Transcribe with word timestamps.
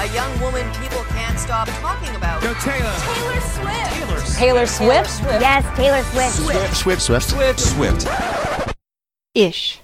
A 0.00 0.06
young 0.14 0.40
woman 0.40 0.66
people 0.76 1.04
can't 1.10 1.38
stop 1.38 1.68
talking 1.68 2.16
about. 2.16 2.40
Go 2.40 2.54
Taylor. 2.54 2.90
Taylor 3.00 3.40
Swift. 3.42 3.92
Taylor. 3.92 4.20
Taylor 4.38 4.66
Swift? 4.66 5.20
Yes, 5.42 5.76
Taylor 5.76 6.02
Swift. 6.04 6.36
Swift, 6.74 7.02
Swift, 7.02 7.28
Swift. 7.28 7.60
Swift. 7.60 8.00
Swift. 8.00 8.76
Ish. 9.34 9.80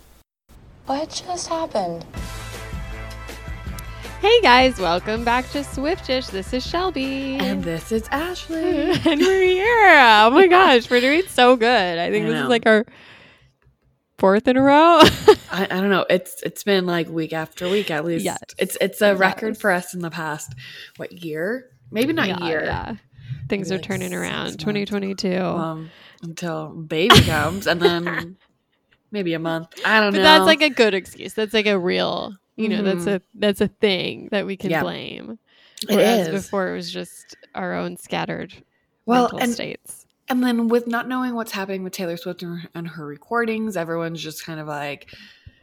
What 0.87 1.23
just 1.27 1.49
happened? 1.49 2.07
Hey 4.23 4.41
guys, 4.41 4.79
welcome 4.79 5.23
back 5.23 5.51
to 5.51 5.63
Swiftish. 5.63 6.29
This 6.29 6.55
is 6.55 6.67
Shelby. 6.67 7.37
And 7.37 7.63
this 7.63 7.93
is 7.93 8.09
Ashley. 8.11 8.93
and 9.05 9.21
we're 9.21 9.43
here. 9.43 9.99
Oh 10.01 10.31
my 10.31 10.47
gosh, 10.47 10.89
we're 10.89 11.03
doing 11.03 11.25
so 11.29 11.57
good. 11.57 11.99
I 11.99 12.11
think 12.11 12.25
I 12.25 12.29
this 12.31 12.35
know. 12.37 12.45
is 12.45 12.49
like 12.49 12.65
our 12.65 12.87
fourth 14.19 14.49
in 14.49 14.57
a 14.57 14.63
row. 14.63 15.01
I, 15.51 15.65
I 15.71 15.81
don't 15.81 15.91
know. 15.91 16.07
It's 16.09 16.43
it's 16.43 16.63
been 16.65 16.87
like 16.87 17.09
week 17.09 17.33
after 17.33 17.69
week 17.69 17.91
at 17.91 18.05
least. 18.05 18.25
Yes. 18.25 18.39
It's 18.59 18.77
it's 18.81 19.01
a 19.03 19.15
record 19.17 19.59
for 19.59 19.71
us 19.71 19.95
in 19.95 20.01
the 20.01 20.11
past 20.11 20.53
what 20.97 21.13
year? 21.13 21.71
Maybe 21.91 22.13
not 22.13 22.29
yeah, 22.29 22.45
year. 22.47 22.65
yeah. 22.65 22.95
Things 23.49 23.71
Maybe 23.71 23.77
are 23.77 23.79
like 23.83 23.89
turning 23.89 24.15
around. 24.15 24.59
2022. 24.59 25.37
Um 25.41 25.91
until 26.23 26.69
baby 26.71 27.21
comes 27.23 27.67
and 27.67 27.81
then 27.81 28.37
maybe 29.11 29.35
a 29.35 29.39
month. 29.39 29.69
I 29.85 30.01
don't 30.01 30.13
but 30.13 30.19
know. 30.19 30.23
that's 30.25 30.45
like 30.47 30.63
a 30.63 30.71
good 30.71 30.95
excuse. 30.95 31.35
That's 31.35 31.55
like 31.55 31.67
a 31.67 31.79
real, 31.79 32.35
you 32.57 32.69
know, 32.69 32.83
that's 32.83 33.05
Mhm. 33.05 33.17
a 33.17 33.23
that's 33.35 33.61
a 33.61 33.69
thing 33.69 34.29
that 34.33 34.47
we 34.47 34.57
can 34.57 34.71
Yeah. 34.71 34.83
blame. 34.83 35.39
It 35.89 35.95
Whereas 35.95 36.29
is. 36.29 36.45
before 36.45 36.71
it 36.73 36.75
was 36.75 36.91
just 36.91 37.37
our 37.55 37.75
own 37.75 37.97
scattered 37.99 38.55
well 39.05 39.25
mental 39.25 39.39
and 39.41 39.53
states. 39.53 39.96
And 40.29 40.43
then 40.43 40.69
with 40.69 40.87
not 40.87 41.09
knowing 41.09 41.35
what's 41.35 41.53
happening 41.53 41.83
with 41.85 41.93
Taylor 41.93 42.17
Swift 42.17 42.43
and 42.43 42.61
her, 42.61 42.69
and 42.75 42.89
her 42.89 43.07
recordings, 43.07 43.77
everyone's 43.77 44.23
just 44.23 44.45
kind 44.45 44.61
of 44.61 44.67
like 44.67 45.13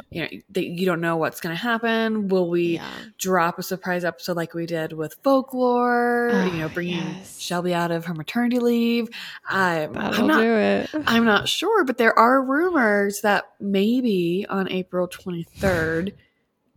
you 0.09 0.21
know, 0.21 0.27
you 0.59 0.85
don't 0.87 1.01
know 1.01 1.17
what's 1.17 1.39
going 1.39 1.55
to 1.55 1.61
happen. 1.61 2.27
Will 2.27 2.49
we 2.49 2.75
Yeah. 2.75 2.87
drop 3.19 3.59
a 3.59 3.63
surprise 3.63 4.03
episode 4.03 4.35
like 4.37 4.53
we 4.55 4.65
did 4.65 4.91
with 4.93 5.15
folklore 5.23 6.29
Ah, 6.33 6.45
you 6.45 6.59
know 6.61 6.69
bringing 6.69 6.97
yes. 6.97 7.39
shelby 7.39 7.73
out 7.75 7.91
of 7.91 8.05
her 8.05 8.13
maternity 8.15 8.59
leave 8.59 9.09
i'm, 9.47 9.95
I'm 9.97 10.27
not 10.27 10.39
do 10.41 10.55
it. 10.55 10.89
i'm 11.07 11.25
not 11.25 11.47
sure 11.47 11.83
but 11.83 11.97
there 11.99 12.17
are 12.17 12.43
rumors 12.43 13.21
that 13.21 13.45
maybe 13.59 14.45
on 14.49 14.69
april 14.71 15.07
23rd 15.07 16.13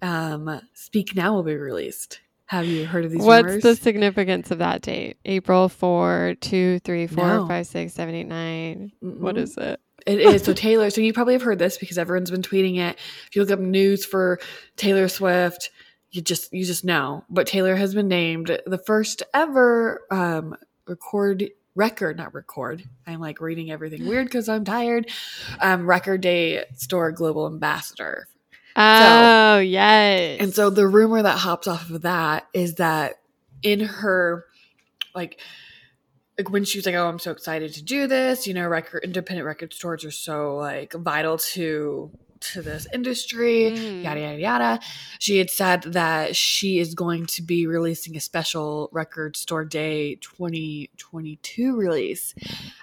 um 0.03 0.61
speak 0.75 1.17
now 1.17 1.33
will 1.35 1.43
be 1.43 1.57
released 1.57 2.21
have 2.47 2.67
you 2.67 2.87
heard 2.87 3.05
of 3.05 3.11
these 3.11 3.23
What's 3.23 3.45
rumors 3.45 3.63
the 3.63 3.77
significance 3.77 4.51
of 4.51 4.59
that 4.59 4.83
date? 4.83 5.19
April 5.25 5.69
4, 5.69 6.37
2, 6.41 6.79
3, 6.81 7.07
4, 7.09 7.25
No. 7.25 7.47
5, 7.49 7.67
6, 7.67 7.93
7, 7.93 8.15
8, 8.15 8.25
9. 8.25 8.93
What 9.01 9.35
Mm-mm. 9.35 9.39
is 9.39 9.57
it? 9.57 9.81
It 10.07 10.21
is. 10.21 10.45
So 10.45 10.53
Taylor, 10.53 10.89
so 10.91 11.01
you 11.01 11.13
probably 11.13 11.33
have 11.35 11.43
heard 11.43 11.59
this 11.59 11.77
because 11.79 11.99
everyone's 11.99 12.31
been 12.31 12.43
tweeting 12.43 12.77
it. 12.79 12.97
If 13.27 13.35
you 13.35 13.43
look 13.43 13.51
up 13.51 13.59
news 13.59 14.05
for 14.05 14.39
Taylor 14.77 15.09
Swift, 15.09 15.71
you 16.13 16.23
just 16.23 16.53
you 16.53 16.65
just 16.65 16.85
know. 16.85 17.25
But 17.29 17.49
Taylor 17.49 17.75
has 17.75 17.93
been 17.95 18.07
named 18.07 18.57
the 18.67 18.79
first 18.79 19.25
ever 19.35 20.03
um 20.13 20.57
record 20.87 21.51
record, 21.75 22.17
not 22.17 22.35
record. 22.35 22.85
I'm 23.05 23.19
like 23.19 23.41
reading 23.41 23.73
everything 23.73 24.07
weird 24.07 24.27
because 24.27 24.49
I'm 24.49 24.65
tired. 24.65 25.11
Um 25.61 25.87
record 25.89 26.21
day 26.21 26.65
store 26.77 27.11
global 27.11 27.49
ambassador. 27.49 28.29
Oh, 28.77 29.59
yes. 29.59 30.39
And 30.41 30.55
so 30.55 30.71
the 30.71 30.87
rumor 30.87 31.23
that 31.23 31.39
hops 31.39 31.67
off 31.67 31.91
of 31.91 32.03
that 32.03 32.47
is 32.53 32.75
that 32.77 33.15
in 33.63 33.81
her 33.81 34.45
like 35.15 35.41
like 36.39 36.51
when 36.51 36.65
she 36.65 36.77
was 36.79 36.85
like, 36.85 36.95
"Oh, 36.95 37.09
I'm 37.09 37.19
so 37.19 37.31
excited 37.31 37.73
to 37.75 37.83
do 37.83 38.07
this," 38.07 38.47
you 38.47 38.53
know, 38.53 38.69
record 38.69 39.03
independent 39.05 39.47
record 39.47 39.73
stores 39.73 40.05
are 40.05 40.11
so 40.11 40.57
like 40.57 40.93
vital 40.93 41.39
to 41.39 42.11
to 42.39 42.61
this 42.61 42.87
industry, 42.93 43.73
Mhm. 43.75 44.05
yada 44.05 44.21
yada 44.21 44.39
yada. 44.39 44.81
She 45.19 45.39
had 45.39 45.49
said 45.51 45.83
that 45.85 46.37
she 46.37 46.79
is 46.79 46.95
going 46.95 47.25
to 47.29 47.43
be 47.43 47.67
releasing 47.67 48.15
a 48.15 48.21
special 48.21 48.91
record 48.93 49.37
store 49.39 49.65
day 49.65 50.17
2022 50.17 51.75
release, 51.75 52.35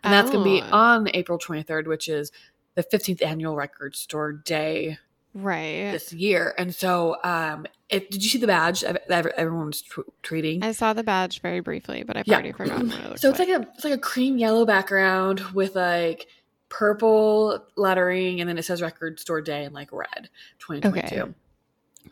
and 0.04 0.12
that's 0.12 0.32
going 0.32 0.44
to 0.44 0.50
be 0.50 0.62
Oh. 0.72 0.76
on 0.76 1.10
April 1.14 1.38
23rd, 1.38 1.88
which 1.88 2.08
is 2.10 2.32
the 2.74 2.82
15th 2.82 3.22
annual 3.22 3.56
record 3.56 3.96
store 3.96 4.32
day 4.34 4.98
right. 5.34 5.92
this 5.92 6.12
year. 6.14 6.54
And 6.58 6.74
so, 6.74 7.18
um, 7.24 7.66
if 7.90 8.10
did 8.10 8.24
you 8.24 8.30
see 8.30 8.38
the 8.38 8.48
badge 8.48 8.82
that 8.82 9.04
ev- 9.10 9.28
everyone 9.38 9.68
was 9.68 9.82
tw- 9.82 10.12
tweeting? 10.24 10.64
I 10.64 10.72
saw 10.72 10.94
the 10.94 11.04
badge 11.04 11.42
very 11.42 11.60
briefly, 11.60 12.04
but 12.04 12.18
I've 12.18 12.28
Yeah. 12.28 12.36
already 12.36 12.52
forgotten 12.52 12.90
what 12.90 13.00
it 13.00 13.10
So 13.20 13.30
it's 13.30 13.40
like. 13.40 13.50
like 13.50 13.62
a 13.62 13.68
it's 13.76 13.84
like 13.84 13.94
a 13.94 13.98
cream 13.98 14.38
yellow 14.38 14.66
background 14.66 15.40
with 15.54 15.76
like 15.76 16.28
purple 16.70 17.66
lettering, 17.76 18.40
and 18.42 18.50
then 18.50 18.58
it 18.58 18.64
says 18.64 18.82
record 18.82 19.20
store 19.20 19.42
day 19.42 19.64
in 19.66 19.74
like 19.74 19.90
red, 19.92 20.30
twenty 20.60 20.82
twenty 20.82 21.02
two. 21.08 21.16
Okay. 21.22 21.32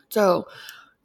So. 0.08 0.46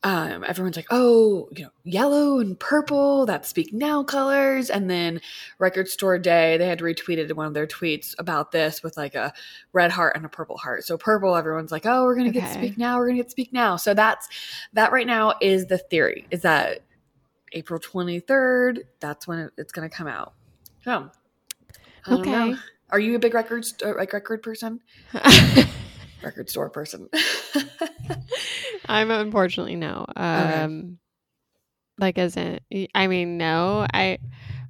Um, 0.04 0.44
everyone's 0.48 0.76
like, 0.76 0.88
oh, 0.92 1.50
you 1.56 1.64
know, 1.64 1.72
yellow 1.84 2.40
and 2.40 2.58
purple, 2.60 3.26
that 3.26 3.46
Speak 3.46 3.74
Now 3.74 4.04
colors. 4.04 4.70
And 4.70 4.90
then 4.90 5.20
Record 5.58 5.88
Store 5.88 6.20
Day, 6.20 6.56
they 6.58 6.68
had 6.68 6.80
retweeted 6.80 7.32
one 7.34 7.48
of 7.48 7.54
their 7.54 7.66
tweets 7.68 8.14
about 8.20 8.52
this 8.52 8.84
with 8.84 8.96
like 8.96 9.16
a 9.16 9.34
red 9.74 9.92
heart 9.92 10.16
and 10.16 10.24
a 10.26 10.30
purple 10.30 10.58
heart. 10.58 10.84
So 10.86 10.98
purple, 10.98 11.36
everyone's 11.36 11.72
like, 11.72 11.86
oh, 11.86 12.04
we're 12.06 12.16
gonna 12.16 12.32
get 12.32 12.48
Speak 12.54 12.78
Now, 12.78 12.98
we're 12.98 13.08
gonna 13.08 13.18
get 13.18 13.32
Speak 13.32 13.52
Now. 13.52 13.76
So 13.76 13.94
that's 13.94 14.30
that 14.74 14.92
right 14.92 15.08
now 15.08 15.34
is 15.42 15.66
the 15.66 15.80
theory, 15.80 16.28
is 16.30 16.44
that 16.44 16.84
April 17.54 17.80
23rd, 17.80 18.84
that's 19.00 19.28
when 19.28 19.50
it's 19.58 19.72
gonna 19.72 19.90
come 19.90 20.08
out. 20.08 20.34
So 20.84 21.10
Okay. 22.08 22.32
know. 22.32 22.56
Are 22.90 23.00
you 23.00 23.16
a 23.16 23.20
big 23.20 23.34
record 23.34 23.66
st- 23.66 23.84
uh, 23.92 23.98
like 23.98 24.14
record 24.14 24.42
person? 24.42 24.80
Record 26.28 26.50
store 26.50 26.70
person. 26.70 27.08
I'm 28.90 29.12
unfortunately 29.12 29.76
no. 29.76 30.06
Um, 30.16 30.98
like, 31.98 32.18
as 32.18 32.36
in, 32.38 32.60
I 32.94 33.08
mean, 33.08 33.38
no. 33.38 33.86
I 33.94 34.20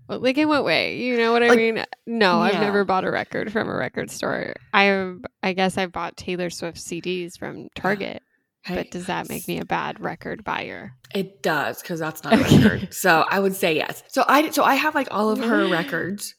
well, 0.07 0.19
like 0.19 0.37
in 0.37 0.47
what 0.47 0.63
way? 0.63 0.97
You 0.97 1.17
know 1.17 1.31
what 1.33 1.43
I 1.43 1.49
Like, 1.49 1.57
mean? 1.57 1.85
No, 2.05 2.39
I've 2.39 2.61
never 2.61 2.85
bought 2.85 3.05
a 3.05 3.11
record 3.11 3.51
from 3.51 3.67
a 3.69 3.75
record 3.75 4.09
store. 4.11 4.53
I 4.73 5.13
I 5.43 5.53
guess 5.53 5.77
I've 5.77 5.91
bought 5.91 6.15
Taylor 6.15 6.49
Swift 6.49 6.77
CDs 6.77 7.37
from 7.37 7.69
Target. 7.75 8.21
But 8.69 8.91
does 8.91 9.05
that 9.05 9.29
make 9.29 9.47
me 9.47 9.59
a 9.59 9.65
bad 9.65 10.01
record 10.01 10.43
buyer? 10.43 10.91
It 11.15 11.41
does 11.41 11.81
because 11.81 12.01
that's 12.01 12.21
not 12.25 12.33
a 12.33 12.41
Okay. 12.41 12.57
record. 12.61 12.93
So 12.93 13.23
I 13.29 13.39
would 13.39 13.55
say 13.55 13.77
yes. 13.77 14.03
So 14.09 14.25
I 14.27 14.49
so 14.51 14.63
I 14.63 14.75
have 14.75 14.93
like 14.93 15.07
all 15.09 15.29
of 15.29 15.39
her 15.39 15.67
records 15.71 16.35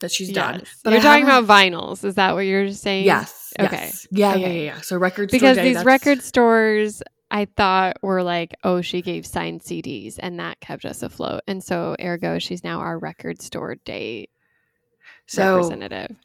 that 0.00 0.10
she's 0.10 0.32
done. 0.32 0.62
But 0.82 0.92
you're 0.94 1.00
I 1.00 1.02
talking 1.02 1.24
about 1.24 1.44
vinyls. 1.44 2.04
Is 2.04 2.14
that 2.14 2.32
what 2.34 2.40
you're 2.46 2.70
saying? 2.72 3.04
yes. 3.04 3.37
Okay. 3.60 3.76
Yes. 3.76 4.06
Yeah, 4.10 4.28
yeah, 4.28 4.34
Okay. 4.46 4.64
yeah, 4.66 4.74
yeah. 4.74 4.80
So 4.80 4.96
record 4.96 5.30
store 5.30 5.38
Because 5.38 5.56
day, 5.56 5.64
these 5.64 5.76
that's- 5.76 5.86
record 5.86 6.22
stores, 6.22 7.02
I 7.30 7.44
thought 7.44 7.96
were 8.02 8.22
like, 8.22 8.54
oh, 8.64 8.80
she 8.80 9.02
gave 9.02 9.26
signed 9.26 9.60
CDs, 9.62 10.16
and 10.18 10.38
that 10.40 10.60
kept 10.60 10.84
us 10.84 11.02
afloat. 11.02 11.42
And 11.46 11.62
so, 11.62 11.94
ergo, 12.00 12.38
she's 12.38 12.64
now 12.64 12.80
our 12.80 12.98
record 12.98 13.42
store 13.42 13.74
day 13.74 14.28
so 15.26 15.56
representative. 15.56 16.16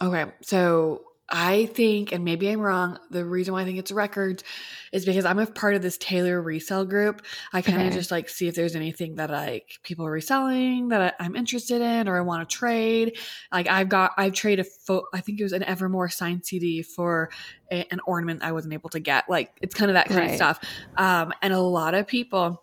Okay, 0.00 0.24
so 0.42 1.02
I 1.28 1.66
think, 1.66 2.12
and 2.12 2.24
maybe 2.24 2.48
I'm 2.50 2.60
wrong, 2.60 2.98
the 3.10 3.24
reason 3.24 3.54
why 3.54 3.62
I 3.62 3.64
think 3.64 3.78
it's 3.78 3.90
records 3.90 4.44
is 4.92 5.06
because 5.06 5.24
I'm 5.24 5.38
a 5.38 5.46
part 5.46 5.74
of 5.74 5.80
this 5.80 5.96
Taylor 5.96 6.42
resale 6.42 6.84
group. 6.84 7.22
I 7.54 7.62
kind 7.62 7.80
of 7.80 7.86
Okay. 7.86 7.96
just 7.96 8.10
like 8.10 8.28
see 8.28 8.48
if 8.48 8.54
there's 8.54 8.76
anything 8.76 9.14
that 9.14 9.30
like 9.30 9.78
people 9.82 10.04
are 10.04 10.10
reselling 10.10 10.88
that 10.88 11.14
I, 11.18 11.24
I'm 11.24 11.34
interested 11.34 11.80
in 11.80 12.06
or 12.08 12.18
I 12.18 12.20
want 12.20 12.46
to 12.46 12.54
trade. 12.54 13.16
Like 13.50 13.66
I've 13.68 13.88
got, 13.88 14.12
I've 14.18 14.34
traded, 14.34 14.66
fo- 14.66 15.06
I 15.14 15.20
think 15.20 15.40
it 15.40 15.44
was 15.44 15.52
an 15.54 15.62
Evermore 15.62 16.10
signed 16.10 16.44
CD 16.44 16.82
for 16.82 17.30
a, 17.70 17.86
an 17.90 18.00
ornament 18.04 18.42
I 18.42 18.52
wasn't 18.52 18.74
able 18.74 18.90
to 18.90 19.00
get. 19.00 19.30
Like 19.30 19.52
it's 19.62 19.74
kind 19.74 19.90
of 19.90 19.94
that 19.94 20.08
kind 20.08 20.20
Right. 20.20 20.30
of 20.30 20.36
stuff. 20.36 20.60
Um, 20.98 21.32
and 21.40 21.54
a 21.54 21.60
lot 21.60 21.94
of 21.94 22.06
people 22.06 22.62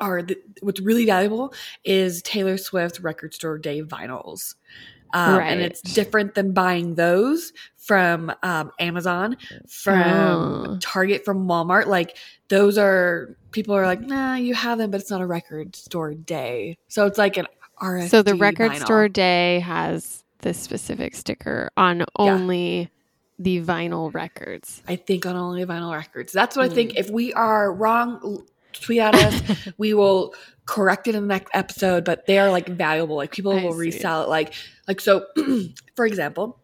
are 0.00 0.22
the, 0.22 0.38
what's 0.60 0.78
really 0.80 1.06
valuable 1.06 1.52
is 1.82 2.22
Taylor 2.22 2.58
Swift 2.58 3.00
record 3.00 3.34
store 3.34 3.58
day 3.58 3.82
vinyls. 3.82 4.54
Um, 5.12 5.40
And 5.40 5.60
it's 5.60 5.80
different 5.80 6.34
than 6.34 6.52
buying 6.52 6.94
those 6.94 7.52
from 7.76 8.30
um, 8.42 8.70
Amazon, 8.78 9.36
from 9.66 10.02
Oh. 10.02 10.78
Target, 10.80 11.24
from 11.24 11.46
Walmart. 11.46 11.86
Like 11.86 12.16
those 12.48 12.76
are 12.78 13.34
people 13.50 13.74
are 13.74 13.86
like, 13.86 14.00
nah, 14.00 14.34
you 14.34 14.54
have 14.54 14.78
them, 14.78 14.90
but 14.90 15.00
it's 15.00 15.10
not 15.10 15.20
a 15.22 15.26
record 15.26 15.74
store 15.74 16.14
day. 16.14 16.76
So 16.88 17.06
it's 17.06 17.18
like 17.18 17.36
an 17.38 17.46
RSD 17.80 18.08
So 18.10 18.22
the 18.22 18.34
record 18.34 18.72
vinyl. 18.72 18.84
store 18.84 19.08
day 19.08 19.60
has 19.60 20.24
this 20.40 20.58
specific 20.58 21.14
sticker 21.14 21.70
on 21.76 22.04
only 22.16 22.90
the 23.38 23.62
vinyl 23.62 24.12
records. 24.12 24.82
I 24.88 24.96
think 24.96 25.24
on 25.24 25.36
only 25.36 25.64
vinyl 25.64 25.94
records. 25.94 26.32
That's 26.32 26.56
what 26.56 26.70
I 26.70 26.74
think. 26.74 26.92
Mm. 26.92 26.98
If 26.98 27.10
we 27.10 27.32
are 27.34 27.72
wrong, 27.72 28.44
tweet 28.78 29.00
at 29.00 29.14
us. 29.14 29.68
we 29.78 29.94
will 29.94 30.34
correct 30.66 31.08
it 31.08 31.14
in 31.14 31.22
the 31.22 31.28
next 31.28 31.50
episode. 31.54 32.04
But 32.04 32.26
they 32.26 32.38
are 32.38 32.50
like 32.50 32.68
valuable. 32.68 33.16
Like 33.16 33.32
people 33.32 33.52
I 33.52 33.62
will 33.62 33.72
see. 33.72 33.78
resell 33.78 34.22
it. 34.22 34.28
Like 34.28 34.54
like 34.86 35.00
so. 35.00 35.26
for 35.96 36.06
example, 36.06 36.58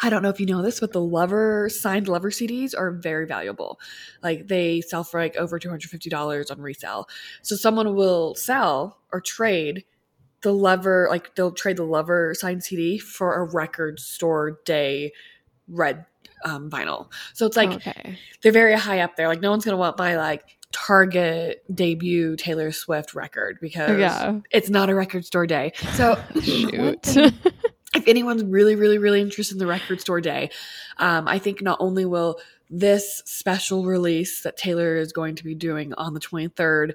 I 0.00 0.10
don't 0.10 0.22
know 0.22 0.28
if 0.28 0.40
you 0.40 0.46
know 0.46 0.62
this, 0.62 0.80
but 0.80 0.92
the 0.92 1.00
Lover 1.00 1.68
signed 1.68 2.08
Lover 2.08 2.30
CDs 2.30 2.74
are 2.76 2.90
very 2.90 3.26
valuable. 3.26 3.80
Like 4.22 4.48
they 4.48 4.80
sell 4.82 5.04
for 5.04 5.20
like 5.20 5.36
over 5.36 5.58
two 5.58 5.70
hundred 5.70 5.90
fifty 5.90 6.10
dollars 6.10 6.50
on 6.50 6.60
resale. 6.60 7.08
So 7.42 7.56
someone 7.56 7.94
will 7.94 8.34
sell 8.34 8.98
or 9.12 9.20
trade 9.20 9.84
the 10.42 10.52
Lover, 10.52 11.08
like 11.10 11.34
they'll 11.34 11.50
trade 11.50 11.76
the 11.76 11.84
Lover 11.84 12.34
signed 12.34 12.62
CD 12.62 12.98
for 12.98 13.34
a 13.34 13.44
record 13.44 13.98
store 13.98 14.60
day 14.64 15.12
red 15.66 16.04
um, 16.44 16.70
vinyl. 16.70 17.10
So 17.32 17.46
it's 17.46 17.56
like 17.56 17.70
okay. 17.72 18.18
they're 18.42 18.52
very 18.52 18.74
high 18.74 19.00
up 19.00 19.16
there. 19.16 19.28
Like 19.28 19.40
no 19.40 19.50
one's 19.50 19.64
gonna 19.64 19.76
want 19.76 19.96
buy 19.96 20.16
like 20.16 20.55
Target 20.72 21.64
debut 21.74 22.36
Taylor 22.36 22.72
Swift 22.72 23.14
record 23.14 23.58
because 23.60 23.98
Yeah. 23.98 24.40
it's 24.50 24.68
not 24.68 24.90
a 24.90 24.94
record 24.94 25.24
store 25.24 25.46
day. 25.46 25.72
So 25.94 26.18
Shoot. 26.42 27.16
if 27.94 28.06
anyone's 28.06 28.44
really, 28.44 28.74
really, 28.76 28.98
really 28.98 29.20
interested 29.20 29.54
in 29.54 29.58
the 29.58 29.66
record 29.66 30.00
store 30.00 30.20
day, 30.20 30.50
um, 30.98 31.26
I 31.28 31.38
think 31.38 31.62
not 31.62 31.78
only 31.80 32.04
will 32.04 32.38
this 32.68 33.22
special 33.24 33.84
release 33.84 34.42
that 34.42 34.56
Taylor 34.56 34.96
is 34.96 35.12
going 35.12 35.36
to 35.36 35.44
be 35.44 35.54
doing 35.54 35.94
on 35.94 36.14
the 36.14 36.20
23rd, 36.20 36.92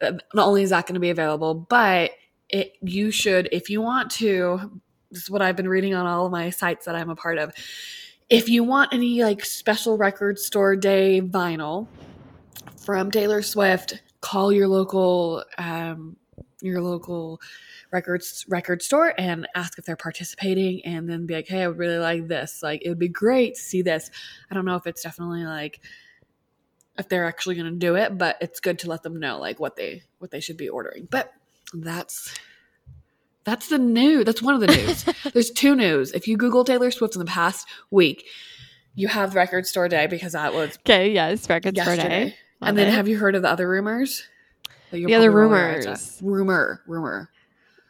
uh, 0.00 0.12
not 0.34 0.46
only 0.46 0.62
is 0.62 0.70
that 0.70 0.86
going 0.86 0.94
to 0.94 1.00
be 1.00 1.10
available, 1.10 1.54
but 1.54 2.12
it 2.48 2.72
you 2.82 3.10
should, 3.10 3.48
if 3.52 3.70
you 3.70 3.80
want 3.82 4.10
to, 4.12 4.80
this 5.10 5.24
is 5.24 5.30
what 5.30 5.42
I've 5.42 5.56
been 5.56 5.68
reading 5.68 5.94
on 5.94 6.06
all 6.06 6.26
of 6.26 6.32
my 6.32 6.50
sites 6.50 6.86
that 6.86 6.94
I'm 6.96 7.10
a 7.10 7.16
part 7.16 7.38
of. 7.38 7.52
If 8.30 8.48
you 8.48 8.64
want 8.64 8.92
any 8.94 9.22
like 9.22 9.44
special 9.44 9.98
record 9.98 10.38
store 10.38 10.74
day 10.74 11.20
vinyl 11.20 11.86
from 12.84 13.10
Taylor 13.10 13.42
Swift, 13.42 14.02
call 14.20 14.52
your 14.52 14.68
local 14.68 15.44
um, 15.58 16.16
your 16.60 16.80
local 16.80 17.40
records 17.90 18.46
record 18.48 18.82
store 18.82 19.12
and 19.18 19.46
ask 19.54 19.78
if 19.78 19.84
they're 19.84 19.96
participating 19.96 20.84
and 20.84 21.08
then 21.08 21.26
be 21.26 21.34
like 21.34 21.48
hey 21.48 21.62
i 21.62 21.68
would 21.68 21.78
really 21.78 21.98
like 21.98 22.28
this. 22.28 22.62
Like 22.62 22.82
it 22.84 22.88
would 22.88 22.98
be 22.98 23.08
great 23.08 23.54
to 23.54 23.60
see 23.60 23.82
this. 23.82 24.10
I 24.50 24.54
don't 24.54 24.64
know 24.64 24.76
if 24.76 24.86
it's 24.86 25.02
definitely 25.02 25.44
like 25.44 25.80
if 26.98 27.08
they're 27.08 27.26
actually 27.26 27.54
going 27.54 27.72
to 27.72 27.78
do 27.78 27.96
it 27.96 28.16
but 28.18 28.36
it's 28.40 28.60
good 28.60 28.78
to 28.80 28.88
let 28.88 29.02
them 29.02 29.16
know 29.18 29.38
like 29.38 29.58
what 29.58 29.76
they 29.76 30.02
what 30.18 30.30
they 30.30 30.40
should 30.40 30.56
be 30.56 30.68
ordering. 30.68 31.06
But 31.10 31.32
that's 31.74 32.34
that's 33.44 33.68
the 33.68 33.78
news 33.78 34.24
that's 34.24 34.42
one 34.42 34.54
of 34.54 34.60
the 34.60 34.68
news. 34.68 35.04
There's 35.32 35.50
two 35.50 35.74
news. 35.74 36.12
If 36.12 36.28
you 36.28 36.36
google 36.36 36.64
taylor 36.64 36.90
swift 36.90 37.14
in 37.14 37.20
the 37.20 37.26
past 37.26 37.66
week 37.90 38.26
you 38.94 39.08
have 39.08 39.34
record 39.34 39.66
store 39.66 39.88
day 39.88 40.06
because 40.06 40.32
that 40.32 40.52
was 40.52 40.78
okay, 40.80 41.10
yes, 41.10 41.48
record 41.48 41.76
store 41.76 41.94
yesterday 41.94 42.36
day. 42.62 42.68
and 42.68 42.78
then 42.78 42.88
it. 42.88 42.94
have 42.94 43.08
you 43.08 43.18
heard 43.18 43.34
of 43.34 43.42
the 43.42 43.50
other 43.50 43.68
rumors 43.68 44.22
The 44.90 45.14
other 45.14 45.30
probably 45.30 45.50
roll 45.50 45.50
your 45.50 45.68
eyes 45.70 45.84
rumors. 45.86 46.20
rumor 46.22 46.82
rumor 46.86 47.30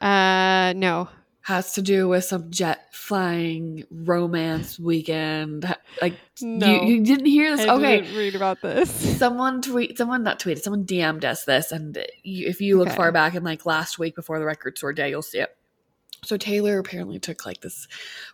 Uh, 0.01 0.73
no. 0.77 1.09
has 1.43 1.75
to 1.75 1.83
do 1.83 2.09
with 2.09 2.25
some 2.25 2.51
jet 2.51 2.87
flying 2.93 3.85
romance 3.91 4.79
weekend. 4.79 5.65
Like 6.01 6.15
No. 6.41 6.83
you, 6.83 6.95
you 6.97 7.05
didn't 7.05 7.27
hear 7.27 7.57
this? 7.57 7.67
I 7.67 7.75
okay. 7.75 8.01
didn't 8.03 8.17
read 8.17 8.35
about 8.35 8.61
this. 8.63 8.91
Someone 9.19 9.61
tweet, 9.63 9.99
someone 9.99 10.23
not 10.23 10.39
tweeted, 10.41 10.63
someone 10.63 10.85
DM'd 10.85 11.25
us 11.25 11.45
this, 11.45 11.73
and 11.73 11.97
you, 12.23 12.47
if 12.49 12.61
you 12.61 12.79
look 12.79 12.89
Okay. 12.89 12.97
far 12.97 13.13
back 13.13 13.35
in 13.35 13.43
like 13.45 13.67
last 13.67 13.99
week 13.99 14.15
before 14.15 14.39
the 14.39 14.45
record 14.45 14.79
store 14.79 14.93
day, 14.93 15.11
you'll 15.11 15.23
see 15.23 15.39
it. 15.39 15.57
So 16.25 16.37
Taylor 16.37 16.79
apparently 16.79 17.19
took 17.19 17.45
like 17.45 17.61
this 17.63 17.89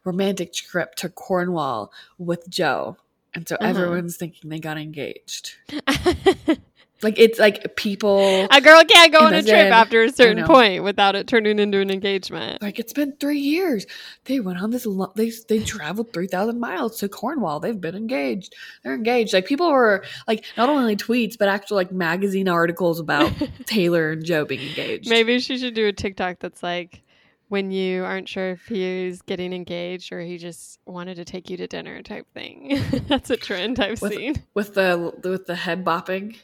romantic 0.05 0.53
trip 0.53 0.95
to 0.97 1.09
Cornwall 1.09 1.91
with 2.19 2.47
Joe, 2.51 2.99
and 3.35 3.49
so 3.49 3.57
Uh-huh. 3.57 3.69
everyone's 3.71 4.17
thinking 4.17 4.51
they 4.51 4.59
got 4.61 4.79
engaged. 4.79 5.57
Like 7.01 7.17
it's 7.17 7.39
like 7.39 7.77
people 7.77 8.49
a 8.51 8.61
girl 8.61 8.83
can't 8.83 9.13
go 9.13 9.21
on 9.21 9.33
a 9.33 9.41
trip 9.41 9.71
after 9.73 10.03
a 10.03 10.11
certain 10.11 10.45
point 10.45 10.83
without 10.83 11.15
it 11.15 11.29
turning 11.29 11.61
into 11.61 11.79
an 11.79 11.91
engagement. 11.91 12.61
like 12.61 12.81
it's 12.81 12.93
been 12.93 13.13
three 13.21 13.39
years. 13.39 13.87
They 14.25 14.41
went 14.41 14.61
on 14.61 14.73
this. 14.73 14.85
Lo- 14.85 15.13
they 15.15 15.31
they 15.49 15.61
traveled 15.61 16.13
three 16.13 16.27
thousand 16.27 16.59
miles 16.59 16.99
to 16.99 17.09
Cornwall. 17.09 17.61
They've 17.61 17.81
been 17.81 17.95
engaged. 17.95 18.57
They're 18.83 18.97
engaged. 18.97 19.33
Like 19.33 19.47
people 19.47 19.71
were 19.71 20.03
like 20.27 20.45
not 20.57 20.69
only 20.71 20.97
tweets 20.97 21.39
but 21.39 21.47
actual 21.47 21.77
like 21.77 21.93
magazine 21.93 22.49
articles 22.49 22.99
about 22.99 23.33
Taylor 23.67 24.11
and 24.11 24.25
Joe 24.25 24.45
being 24.45 24.69
engaged. 24.69 25.09
Maybe 25.09 25.39
she 25.39 25.57
should 25.57 25.75
do 25.75 25.87
a 25.87 25.93
TikTok 25.93 26.41
that's 26.41 26.65
like 26.65 27.03
when 27.49 27.71
you 27.71 28.05
aren't 28.05 28.29
sure 28.29 28.51
if 28.51 28.67
he's 28.67 29.23
getting 29.23 29.53
engaged 29.53 30.13
or 30.13 30.21
he 30.21 30.37
just 30.39 30.79
wanted 30.87 31.15
to 31.17 31.25
take 31.25 31.49
you 31.51 31.57
to 31.57 31.67
dinner 31.67 32.03
type 32.03 32.27
thing. 32.35 32.81
that's 33.09 33.31
a 33.31 33.37
trend 33.37 33.81
I've 33.81 34.01
With- 34.03 34.13
seen. 34.15 34.35
with 34.55 34.75
the 34.75 35.13
with 35.25 35.47
the 35.47 35.55
head 35.57 35.85
bopping. 35.85 36.37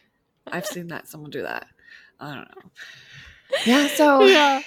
I've 0.47 0.67
seen 0.67 0.89
that 0.89 1.09
someone 1.09 1.31
do 1.31 1.43
that. 1.43 1.67
I 2.21 2.35
don't 2.35 2.49
know. 2.57 2.71
Yeah. 3.67 3.87
So 3.89 4.25
yeah. 4.25 4.61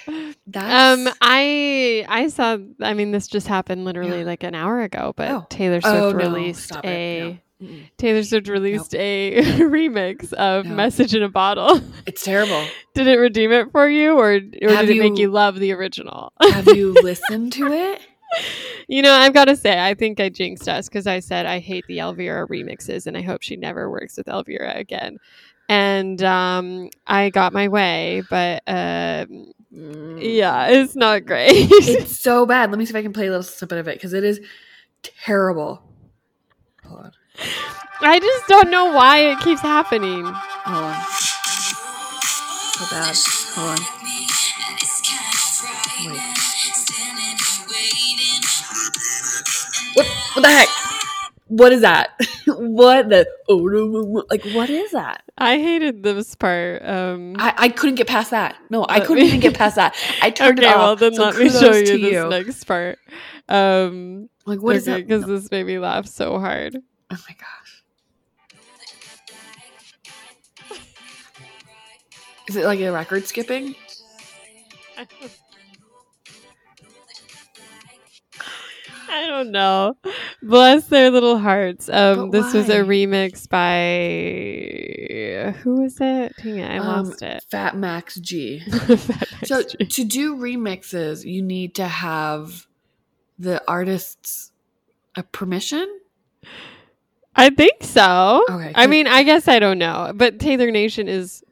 that's 0.46 1.08
Um, 1.08 1.12
I 1.20 2.04
I 2.08 2.28
saw. 2.28 2.58
I 2.80 2.94
mean, 2.94 3.10
this 3.12 3.26
just 3.26 3.46
happened 3.48 3.84
literally 3.84 4.20
Yeah. 4.20 4.24
like 4.26 4.42
an 4.44 4.54
hour 4.54 4.80
ago. 4.82 5.12
But 5.16 5.30
Oh. 5.30 5.46
Taylor 5.50 5.80
Swift 5.80 5.96
Oh, 5.96 6.10
no. 6.12 6.16
released 6.16 6.64
Stop 6.68 6.84
a. 6.84 7.40
Mm-mm. 7.62 7.90
Taylor 7.96 8.22
Swift 8.22 8.46
released 8.48 8.94
a 8.94 9.34
remix 9.58 10.32
of 10.34 10.64
No. 10.66 10.74
"Message 10.76 11.14
in 11.14 11.22
a 11.22 11.28
Bottle." 11.28 11.80
it's 12.06 12.22
terrible. 12.24 12.64
did 12.94 13.06
it 13.08 13.16
redeem 13.16 13.50
it 13.52 13.70
for 13.72 13.88
you, 13.88 14.12
or 14.16 14.34
or 14.34 14.70
Have 14.70 14.86
did 14.86 14.96
it 14.96 15.00
make 15.00 15.18
you- 15.18 15.30
love 15.30 15.58
the 15.58 15.72
original? 15.72 16.32
Have 16.40 16.66
you 16.68 16.92
listened 17.02 17.52
to 17.54 17.66
it? 17.72 18.00
you 18.88 19.00
know, 19.02 19.12
I've 19.12 19.32
got 19.32 19.46
to 19.46 19.56
say, 19.56 19.80
I 19.82 19.94
think 19.94 20.20
I 20.20 20.28
jinxed 20.28 20.68
us 20.68 20.86
because 20.88 21.06
I 21.06 21.18
said 21.20 21.46
I 21.46 21.58
hate 21.60 21.84
the 21.88 21.98
Elvira 22.00 22.46
remixes, 22.46 23.06
and 23.06 23.16
I 23.16 23.22
hope 23.22 23.42
she 23.42 23.56
never 23.56 23.90
works 23.90 24.16
with 24.18 24.28
Elvira 24.28 24.74
again. 24.76 25.16
And 25.70 26.22
um, 26.22 26.90
I 27.06 27.30
got 27.30 27.52
my 27.52 27.68
way, 27.68 28.22
but 28.30 28.62
um, 28.66 29.52
yeah, 29.70 30.66
it's 30.68 30.94
not 30.94 31.26
great. 31.26 31.68
It's 31.70 32.20
so 32.20 32.46
bad. 32.46 32.70
Let 32.70 32.78
me 32.78 32.84
see 32.86 32.90
if 32.90 32.96
I 32.96 33.02
can 33.02 33.12
play 33.12 33.26
a 33.26 33.30
little 33.30 33.42
snippet 33.42 33.78
of 33.78 33.88
it 33.88 33.96
because 33.96 34.12
it 34.12 34.24
is 34.24 34.40
terrible. 35.02 35.82
Hold 36.84 37.00
on. 37.06 37.12
I 38.00 38.18
just 38.20 38.46
don't 38.48 38.70
know 38.70 38.86
why 38.92 39.18
it 39.30 39.38
keeps 39.40 39.60
happening. 39.60 40.24
Hold 40.24 40.84
on. 40.84 41.02
So 42.72 42.84
bad. 42.94 43.16
Hold 43.54 43.78
on. 43.78 43.84
Wait. 46.06 46.20
What, 49.94 50.06
what 50.34 50.42
the 50.42 50.48
heck? 50.48 50.68
What 51.48 51.72
is 51.72 51.80
that? 51.80 52.10
what 52.46 53.08
the? 53.08 53.26
Oh, 53.48 53.58
no, 53.58 53.86
no, 53.86 54.00
no. 54.02 54.24
like 54.30 54.44
what 54.52 54.68
is 54.68 54.90
that? 54.92 55.22
I 55.38 55.56
hated 55.58 56.02
this 56.02 56.34
part. 56.34 56.84
Um, 56.84 57.36
I, 57.38 57.54
I 57.56 57.68
couldn't 57.70 57.94
get 57.96 58.06
past 58.06 58.30
that. 58.32 58.56
No, 58.70 58.84
I 58.88 59.00
couldn't 59.00 59.22
me- 59.24 59.28
even 59.28 59.40
get 59.40 59.54
past 59.54 59.76
that. 59.76 59.96
I 60.20 60.30
turned 60.32 60.58
okay, 60.60 60.68
it 60.68 60.74
off. 60.76 60.78
well 60.78 60.96
then 60.96 61.14
so 61.14 61.24
let 61.24 61.38
me 61.38 61.48
show 61.48 61.72
you 61.74 61.84
this 61.98 62.12
you. 62.12 62.28
next 62.28 62.64
part. 62.64 62.98
Um, 63.48 64.28
Like 64.44 64.60
what 64.60 64.76
is 64.76 64.84
that? 64.84 65.06
Because 65.06 65.24
this 65.24 65.50
made 65.50 65.64
me 65.66 65.78
laugh 65.78 66.06
so 66.06 66.38
hard. 66.38 66.76
Oh 67.10 67.16
my 67.28 67.34
gosh. 67.38 67.82
Is 72.48 72.56
it 72.56 72.64
like 72.64 72.80
a 72.80 72.90
record 72.90 73.26
skipping? 73.26 73.74
I 79.10 79.26
don't 79.26 79.50
know. 79.50 79.96
Bless 80.42 80.86
their 80.86 81.10
little 81.10 81.38
hearts. 81.38 81.88
Um, 81.88 82.30
this 82.30 82.52
was 82.52 82.68
a 82.68 82.80
remix 82.80 83.48
by 83.48 85.52
who 85.62 85.82
was 85.82 85.96
it? 86.00 86.36
Dang 86.36 86.58
it, 86.58 86.70
I 86.70 86.78
Um, 86.78 87.06
lost 87.06 87.22
it. 87.22 87.42
Fat 87.50 87.76
Max 87.76 88.16
G. 88.16 88.60
Fat 88.70 89.28
So 89.46 89.62
G. 89.62 89.84
to 89.86 90.04
do 90.04 90.36
remixes, 90.36 91.24
you 91.24 91.42
need 91.42 91.74
to 91.76 91.88
have 91.88 92.66
the 93.38 93.62
artist's 93.68 94.52
uh, 95.16 95.22
permission. 95.32 96.00
I 97.38 97.50
think 97.50 97.82
so. 97.82 98.44
Okay, 98.50 98.72
I 98.74 98.86
mean, 98.86 99.06
I 99.06 99.22
guess 99.22 99.48
I 99.48 99.58
don't 99.58 99.78
know, 99.78 100.12
but 100.14 100.38
Taylor 100.38 100.70
Nation 100.70 101.08
is. 101.08 101.42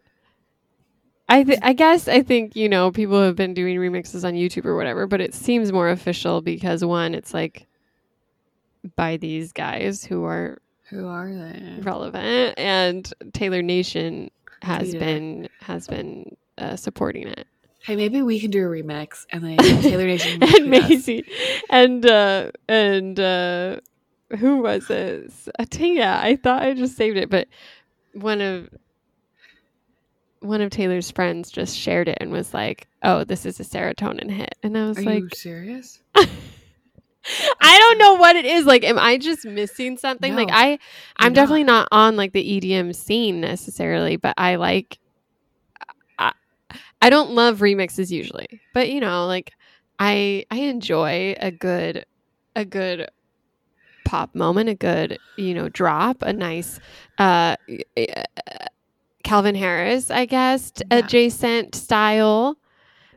I 1.29 1.43
th- 1.43 1.59
I 1.63 1.73
guess 1.73 2.07
I 2.09 2.23
think 2.23 2.55
you 2.55 2.69
know 2.69 2.91
people 2.93 3.21
have 3.23 3.35
been 3.37 3.55
doing 3.55 3.77
remixes 3.79 4.25
on 4.25 4.35
YouTube 4.35 4.65
or 4.65 4.77
whatever, 4.77 5.07
but 5.07 5.21
it 5.21 5.35
seems 5.35 5.73
more 5.73 5.89
official 5.89 6.41
because 6.41 6.85
one, 6.85 7.15
it's 7.15 7.33
like 7.35 7.67
by 8.95 9.17
these 9.17 9.53
guys 9.53 10.05
who 10.05 10.25
are 10.25 10.59
Who 10.91 11.09
are 11.09 11.33
they? 11.33 11.79
relevant, 11.81 12.55
and 12.59 13.13
Taylor 13.33 13.63
Nation 13.63 14.31
has 14.63 14.95
Tweeted 14.95 14.99
been 15.01 15.49
has 15.61 15.89
been 15.89 16.37
uh, 16.59 16.77
supporting 16.77 17.27
it, 17.27 17.47
Hey, 17.83 17.97
maybe 17.97 18.23
we 18.23 18.39
can 18.41 18.51
do 18.51 18.65
a 18.65 18.69
remix 18.71 19.27
and 19.31 19.43
then 19.45 19.57
Taylor 19.83 20.07
Nation 20.07 20.43
and. 20.43 20.71
Maisie, 20.71 21.25
and 21.71 22.07
uh, 22.07 22.51
and 22.69 23.19
uh, 23.19 23.81
who 24.39 24.59
was 24.59 24.91
it? 24.91 25.33
Tia. 25.71 26.19
I 26.21 26.37
thought 26.37 26.63
I 26.63 26.75
just 26.75 26.97
saved 26.97 27.17
it, 27.17 27.31
but 27.31 27.49
one 28.13 28.41
of 28.41 28.69
one 30.41 30.61
of 30.61 30.71
Taylor's 30.71 31.11
friends 31.11 31.51
just 31.51 31.77
shared 31.77 32.09
it 32.09 32.19
and 32.21 32.31
was 32.31 32.55
like, 32.55 32.89
"Oh, 33.03 33.25
this 33.25 33.47
is 33.47 33.61
a 33.61 33.65
serotonin 33.65 34.31
hit," 34.31 34.55
and 34.63 34.77
I 34.77 34.89
was 34.89 34.99
Are 34.99 35.03
like, 35.03 35.23
you 35.23 35.29
serious? 35.35 36.01
I 37.61 37.79
don't 37.79 37.99
know 37.99 38.15
what 38.15 38.37
it 38.37 38.45
is. 38.45 38.67
Like, 38.67 38.85
am 38.85 38.99
I 38.99 39.19
just 39.19 39.45
missing 39.45 39.97
something? 39.97 40.35
Like, 40.37 40.51
I, 40.53 40.79
I'm 41.17 41.33
definitely 41.33 41.65
not 41.65 41.89
on 41.91 42.17
like 42.17 42.33
the 42.33 42.61
EDM 42.61 42.95
scene 42.95 43.41
necessarily, 43.41 44.17
but 44.17 44.35
I 44.39 44.57
like, 44.57 44.99
I, 46.19 46.33
I 47.03 47.11
don't 47.11 47.33
love 47.33 47.59
remixes 47.59 48.11
usually, 48.11 48.61
but 48.73 48.91
you 48.91 49.01
know, 49.01 49.27
like, 49.27 49.53
I, 49.99 50.47
I 50.51 50.59
enjoy 50.59 51.35
a 51.41 51.51
good, 51.51 52.07
a 52.55 52.65
good 52.65 53.09
pop 54.07 54.35
moment, 54.35 54.69
a 54.71 54.75
good, 54.75 55.19
you 55.37 55.53
know, 55.53 55.69
drop, 55.69 56.23
a 56.23 56.33
nice, 56.33 56.81
uh, 57.19 57.57
Calvin 59.25 59.55
Harris, 59.55 60.11
I 60.11 60.25
guess, 60.25 60.73
Yeah. 60.79 60.99
adjacent 60.99 61.75
style. 61.75 62.57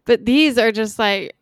But 0.05 0.25
these 0.25 0.57
are 0.57 0.71
just 0.71 0.97
like, 0.99 1.35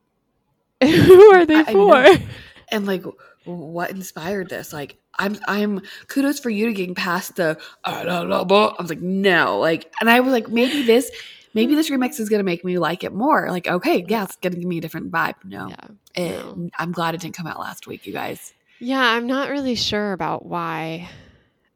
who 0.82 1.32
are 1.32 1.44
they 1.46 1.56
I- 1.56 1.64
I 1.68 1.72
for? 1.72 2.02
know. 2.02 2.16
And 2.72 2.86
like, 2.86 3.02
what 3.46 3.90
inspired 3.90 4.48
this? 4.48 4.72
Like, 4.72 4.96
I'm 5.18 5.36
I'm 5.48 5.80
kudos 6.06 6.38
for 6.38 6.50
you 6.50 6.66
to 6.66 6.72
getting 6.72 6.94
past 6.94 7.34
the 7.34 7.58
"Ah, 7.84 8.04
la, 8.06 8.20
la, 8.20 8.44
blah." 8.44 8.76
I 8.78 8.82
was 8.82 8.88
like 8.90 9.00
no 9.00 9.58
like 9.58 9.92
and 10.00 10.08
I 10.08 10.20
was 10.20 10.32
like 10.32 10.48
maybe 10.48 10.82
this 10.84 11.10
maybe 11.52 11.74
this 11.74 11.90
remix 11.90 12.20
is 12.20 12.28
gonna 12.28 12.44
make 12.44 12.64
me 12.64 12.78
like 12.78 13.02
it 13.02 13.12
more 13.12 13.50
like 13.50 13.66
okay 13.66 14.04
yeah 14.08 14.22
it's 14.22 14.36
gonna 14.36 14.54
give 14.54 14.68
me 14.68 14.78
a 14.78 14.80
different 14.80 15.10
vibe 15.10 15.34
no, 15.44 15.68
Yeah. 16.16 16.30
No. 16.30 16.70
I'm 16.78 16.92
glad 16.92 17.16
it 17.16 17.20
didn't 17.22 17.34
come 17.34 17.48
out 17.48 17.58
last 17.58 17.88
week 17.88 18.06
you 18.06 18.12
guys 18.12 18.52
Yeah, 18.80 19.00
I'm 19.02 19.26
not 19.26 19.50
really 19.50 19.74
sure 19.74 20.12
about 20.12 20.44
why. 20.46 21.08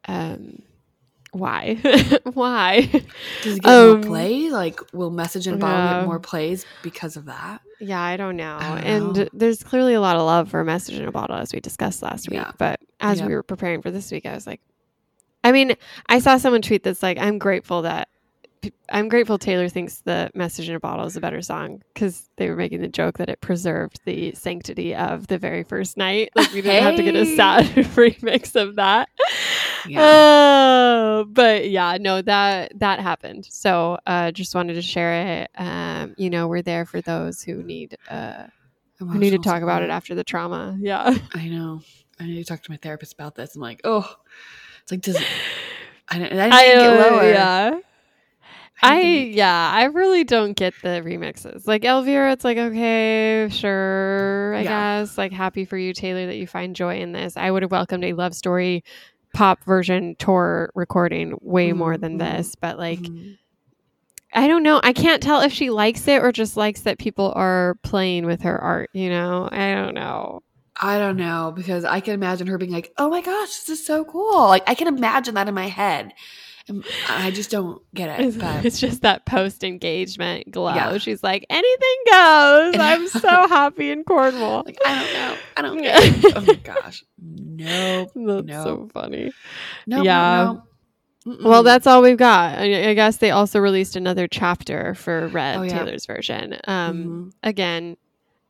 Um, 0.08 0.62
why? 1.32 1.74
why? 2.34 2.82
does 3.42 3.56
it 3.56 3.62
get 3.62 3.72
Um, 3.72 3.90
more 3.92 4.00
play 4.02 4.50
like 4.50 4.78
will 4.92 5.10
message 5.10 5.46
and 5.48 5.58
bottle 5.60 5.78
yeah. 5.84 5.98
get 6.00 6.06
more 6.06 6.20
plays 6.20 6.64
because 6.82 7.16
of 7.16 7.24
that 7.24 7.60
Yeah, 7.80 8.00
I 8.00 8.16
don't 8.16 8.36
know. 8.36 8.56
I 8.60 8.68
don't 8.68 8.84
and 8.84 9.16
know. 9.16 9.28
there's 9.32 9.62
clearly 9.64 9.94
a 9.94 10.00
lot 10.00 10.14
of 10.16 10.22
love 10.22 10.48
for 10.50 10.62
Message 10.62 10.96
in 10.98 11.06
a 11.08 11.10
Bottle 11.12 11.36
as 11.36 11.52
we 11.52 11.58
discussed 11.60 12.02
last 12.02 12.28
week. 12.30 12.38
Yeah. 12.38 12.52
But 12.56 12.80
as 13.00 13.18
Yeah. 13.18 13.26
we 13.26 13.34
were 13.34 13.42
preparing 13.42 13.82
for 13.82 13.90
this 13.90 14.12
week, 14.12 14.26
I 14.26 14.34
was 14.34 14.46
like, 14.46 14.60
I 15.42 15.50
mean, 15.52 15.74
I 16.08 16.20
saw 16.20 16.36
someone 16.38 16.62
tweet 16.62 16.84
that's 16.84 17.02
like, 17.02 17.18
I'm 17.18 17.38
grateful 17.38 17.82
that. 17.82 18.08
I'm 18.88 19.08
grateful 19.08 19.38
Taylor 19.38 19.68
thinks 19.68 20.00
the 20.00 20.30
Message 20.34 20.68
in 20.68 20.74
a 20.74 20.80
Bottle 20.80 21.06
is 21.06 21.16
a 21.16 21.20
better 21.20 21.42
song 21.42 21.82
because 21.92 22.28
they 22.36 22.48
were 22.48 22.56
making 22.56 22.80
the 22.80 22.88
joke 22.88 23.18
that 23.18 23.28
it 23.28 23.40
preserved 23.40 24.00
the 24.04 24.32
sanctity 24.34 24.94
of 24.94 25.26
the 25.26 25.38
very 25.38 25.62
first 25.62 25.96
night. 25.96 26.30
Like 26.34 26.52
we 26.52 26.62
didn't 26.62 26.82
have 26.82 26.96
to 26.96 27.02
get 27.02 27.16
a 27.16 27.36
sad 27.36 27.64
remix 27.74 28.54
of 28.60 28.76
that. 28.76 29.08
Yeah. 29.86 30.00
Oh, 30.02 31.26
but 31.28 31.70
yeah, 31.70 31.98
no, 32.00 32.22
that 32.22 32.78
that 32.78 33.00
happened. 33.00 33.46
So 33.50 33.98
uh 34.06 34.30
just 34.32 34.54
wanted 34.54 34.74
to 34.74 34.82
share 34.82 35.42
it. 35.42 35.50
Um, 35.56 36.14
you 36.16 36.30
know, 36.30 36.48
we're 36.48 36.62
there 36.62 36.84
for 36.84 37.00
those 37.00 37.42
who 37.42 37.62
need 37.62 37.96
uh 38.08 38.44
who 38.98 39.18
need 39.18 39.30
to 39.30 39.38
talk 39.38 39.62
about 39.62 39.82
it 39.82 39.90
after 39.90 40.14
the 40.14 40.24
trauma. 40.24 40.76
Yeah. 40.80 41.16
I 41.34 41.48
know. 41.48 41.82
I 42.20 42.26
need 42.26 42.36
to 42.36 42.44
talk 42.44 42.62
to 42.62 42.70
my 42.70 42.76
therapist 42.76 43.12
about 43.12 43.34
this. 43.34 43.54
I'm 43.56 43.60
like, 43.60 43.80
oh, 43.84 44.08
it's 44.82 44.92
like, 44.92 45.00
does 45.00 45.16
it? 45.16 45.26
I 46.08 46.16
I 46.16 46.18
didn't 46.18 46.38
I, 46.40 46.74
uh, 46.74 47.10
lower. 47.10 47.30
yeah. 47.30 47.78
I 48.82 49.00
yeah, 49.32 49.70
I 49.74 49.84
really 49.84 50.24
don't 50.24 50.52
get 50.54 50.74
the 50.82 51.00
remixes. 51.04 51.66
Like 51.66 51.84
Elvira, 51.84 52.32
it's 52.32 52.44
like 52.44 52.58
okay, 52.58 53.48
sure, 53.50 54.54
I 54.54 54.62
Yeah. 54.62 55.00
guess. 55.02 55.16
Like 55.16 55.32
happy 55.32 55.64
for 55.64 55.78
you, 55.78 55.92
Taylor, 55.94 56.26
that 56.26 56.36
you 56.36 56.46
find 56.46 56.76
joy 56.76 56.98
in 57.00 57.12
this. 57.12 57.36
I 57.36 57.50
would 57.50 57.62
have 57.62 57.70
welcomed 57.70 58.04
a 58.04 58.12
love 58.12 58.34
story 58.34 58.84
pop 59.32 59.64
version 59.64 60.16
tour 60.18 60.70
recording 60.74 61.36
way 61.40 61.72
more 61.72 61.96
Mhm, 61.96 62.00
than 62.00 62.14
mhm, 62.14 62.18
this. 62.18 62.54
But 62.60 62.78
like 62.78 63.00
Mhm. 63.00 63.38
I 64.32 64.48
don't 64.48 64.64
know. 64.64 64.80
I 64.82 64.92
can't 64.92 65.22
tell 65.22 65.40
if 65.40 65.52
she 65.52 65.70
likes 65.70 66.08
it 66.08 66.20
or 66.22 66.32
just 66.32 66.56
likes 66.56 66.80
that 66.82 66.98
people 66.98 67.32
are 67.36 67.76
playing 67.84 68.26
with 68.26 68.42
her 68.42 68.60
art, 68.60 68.90
you 68.92 69.08
know? 69.08 69.48
I 69.52 69.72
don't 69.74 69.94
know. 69.94 70.40
I 70.80 70.98
don't 70.98 71.16
know 71.16 71.52
because 71.54 71.84
I 71.84 72.00
can 72.00 72.14
imagine 72.14 72.48
her 72.48 72.58
being 72.58 72.72
like, 72.72 72.92
"Oh 72.98 73.08
my 73.08 73.20
gosh, 73.20 73.60
this 73.60 73.68
is 73.80 73.86
so 73.86 74.04
cool!" 74.04 74.48
Like 74.48 74.64
I 74.66 74.74
can 74.74 74.88
imagine 74.88 75.34
that 75.36 75.46
in 75.48 75.54
my 75.54 75.68
head, 75.68 76.12
I 77.08 77.30
just 77.30 77.50
don't 77.50 77.82
get 77.94 78.18
it. 78.20 78.26
It's, 78.26 78.36
But 78.38 78.64
it's 78.64 78.80
just 78.80 79.02
that 79.02 79.26
post 79.26 79.62
engagement 79.64 80.50
glow. 80.50 80.74
Yeah. 80.74 80.96
She's 80.98 81.22
like, 81.22 81.44
anything 81.50 81.96
goes. 82.10 82.74
I'm 82.78 83.06
so 83.20 83.48
happy 83.48 83.90
in 83.90 84.02
Cornwall. 84.04 84.62
like 84.64 84.78
I 84.86 85.02
don't 85.04 85.12
know, 85.12 85.36
I 85.58 85.62
don't 85.62 85.82
get 85.82 86.24
it. 86.24 86.36
Oh 86.36 86.40
my 86.40 86.54
gosh, 86.64 87.04
nope, 87.20 88.10
That's 88.14 88.46
no, 88.46 88.64
so 88.64 88.88
funny. 88.94 89.30
no, 89.86 90.02
Yeah. 90.02 90.54
no. 90.54 90.62
Well, 91.42 91.62
that's 91.62 91.86
all 91.86 92.02
we've 92.02 92.18
got. 92.18 92.58
I, 92.58 92.90
I 92.90 92.94
guess 92.94 93.16
they 93.16 93.30
also 93.30 93.58
released 93.58 93.96
another 93.96 94.28
chapter 94.28 94.94
for 94.94 95.28
Red 95.28 95.56
Oh, 95.58 95.62
yeah. 95.62 95.78
Taylor's 95.78 96.04
version. 96.04 96.58
Um, 96.64 97.04
Mhm. 97.04 97.32
Again, 97.42 97.96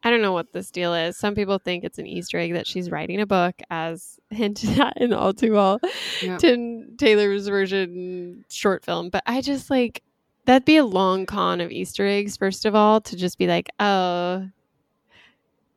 I 0.04 0.10
don't 0.10 0.20
know 0.22 0.32
what 0.34 0.52
this 0.52 0.70
deal 0.70 0.92
is. 0.94 1.16
Some 1.16 1.34
people 1.34 1.58
think 1.58 1.82
it's 1.82 1.98
an 1.98 2.06
Easter 2.06 2.38
egg 2.38 2.52
that 2.52 2.66
she's 2.66 2.90
writing 2.90 3.20
a 3.20 3.26
book, 3.26 3.54
as 3.70 4.18
hinted 4.30 4.78
at 4.78 4.96
in 5.00 5.12
All 5.14 5.32
Too 5.32 5.52
Well, 5.52 5.80
Yeah. 6.22 6.36
to 6.38 6.84
Taylor's 6.98 7.48
version 7.48 8.44
short 8.50 8.84
film. 8.84 9.08
But 9.08 9.22
I 9.26 9.40
just 9.40 9.70
like 9.70 10.02
that'd 10.44 10.66
be 10.66 10.76
a 10.76 10.84
long 10.84 11.24
con 11.26 11.60
of 11.62 11.70
Easter 11.70 12.06
eggs. 12.06 12.36
First 12.36 12.66
of 12.66 12.74
all, 12.74 13.00
to 13.00 13.16
just 13.16 13.38
be 13.38 13.46
like, 13.46 13.70
oh, 13.80 14.46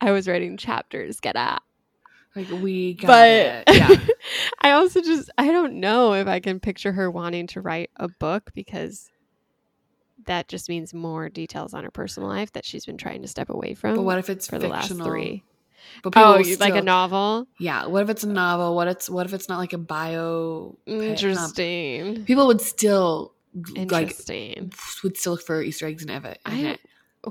I 0.02 0.12
was 0.12 0.28
writing 0.28 0.58
chapters. 0.58 1.20
Get 1.20 1.36
out. 1.36 1.62
like 2.36 2.50
we 2.62 2.96
got 2.96 3.08
But 3.08 3.30
it. 3.30 3.64
Yeah, 3.78 3.96
I 4.62 4.72
also 4.72 5.02
just 5.02 5.30
I 5.38 5.48
don't 5.52 5.80
know 5.80 6.14
if 6.14 6.28
I 6.28 6.40
can 6.40 6.60
picture 6.60 6.92
her 6.92 7.10
wanting 7.10 7.48
to 7.48 7.62
write 7.62 7.90
a 7.96 8.08
book 8.10 8.52
because 8.54 9.10
that 10.28 10.48
just 10.48 10.70
means 10.70 10.94
more 10.94 11.28
details 11.30 11.74
on 11.74 11.84
her 11.84 11.92
personal 11.92 12.30
life 12.30 12.52
that 12.54 12.64
she's 12.66 12.86
been 12.86 12.98
trying 12.98 13.22
to 13.24 13.28
step 13.28 13.50
away 13.50 13.74
from 13.74 13.96
but 13.96 14.04
what 14.04 14.18
if 14.20 14.30
it's 14.30 14.48
for 14.48 14.60
the 14.60 14.68
last 14.68 14.92
three. 14.94 15.44
But 16.04 16.14
people 16.14 16.24
Oh, 16.34 16.38
you 16.38 16.58
like 16.58 16.76
a 16.76 16.82
novel? 16.82 17.48
Yeah. 17.60 17.86
What 17.86 18.04
if 18.04 18.10
it's 18.10 18.24
a 18.24 18.28
novel? 18.30 18.76
What 18.76 18.88
it's 18.88 19.10
what 19.10 19.26
if 19.26 19.34
it's 19.34 19.48
not 19.50 19.58
like 19.58 19.74
a 19.74 19.78
bio? 19.78 20.78
pa- 20.86 20.92
not- 20.92 21.04
Interesting. 21.04 22.26
People 22.26 22.48
would 22.48 22.62
still 22.62 23.34
like 23.56 23.78
Interesting. 23.78 24.72
would 25.04 25.18
still 25.18 25.34
look 25.34 25.42
for 25.44 25.62
Easter 25.62 25.88
eggs 25.88 26.04
in 26.04 26.10
it. 26.10 26.40
I 26.46 26.78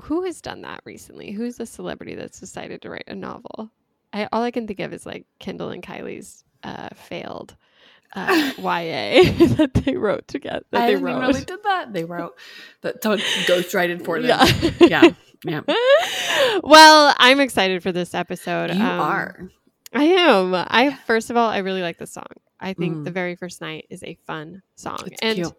who 0.03 0.23
has 0.23 0.41
done 0.41 0.61
that 0.61 0.81
recently? 0.85 1.31
Who's 1.31 1.59
a 1.59 1.65
celebrity 1.65 2.15
that's 2.15 2.39
decided 2.39 2.81
to 2.81 2.89
write 2.89 3.05
a 3.07 3.15
novel? 3.15 3.71
I 4.13 4.27
all 4.31 4.41
I 4.43 4.51
can 4.51 4.67
think 4.67 4.79
of 4.79 4.93
is 4.93 5.05
like 5.05 5.25
Kendall 5.39 5.69
and 5.69 5.83
Kylie's 5.83 6.43
uh, 6.63 6.89
failed 6.95 7.55
uh, 8.15 8.51
YA 8.57 9.23
that 9.57 9.71
they 9.85 9.95
wrote 9.95 10.27
together. 10.27 10.63
That 10.71 10.81
I 10.81 10.85
they 10.87 10.93
didn't 10.93 11.07
even 11.09 11.19
know 11.21 11.27
wrote. 11.27 11.35
they 11.35 11.43
did 11.45 11.63
that. 11.63 11.93
They 11.93 12.05
wrote 12.05 12.35
that 12.81 13.01
someone 13.03 13.19
ghostwrited 13.19 14.03
for 14.05 14.21
them. 14.21 14.29
Yeah. 14.29 15.11
Yeah. 15.45 15.61
Yeah. 15.61 15.61
well, 16.63 17.13
I'm 17.19 17.39
excited 17.39 17.83
for 17.83 17.91
this 17.91 18.13
episode. 18.15 18.73
You 18.73 18.81
Um, 18.83 18.99
are. 18.99 19.49
I 19.93 20.03
am. 20.03 20.53
I 20.55 20.97
first 21.05 21.29
of 21.29 21.37
all, 21.37 21.49
I 21.49 21.59
really 21.59 21.81
like 21.81 21.97
the 21.97 22.07
song. 22.07 22.25
I 22.59 22.73
think 22.73 22.95
Mm. 22.97 23.03
the 23.05 23.11
very 23.11 23.35
first 23.35 23.61
night 23.61 23.85
is 23.89 24.03
a 24.03 24.17
fun 24.25 24.61
song, 24.75 24.97
It's 25.05 25.21
and 25.21 25.35
cute. 25.35 25.53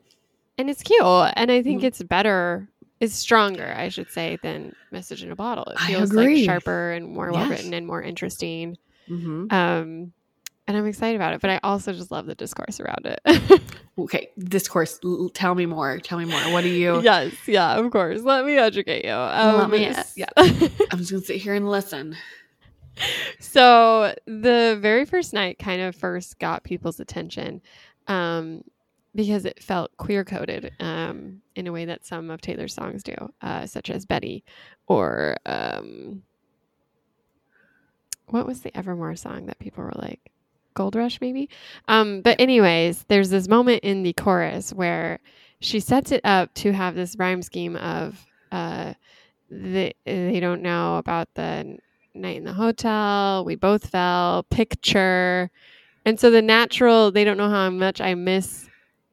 and 0.58 0.68
it's 0.68 0.82
cute, 0.82 1.00
and 1.36 1.50
I 1.50 1.62
think 1.62 1.82
Mhm. 1.82 1.84
it's 1.84 2.02
better. 2.02 2.68
It's 3.00 3.14
stronger, 3.14 3.72
I 3.76 3.88
should 3.88 4.10
say, 4.10 4.38
than 4.42 4.74
"Message 4.90 5.22
in 5.22 5.30
a 5.30 5.36
Bottle." 5.36 5.64
It 5.66 5.76
I 5.80 5.86
feels 5.86 6.10
agree. 6.10 6.38
like 6.38 6.44
sharper 6.46 6.90
and 6.92 7.06
more 7.14 7.30
well 7.30 7.42
Yes. 7.42 7.50
written 7.50 7.72
and 7.74 7.86
more 7.86 8.02
interesting. 8.02 8.76
hmm 9.06 9.46
Um, 9.50 10.12
and 10.68 10.76
I'm 10.76 10.86
excited 10.86 11.16
about 11.16 11.34
it. 11.34 11.40
But 11.40 11.50
I 11.50 11.60
also 11.64 11.92
just 11.92 12.12
love 12.12 12.26
the 12.26 12.34
discourse 12.34 12.78
around 12.78 13.06
it. 13.06 13.62
Okay. 13.98 14.30
Discourse. 14.38 15.00
L- 15.04 15.28
tell 15.34 15.56
me 15.56 15.66
more. 15.66 15.98
Tell 15.98 16.18
me 16.20 16.24
more. 16.24 16.40
What 16.52 16.60
do 16.62 16.68
you? 16.68 17.02
yes, 17.02 17.34
yeah, 17.48 17.74
of 17.78 17.90
course. 17.90 18.22
Let 18.22 18.44
me 18.44 18.56
educate 18.56 19.04
you. 19.04 19.10
Um, 19.10 19.72
me, 19.72 19.86
uh, 19.86 20.04
yeah. 20.14 20.28
I'm 20.36 20.98
just 20.98 21.10
gonna 21.10 21.24
sit 21.24 21.38
here 21.38 21.54
and 21.54 21.68
listen. 21.68 22.16
so 23.40 24.14
the 24.26 24.78
very 24.80 25.04
first 25.04 25.32
night 25.32 25.58
kind 25.58 25.82
of 25.82 25.96
first 25.96 26.38
got 26.38 26.62
people's 26.62 27.00
attention 27.00 27.60
um, 28.06 28.62
because 29.16 29.44
it 29.44 29.60
felt 29.60 29.96
queer 29.96 30.24
coded 30.24 30.72
um, 30.78 31.42
in 31.56 31.66
a 31.66 31.72
way 31.72 31.84
that 31.84 32.06
some 32.06 32.30
of 32.30 32.40
Taylor's 32.40 32.74
songs 32.74 33.02
do, 33.02 33.16
uh, 33.42 33.66
such 33.66 33.90
as 33.90 34.06
Betty 34.06 34.44
or 34.86 35.36
um, 35.44 36.22
what 38.26 38.46
was 38.46 38.60
the 38.60 38.76
Evermore 38.76 39.16
song 39.16 39.46
that 39.46 39.58
people 39.58 39.82
were 39.82 39.92
like 39.96 40.30
Gold 40.78 40.94
Rush 40.94 41.20
maybe? 41.20 41.50
Um, 41.88 42.20
but 42.22 42.40
anyways, 42.40 43.04
there's 43.08 43.30
this 43.30 43.48
moment 43.48 43.82
in 43.82 44.04
the 44.04 44.12
chorus 44.12 44.72
where 44.72 45.18
she 45.60 45.80
sets 45.80 46.12
it 46.12 46.20
up 46.22 46.54
to 46.54 46.72
have 46.72 46.94
this 46.94 47.16
rhyme 47.18 47.42
scheme 47.42 47.74
of 47.74 48.24
uh, 48.52 48.94
they, 49.50 49.92
they 50.04 50.38
don't 50.38 50.62
know 50.62 50.96
about 50.96 51.34
the 51.34 51.78
night 52.14 52.36
in 52.36 52.44
the 52.44 52.52
hotel. 52.52 53.44
We 53.44 53.56
both 53.56 53.90
fell. 53.90 54.44
Picture. 54.50 55.50
And 56.04 56.20
so 56.20 56.30
the 56.30 56.42
natural, 56.42 57.10
they 57.10 57.24
don't 57.24 57.38
know 57.38 57.50
how 57.50 57.70
much 57.70 58.00
I 58.00 58.14
miss 58.14 58.68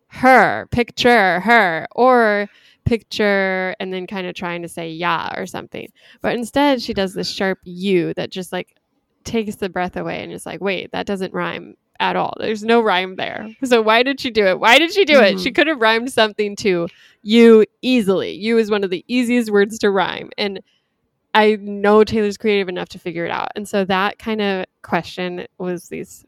her. 0.10 0.68
Picture 0.68 1.40
her. 1.40 1.88
Or 1.96 2.48
picture 2.86 3.76
and 3.80 3.92
then 3.92 4.06
kind 4.06 4.28
of 4.28 4.36
trying 4.36 4.62
to 4.62 4.70
say 4.70 4.90
yeah 4.90 5.34
or 5.36 5.48
something. 5.48 5.88
But 6.22 6.36
instead, 6.36 6.82
she 6.82 6.94
does 6.94 7.16
this 7.16 7.30
sharp 7.30 7.58
you 7.64 8.14
that 8.14 8.30
just 8.30 8.52
like 8.52 8.76
takes 9.26 9.56
the 9.56 9.70
breath 9.70 9.98
away 9.98 10.24
and 10.24 10.32
is 10.32 10.46
like, 10.46 10.62
wait, 10.62 10.92
that 10.92 11.06
doesn't 11.06 11.34
rhyme 11.34 11.76
at 12.00 12.16
all. 12.16 12.36
There's 12.40 12.64
no 12.64 12.82
rhyme 12.82 13.16
there. 13.16 13.50
So 13.64 13.82
why 13.82 14.04
did 14.04 14.20
she 14.20 14.32
do 14.32 14.46
it? 14.46 14.60
Why 14.60 14.78
did 14.78 14.94
she 14.94 15.06
do 15.06 15.20
it? 15.20 15.40
She 15.40 15.50
mm-hmm. 15.50 15.56
could 15.56 15.68
have 15.68 15.80
rhymed 15.80 16.12
something 16.12 16.56
to 16.58 16.88
you 17.22 17.66
easily. 17.82 18.32
You 18.32 18.58
is 18.58 18.70
one 18.70 18.84
of 18.84 18.90
the 18.90 19.04
easiest 19.08 19.52
words 19.52 19.80
to 19.80 19.90
rhyme. 19.90 20.30
And 20.38 20.62
I 21.34 21.58
know 21.60 22.04
Taylor's 22.04 22.38
creative 22.38 22.70
enough 22.70 22.90
to 22.90 23.00
figure 23.00 23.26
it 23.26 23.32
out. 23.32 23.50
And 23.56 23.68
so 23.68 23.86
that 23.86 24.20
kind 24.20 24.42
of 24.42 24.66
question 24.82 25.46
was 25.58 25.90
these 25.90 26.26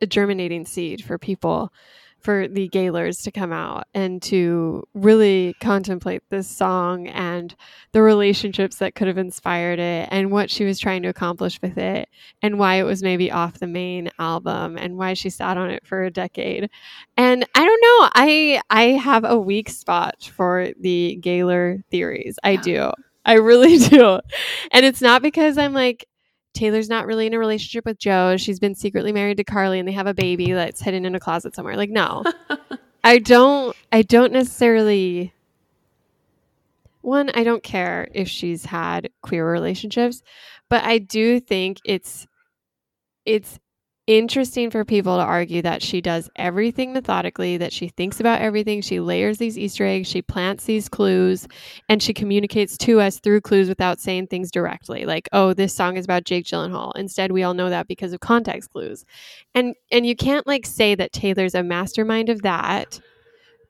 a 0.00 0.06
germinating 0.06 0.66
seed 0.66 1.04
for 1.04 1.18
people 1.18 1.72
for 2.20 2.48
the 2.48 2.68
Gaylors 2.68 3.18
to 3.22 3.30
come 3.30 3.52
out 3.52 3.84
and 3.94 4.20
to 4.22 4.82
really 4.94 5.54
contemplate 5.60 6.22
this 6.28 6.48
song 6.48 7.06
and 7.08 7.54
the 7.92 8.02
relationships 8.02 8.76
that 8.76 8.94
could 8.94 9.06
have 9.06 9.18
inspired 9.18 9.78
it 9.78 10.08
and 10.10 10.30
what 10.32 10.50
she 10.50 10.64
was 10.64 10.78
trying 10.80 11.02
to 11.02 11.08
accomplish 11.08 11.60
with 11.62 11.78
it 11.78 12.08
and 12.42 12.58
why 12.58 12.76
it 12.76 12.82
was 12.82 13.02
maybe 13.02 13.30
off 13.30 13.60
the 13.60 13.66
main 13.66 14.10
album 14.18 14.76
and 14.76 14.96
why 14.96 15.14
she 15.14 15.30
sat 15.30 15.56
on 15.56 15.70
it 15.70 15.86
for 15.86 16.02
a 16.02 16.10
decade. 16.10 16.68
And 17.16 17.46
I 17.54 17.64
don't 17.64 17.80
know, 17.82 18.10
I 18.14 18.60
I 18.70 18.82
have 18.98 19.24
a 19.24 19.38
weak 19.38 19.68
spot 19.68 20.30
for 20.34 20.70
the 20.80 21.16
Gaylor 21.20 21.82
theories. 21.90 22.38
I 22.42 22.52
Yeah. 22.52 22.60
do. 22.62 22.90
I 23.24 23.34
really 23.34 23.78
do. 23.88 24.20
And 24.72 24.84
it's 24.86 25.00
not 25.02 25.22
because 25.22 25.58
I'm 25.58 25.72
like 25.74 26.06
Taylor's 26.56 26.88
not 26.88 27.06
really 27.06 27.26
in 27.26 27.34
a 27.34 27.38
relationship 27.38 27.84
with 27.84 27.98
Joe. 27.98 28.36
She's 28.36 28.58
been 28.58 28.74
secretly 28.74 29.12
married 29.12 29.36
to 29.36 29.44
Karlie 29.44 29.78
and 29.78 29.86
they 29.86 29.92
have 29.92 30.06
a 30.06 30.14
baby 30.14 30.52
that's 30.52 30.80
hidden 30.80 31.04
in 31.04 31.14
a 31.14 31.20
closet 31.20 31.54
somewhere. 31.54 31.76
Like, 31.76 31.90
no. 31.90 32.24
I 33.04 33.18
don't 33.18 33.76
I 33.92 34.02
don't 34.02 34.32
necessarily 34.32 35.32
one, 37.02 37.30
I 37.34 37.44
don't 37.44 37.62
care 37.62 38.08
if 38.12 38.28
she's 38.28 38.64
had 38.64 39.10
queer 39.22 39.48
relationships, 39.48 40.24
but 40.68 40.82
I 40.82 40.98
do 40.98 41.38
think 41.38 41.78
it's 41.84 42.26
it's 43.24 43.60
interesting 44.06 44.70
for 44.70 44.84
people 44.84 45.16
to 45.16 45.22
argue 45.22 45.62
that 45.62 45.82
she 45.82 46.00
does 46.00 46.30
everything 46.36 46.92
methodically, 46.92 47.56
that 47.56 47.72
she 47.72 47.88
thinks 47.88 48.20
about 48.20 48.40
everything, 48.40 48.80
she 48.80 49.00
layers 49.00 49.38
these 49.38 49.58
Easter 49.58 49.84
eggs, 49.84 50.08
she 50.08 50.22
plants 50.22 50.64
these 50.64 50.88
clues, 50.88 51.48
and 51.88 52.02
she 52.02 52.14
communicates 52.14 52.78
to 52.78 53.00
us 53.00 53.18
through 53.18 53.40
clues 53.40 53.68
without 53.68 54.00
saying 54.00 54.28
things 54.28 54.50
directly. 54.50 55.06
Like, 55.06 55.28
oh, 55.32 55.52
this 55.52 55.74
song 55.74 55.96
is 55.96 56.04
about 56.04 56.24
Jake 56.24 56.46
Gyllenhaal. 56.46 56.92
Instead, 56.96 57.32
we 57.32 57.42
all 57.42 57.54
know 57.54 57.70
that 57.70 57.88
because 57.88 58.12
of 58.12 58.20
context 58.20 58.70
clues. 58.70 59.04
And 59.54 59.74
and 59.90 60.06
you 60.06 60.14
can't 60.14 60.46
like 60.46 60.66
say 60.66 60.94
that 60.94 61.12
Taylor's 61.12 61.54
a 61.54 61.62
mastermind 61.62 62.28
of 62.28 62.42
that, 62.42 63.00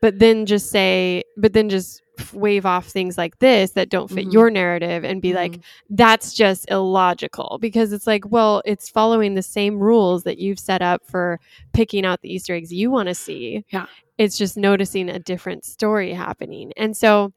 but 0.06 0.20
then 0.20 0.46
just 0.46 0.70
say, 0.70 1.24
but 1.36 1.52
then 1.52 1.68
just 1.68 2.00
wave 2.32 2.64
off 2.64 2.86
things 2.86 3.18
like 3.18 3.36
this 3.40 3.72
that 3.72 3.88
don't 3.88 4.08
fit 4.08 4.28
Mhm. 4.28 4.32
your 4.32 4.50
narrative 4.50 5.02
and 5.04 5.20
be 5.20 5.34
like 5.34 5.54
Mhm. 5.54 5.62
that's 5.90 6.32
just 6.32 6.64
illogical 6.70 7.58
because 7.60 7.92
it's 7.92 8.06
like 8.06 8.30
well 8.30 8.62
it's 8.64 8.88
following 8.88 9.34
the 9.34 9.42
same 9.42 9.80
rules 9.80 10.22
that 10.22 10.38
you've 10.38 10.60
set 10.60 10.80
up 10.80 11.04
for 11.04 11.40
picking 11.72 12.06
out 12.06 12.22
the 12.22 12.32
easter 12.32 12.54
eggs 12.54 12.72
you 12.72 12.88
want 12.88 13.08
to 13.08 13.14
see 13.16 13.64
Yeah. 13.70 13.86
it's 14.16 14.38
just 14.38 14.56
noticing 14.56 15.08
a 15.10 15.18
different 15.18 15.64
story 15.64 16.12
happening 16.14 16.72
and 16.76 16.96
so 16.96 17.32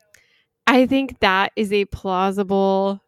i 0.67 0.85
think 0.85 1.19
that 1.21 1.51
is 1.57 1.73
a 1.73 1.85
plausible 1.85 3.01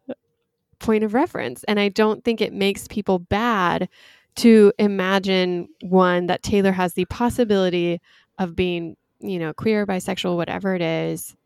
point 0.80 1.04
of 1.04 1.14
reference 1.14 1.62
and 1.64 1.78
i 1.80 1.88
don't 1.88 2.24
think 2.24 2.40
it 2.40 2.52
makes 2.52 2.88
people 2.88 3.18
bad 3.20 3.88
to 4.34 4.72
imagine 4.78 5.68
one 5.82 6.26
that 6.26 6.42
taylor 6.42 6.72
has 6.72 6.94
the 6.94 7.04
possibility 7.06 7.98
of 8.38 8.56
being 8.56 8.96
you 9.22 9.38
know 9.38 9.52
queer 9.52 9.86
bisexual 9.86 10.36
whatever 10.36 10.74
it 10.74 10.82
is 10.82 11.36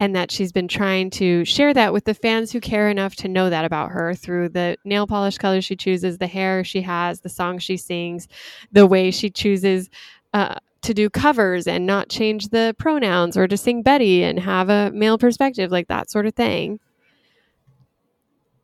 and 0.00 0.14
that 0.14 0.30
she's 0.30 0.52
been 0.52 0.68
trying 0.68 1.10
to 1.10 1.44
share 1.44 1.74
that 1.74 1.92
with 1.92 2.04
the 2.04 2.14
fans 2.14 2.52
who 2.52 2.60
care 2.60 2.88
enough 2.88 3.16
to 3.16 3.28
know 3.28 3.50
that 3.50 3.64
about 3.64 3.90
her 3.90 4.14
through 4.14 4.48
the 4.48 4.76
nail 4.84 5.06
polish 5.08 5.38
colors 5.38 5.64
she 5.64 5.74
chooses, 5.74 6.18
the 6.18 6.26
hair 6.26 6.62
she 6.62 6.80
has, 6.82 7.20
the 7.20 7.28
songs 7.28 7.64
she 7.64 7.76
sings, 7.76 8.28
the 8.70 8.86
way 8.86 9.10
she 9.10 9.28
chooses 9.28 9.90
uh, 10.34 10.54
to 10.82 10.94
do 10.94 11.10
covers 11.10 11.66
and 11.66 11.84
not 11.84 12.08
change 12.08 12.50
the 12.50 12.76
pronouns 12.78 13.36
or 13.36 13.48
to 13.48 13.56
sing 13.56 13.82
Betty 13.82 14.22
and 14.22 14.38
have 14.38 14.68
a 14.68 14.92
male 14.92 15.18
perspective, 15.18 15.72
like 15.72 15.88
that 15.88 16.10
sort 16.10 16.26
of 16.26 16.34
thing. 16.34 16.78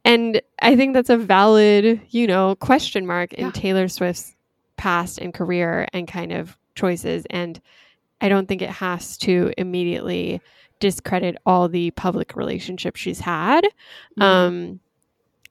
And 0.05 0.41
I 0.61 0.77
think 0.77 0.95
that's 0.95 1.11
a 1.11 1.17
valid, 1.17 2.01
you 2.11 2.29
know, 2.29 2.55
question 2.57 3.07
mark 3.07 3.33
in 3.33 3.47
Yeah. 3.47 3.53
Taylor 3.53 3.89
Swift's 3.89 4.37
past 4.77 5.19
and 5.19 5.35
career 5.35 5.89
and 5.93 6.07
kind 6.07 6.31
of 6.31 6.57
choices. 6.77 7.27
And 7.31 7.61
I 8.21 8.29
don't 8.29 8.47
think 8.49 8.63
it 8.63 8.71
has 8.71 9.17
to 9.19 9.53
immediately 9.59 10.41
discredit 10.81 11.37
all 11.47 11.69
the 11.69 11.91
public 11.93 12.37
relationships 12.37 13.01
she's 13.01 13.21
had. 13.21 13.65
Mhm. 14.19 14.23
Um, 14.23 14.81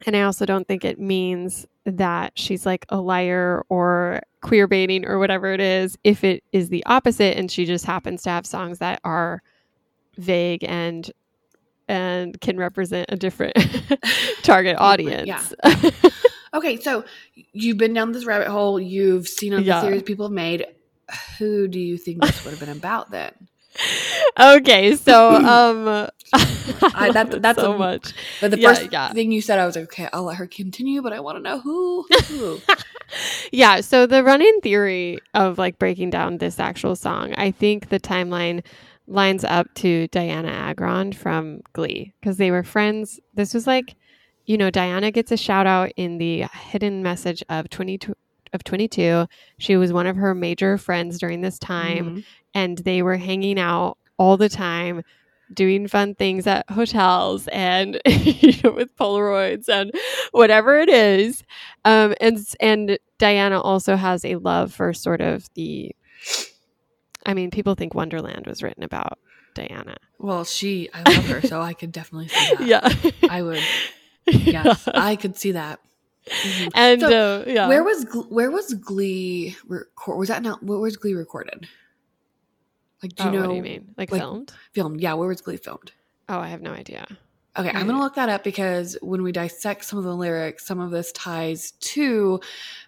and 0.05 0.15
I 0.15 0.23
also 0.23 0.45
don't 0.45 0.67
think 0.67 0.83
it 0.83 0.99
means 0.99 1.65
that 1.85 2.33
she's 2.35 2.65
like 2.65 2.85
a 2.89 2.99
liar 2.99 3.63
or 3.69 4.21
queer 4.41 4.67
baiting 4.67 5.05
or 5.05 5.19
whatever 5.19 5.53
it 5.53 5.61
is, 5.61 5.97
if 6.03 6.23
it 6.23 6.43
is 6.51 6.69
the 6.69 6.85
opposite 6.85 7.37
and 7.37 7.49
she 7.51 7.65
just 7.65 7.85
happens 7.85 8.23
to 8.23 8.29
have 8.29 8.45
songs 8.45 8.79
that 8.79 8.99
are 9.03 9.41
vague 10.17 10.63
and 10.63 11.11
and 11.89 12.39
can 12.39 12.57
represent 12.57 13.05
a 13.09 13.17
different 13.17 13.53
target 14.43 14.77
audience. 14.79 15.27
Yeah. 15.63 15.89
Okay, 16.53 16.79
so 16.79 17.03
you've 17.51 17.77
been 17.77 17.93
down 17.93 18.11
this 18.13 18.25
rabbit 18.25 18.47
hole. 18.47 18.79
You've 18.79 19.27
seen 19.27 19.51
Yeah. 19.53 19.59
the 19.59 19.81
series 19.81 20.03
people 20.03 20.25
have 20.27 20.33
made. 20.33 20.65
Who 21.39 21.67
do 21.67 21.79
you 21.79 21.97
think 21.97 22.21
this 22.21 22.43
would 22.43 22.51
have 22.51 22.59
been 22.59 22.69
about 22.69 23.11
then? 23.11 23.33
okay, 24.39 24.95
so 24.95 25.31
um 25.35 26.09
I- 26.95 27.11
that- 27.13 27.41
that's 27.41 27.59
so 27.59 27.73
a- 27.73 27.77
much. 27.77 28.13
But 28.41 28.51
the 28.51 28.59
Yeah, 28.59 28.73
first 28.73 28.91
yeah. 28.91 29.11
thing 29.13 29.31
you 29.31 29.41
said, 29.41 29.59
I 29.59 29.65
was 29.65 29.75
like, 29.75 29.85
okay, 29.85 30.07
I'll 30.13 30.23
let 30.23 30.37
her 30.37 30.47
continue, 30.47 31.01
but 31.01 31.13
I 31.13 31.19
want 31.19 31.37
to 31.37 31.41
know 31.43 31.59
who. 31.59 32.05
who. 32.27 32.59
yeah 33.51 33.79
so 33.81 34.07
the 34.07 34.23
running 34.23 34.59
theory 34.61 35.19
of 35.35 35.59
like 35.59 35.77
breaking 35.77 36.09
down 36.09 36.39
this 36.39 36.59
actual 36.59 36.95
song 36.95 37.31
i 37.37 37.51
think 37.51 37.89
the 37.89 37.99
timeline 37.99 38.63
lines 39.05 39.43
up 39.43 39.71
to 39.75 40.07
dianna 40.07 40.49
agron 40.49 41.11
from 41.11 41.61
glee 41.73 42.11
because 42.19 42.37
they 42.37 42.49
were 42.49 42.63
friends 42.63 43.19
this 43.35 43.53
was 43.53 43.67
like 43.67 43.95
you 44.47 44.57
know 44.57 44.71
dianna 44.71 45.13
gets 45.13 45.31
a 45.31 45.37
shout 45.37 45.67
out 45.67 45.91
in 45.95 46.17
the 46.17 46.41
hidden 46.71 47.03
message 47.03 47.43
of 47.49 47.69
22 47.69 48.15
of 48.53 48.63
22 48.63 49.27
she 49.57 49.75
was 49.77 49.91
one 49.91 50.07
of 50.07 50.15
her 50.15 50.33
major 50.35 50.77
friends 50.77 51.17
during 51.19 51.41
this 51.41 51.57
time 51.59 52.17
Mhm. 52.17 52.23
and 52.53 52.77
they 52.79 53.01
were 53.01 53.17
hanging 53.17 53.59
out 53.59 53.97
all 54.17 54.37
the 54.37 54.49
time 54.49 55.03
doing 55.53 55.87
fun 55.87 56.15
things 56.15 56.47
at 56.47 56.67
hotels 56.69 57.47
and 57.49 57.99
you 58.05 58.53
know, 58.63 58.71
with 58.71 58.95
polaroids 58.95 59.67
and 59.69 59.91
whatever 60.31 60.77
it 60.79 60.89
is 60.89 61.43
um, 61.85 62.13
and 62.21 62.37
and 62.59 62.97
dianna 63.19 63.61
also 63.63 63.95
has 63.95 64.23
a 64.25 64.35
love 64.37 64.73
for 64.73 64.93
sort 64.93 65.21
of 65.21 65.47
the 65.55 65.91
i 67.25 67.33
mean 67.33 67.51
people 67.51 67.75
think 67.75 67.93
wonderland 67.93 68.45
was 68.47 68.63
written 68.63 68.83
about 68.83 69.19
dianna 69.55 69.95
Well, 70.17 70.45
she, 70.45 70.89
I 70.93 71.03
love 71.03 71.25
her, 71.27 71.41
so 71.41 71.61
I 71.61 71.73
could 71.73 71.91
definitely 71.91 72.29
see 72.29 72.55
that. 72.57 72.65
yeah 72.67 73.11
I 73.29 73.41
would. 73.43 73.61
Yes, 74.25 74.87
I 74.87 75.17
could 75.17 75.35
see 75.35 75.51
that. 75.51 75.79
Mhm. 76.27 76.71
and 76.75 77.01
So, 77.01 77.07
uh, 77.41 77.43
yeah 77.47 77.67
Where 77.67 77.83
was 77.83 78.05
Where 78.29 78.49
was 78.51 78.73
Glee? 78.75 79.55
Record? 79.67 80.17
Was 80.17 80.29
that 80.29 80.41
not? 80.43 80.63
Where 80.63 80.79
was 80.79 80.95
Glee 80.97 81.13
recorded? 81.13 81.67
Like, 83.01 83.15
do 83.15 83.23
you 83.23 83.29
oh, 83.29 83.31
know? 83.33 83.41
what 83.41 83.49
do 83.49 83.55
you 83.55 83.61
mean 83.61 83.93
like, 83.97 84.11
like- 84.11 84.21
filmed 84.21 84.53
Filmed? 84.71 85.01
Yeah, 85.01 85.13
where 85.15 85.27
was 85.27 85.41
Glee 85.41 85.57
filmed? 85.57 85.91
oh 86.29 86.39
i 86.39 86.47
have 86.47 86.61
no 86.61 86.71
idea 86.71 87.05
Okay, 87.55 87.69
I'm 87.69 87.85
gonna 87.85 87.99
look 87.99 88.15
that 88.15 88.29
up 88.29 88.43
because 88.43 88.97
when 89.03 89.21
we 89.21 89.31
dissect 89.31 89.85
some 89.85 89.99
of 89.99 90.05
the 90.05 90.15
lyrics, 90.15 90.65
some 90.65 90.79
of 90.79 90.89
this 90.89 91.11
ties 91.11 91.69
to, 91.81 92.39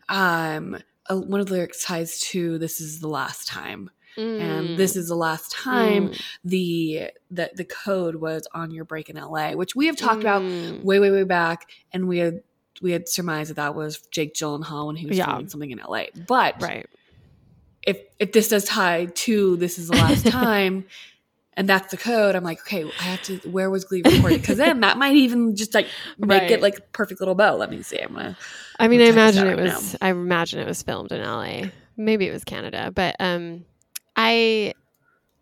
um, 0.09 0.79
uh, 1.07 1.17
one 1.17 1.39
of 1.39 1.45
the 1.45 1.53
lyrics 1.53 1.83
ties 1.85 2.17
to 2.31 2.57
"This 2.57 2.81
is 2.81 2.99
the 2.99 3.07
last 3.07 3.47
time," 3.47 3.91
and 4.17 4.75
this 4.75 4.95
is 4.95 5.07
the 5.07 5.15
last 5.15 5.51
time 5.51 6.09
Mm. 6.09 6.21
the 6.43 7.11
the 7.29 7.51
the 7.53 7.63
code 7.65 8.15
was 8.15 8.47
on 8.55 8.71
your 8.71 8.85
break 8.85 9.07
in 9.11 9.17
LA, 9.17 9.53
which 9.53 9.75
we 9.75 9.85
have 9.85 9.97
talked 9.97 10.21
about 10.21 10.41
Mm. 10.41 10.81
way 10.83 10.99
way 10.99 11.11
way 11.11 11.23
back, 11.25 11.69
and 11.93 12.07
we 12.07 12.17
had 12.17 12.41
we 12.81 12.91
had 12.91 13.07
surmised 13.09 13.49
that 13.51 13.55
that 13.55 13.75
was 13.75 13.99
Jake 14.11 14.33
Gyllenhaal 14.33 14.87
when 14.87 14.95
he 14.95 15.05
was 15.07 15.17
Yeah. 15.17 15.25
filming 15.25 15.49
something 15.49 15.71
in 15.71 15.79
LA. 15.79 16.05
But 16.27 16.61
right 16.61 16.87
if 17.83 17.99
if 18.19 18.31
this 18.31 18.47
does 18.49 18.65
tie 18.65 19.05
to 19.05 19.57
"This 19.57 19.77
is 19.79 19.87
the 19.89 19.95
last 19.95 20.25
time." 20.41 20.85
And 21.57 21.69
that's 21.69 21.89
the 21.89 21.95
code. 21.95 22.35
I'm 22.35 22.43
like, 22.43 22.59
okay, 22.61 22.83
I 22.83 23.03
have 23.03 23.21
to. 23.23 23.37
Where 23.49 23.69
was 23.69 23.85
Glee 23.85 24.01
recorded? 24.03 24.41
Because 24.41 24.57
then 24.57 24.81
that 24.81 24.97
might 24.97 25.15
even 25.15 25.55
just 25.55 25.73
like 25.73 25.87
make 26.17 26.41
Right. 26.41 26.51
it 26.51 26.61
like 26.61 26.91
perfect 26.91 27.21
little 27.21 27.33
bow. 27.35 27.55
Let 27.55 27.69
me 27.69 27.81
see. 27.81 27.97
I'm 27.97 28.11
gonna. 28.13 28.37
I 28.77 28.89
mean, 28.89 28.99
I 28.99 29.05
imagine 29.05 29.47
it 29.47 29.51
right 29.55 29.63
was. 29.63 29.95
I 30.01 30.09
imagine 30.09 30.59
it 30.59 30.67
was 30.67 30.83
filmed 30.83 31.13
in 31.13 31.21
LA. 31.23 31.69
Maybe 31.95 32.27
it 32.27 32.33
was 32.33 32.43
Canada, 32.43 32.91
but 32.93 33.15
um, 33.21 33.63
I, 34.17 34.73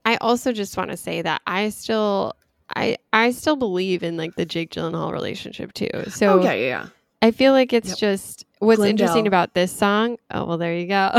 I 0.06 0.18
also 0.18 0.52
just 0.52 0.78
want 0.78 0.92
to 0.92 0.98
say 0.98 1.24
that 1.24 1.42
I 1.48 1.70
still, 1.70 2.34
I, 2.76 2.98
I 3.12 3.32
still 3.32 3.56
believe 3.56 4.04
in 4.04 4.16
like 4.16 4.36
the 4.36 4.46
Jake 4.46 4.70
Gyllenhaal 4.70 5.12
relationship 5.12 5.74
too. 5.74 5.90
So 6.10 6.42
oh 6.42 6.44
yeah, 6.44 6.54
yeah, 6.54 6.66
yeah. 6.68 6.88
I 7.24 7.32
feel 7.32 7.54
like 7.54 7.72
it's 7.72 7.90
Yep. 7.90 7.98
just 7.98 8.46
what's 8.60 8.82
interesting 8.84 9.28
about 9.28 9.54
this 9.54 9.72
song. 9.72 10.18
Oh 10.30 10.46
well, 10.46 10.58
there 10.58 10.76
you 10.76 10.88
go. 10.88 11.10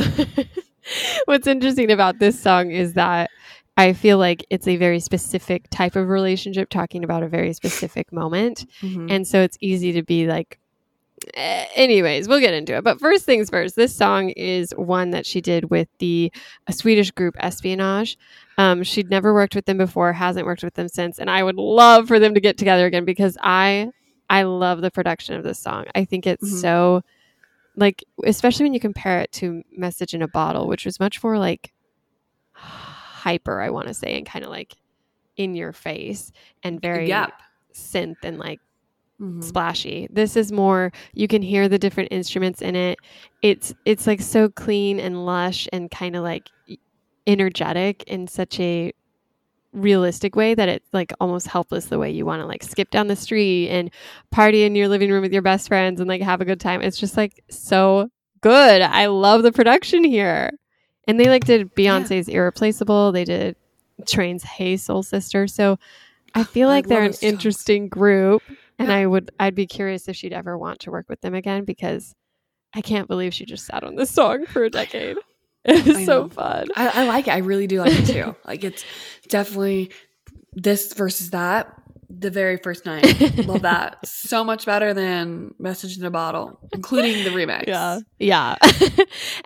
what's 1.24 1.46
interesting 1.46 1.90
about 1.90 2.18
this 2.18 2.38
song 2.38 2.70
is 2.70 2.92
that 2.92 3.30
I 3.76 3.92
feel 3.94 4.18
like 4.18 4.44
it's 4.50 4.68
a 4.68 4.76
very 4.76 5.00
specific 5.00 5.68
type 5.70 5.96
of 5.96 6.08
relationship, 6.08 6.68
talking 6.68 7.02
about 7.04 7.22
a 7.22 7.28
very 7.28 7.52
specific 7.54 8.12
moment. 8.12 8.66
Mhm. 8.82 9.10
And 9.10 9.26
so 9.26 9.40
it's 9.40 9.56
easy 9.60 9.92
to 9.92 10.02
be 10.02 10.26
like, 10.26 10.58
eh, 11.34 11.64
anyways, 11.74 12.28
we'll 12.28 12.38
get 12.40 12.54
into 12.54 12.76
it. 12.76 12.84
But 12.84 13.00
first 13.00 13.24
things 13.24 13.48
first, 13.50 13.74
this 13.74 13.96
song 13.96 14.28
is 14.30 14.72
one 14.76 15.10
that 15.10 15.24
she 15.26 15.40
did 15.40 15.70
with 15.70 15.88
the 16.00 16.30
a 16.66 16.72
Swedish 16.72 17.10
group 17.12 17.34
Espionage. 17.40 18.16
Um, 18.58 18.82
she'd 18.84 19.10
never 19.10 19.32
worked 19.34 19.54
with 19.56 19.64
them 19.64 19.78
before, 19.78 20.12
hasn't 20.12 20.46
worked 20.46 20.62
with 20.62 20.74
them 20.74 20.88
since, 20.88 21.18
and 21.18 21.30
I 21.30 21.42
would 21.42 21.56
love 21.56 22.06
for 22.08 22.20
them 22.20 22.34
to 22.34 22.40
get 22.40 22.58
together 22.58 22.84
again 22.86 23.04
because 23.06 23.36
I 23.42 23.90
I 24.34 24.42
love 24.42 24.80
the 24.80 24.90
production 24.90 25.36
of 25.36 25.44
this 25.44 25.58
song. 25.58 25.84
I 25.94 26.04
think 26.04 26.26
it's 26.26 26.42
Mhm. 26.42 26.60
so 26.60 27.02
like 27.76 28.04
especially 28.24 28.64
when 28.64 28.74
you 28.74 28.80
compare 28.80 29.20
it 29.20 29.32
to 29.32 29.62
Message 29.76 30.14
in 30.14 30.22
a 30.22 30.28
Bottle, 30.28 30.66
which 30.68 30.84
was 30.84 30.98
much 31.00 31.22
more 31.22 31.38
like 31.38 31.72
hyper, 32.52 33.60
I 33.60 33.70
want 33.70 33.88
to 33.88 33.94
say, 33.94 34.16
and 34.16 34.26
kind 34.26 34.44
of 34.44 34.50
like 34.50 34.74
in 35.36 35.54
your 35.54 35.72
face 35.72 36.32
and 36.62 36.80
very 36.80 37.08
Yep. 37.08 37.32
synth 37.74 38.16
and 38.22 38.38
like 38.38 38.60
Mhm. 39.20 39.42
splashy. 39.42 40.08
This 40.10 40.36
is 40.36 40.50
more 40.52 40.92
you 41.12 41.28
can 41.28 41.42
hear 41.42 41.68
the 41.68 41.78
different 41.78 42.10
instruments 42.12 42.60
in 42.62 42.74
it. 42.76 42.98
It's 43.42 43.74
it's 43.84 44.06
like 44.06 44.20
so 44.20 44.48
clean 44.48 44.98
and 45.00 45.24
lush 45.26 45.68
and 45.72 45.90
kind 45.90 46.16
of 46.16 46.22
like 46.22 46.50
energetic 47.26 48.02
in 48.04 48.26
such 48.28 48.60
a 48.60 48.92
realistic 49.74 50.36
way 50.36 50.54
that 50.54 50.68
it's 50.68 50.88
like 50.92 51.12
almost 51.20 51.48
helpless 51.48 51.86
the 51.86 51.98
way 51.98 52.10
you 52.10 52.24
want 52.24 52.40
to 52.40 52.46
like 52.46 52.62
skip 52.62 52.90
down 52.90 53.08
the 53.08 53.16
street 53.16 53.68
and 53.68 53.90
party 54.30 54.62
in 54.64 54.74
your 54.74 54.88
living 54.88 55.10
room 55.10 55.22
with 55.22 55.32
your 55.32 55.42
best 55.42 55.68
friends 55.68 56.00
and 56.00 56.08
like 56.08 56.22
have 56.22 56.40
a 56.40 56.44
good 56.44 56.60
time. 56.60 56.80
It's 56.80 56.98
just 56.98 57.16
like 57.16 57.42
so 57.50 58.08
good. 58.40 58.82
I 58.82 59.06
love 59.06 59.42
the 59.42 59.52
production 59.52 60.04
here. 60.04 60.50
And 61.06 61.20
they 61.20 61.28
like 61.28 61.44
did 61.44 61.74
Beyonce's 61.74 62.28
Irreplaceable. 62.28 63.12
They 63.12 63.24
did 63.24 63.56
Train's 64.06 64.42
Hey 64.42 64.76
Soul 64.76 65.02
Sister. 65.02 65.46
So 65.46 65.78
I 66.34 66.44
feel 66.44 66.68
I 66.68 66.72
like 66.74 66.86
they're 66.86 67.02
an 67.02 67.14
interesting 67.20 67.88
group. 67.88 68.42
And 68.78 68.88
Yeah. 68.88 68.96
I 68.96 69.06
would 69.06 69.30
I'd 69.38 69.54
be 69.54 69.66
curious 69.66 70.08
if 70.08 70.16
she'd 70.16 70.32
ever 70.32 70.56
want 70.56 70.80
to 70.80 70.90
work 70.90 71.06
with 71.08 71.20
them 71.20 71.34
again 71.34 71.64
because 71.64 72.14
I 72.74 72.80
can't 72.80 73.06
believe 73.06 73.34
she 73.34 73.44
just 73.44 73.66
sat 73.66 73.84
on 73.84 73.96
this 73.96 74.10
song 74.10 74.46
for 74.46 74.64
a 74.64 74.70
decade. 74.70 75.16
It 75.74 75.86
was 75.86 75.96
I 75.96 76.04
so 76.04 76.28
fun. 76.28 76.68
I, 76.76 76.88
I 76.88 77.04
like 77.04 77.26
it. 77.26 77.32
I 77.32 77.38
really 77.38 77.66
do 77.66 77.80
like 77.80 77.92
it 77.92 78.06
too. 78.06 78.36
like 78.46 78.64
it's 78.64 78.84
definitely 79.28 79.90
this 80.52 80.92
versus 80.92 81.30
that. 81.30 81.74
The 82.10 82.30
very 82.30 82.58
first 82.58 82.86
night, 82.86 83.04
love 83.46 83.62
that 83.62 84.06
so 84.06 84.44
much 84.44 84.66
better 84.66 84.92
than 84.94 85.54
"Message 85.58 85.98
in 85.98 86.04
a 86.04 86.10
Bottle," 86.10 86.60
including 86.72 87.24
the 87.24 87.30
remix. 87.30 87.66
Yeah. 87.66 88.00
Yeah. 88.18 88.56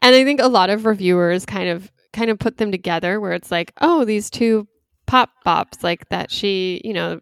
and 0.03 0.15
I 0.15 0.25
think 0.25 0.41
a 0.41 0.49
lot 0.49 0.69
of 0.69 0.85
reviewers 0.85 1.47
kind 1.47 1.69
of 1.69 1.91
kind 2.13 2.31
of 2.31 2.39
put 2.39 2.59
them 2.59 2.73
together 2.73 3.21
where 3.21 3.33
it's 3.33 3.51
like, 3.51 3.73
oh, 3.81 4.05
these 4.05 4.29
two 4.29 4.67
pop 5.07 5.31
bops 5.47 5.83
like 5.83 6.09
that 6.11 6.31
she, 6.31 6.81
you 6.85 6.93
know, 6.93 7.21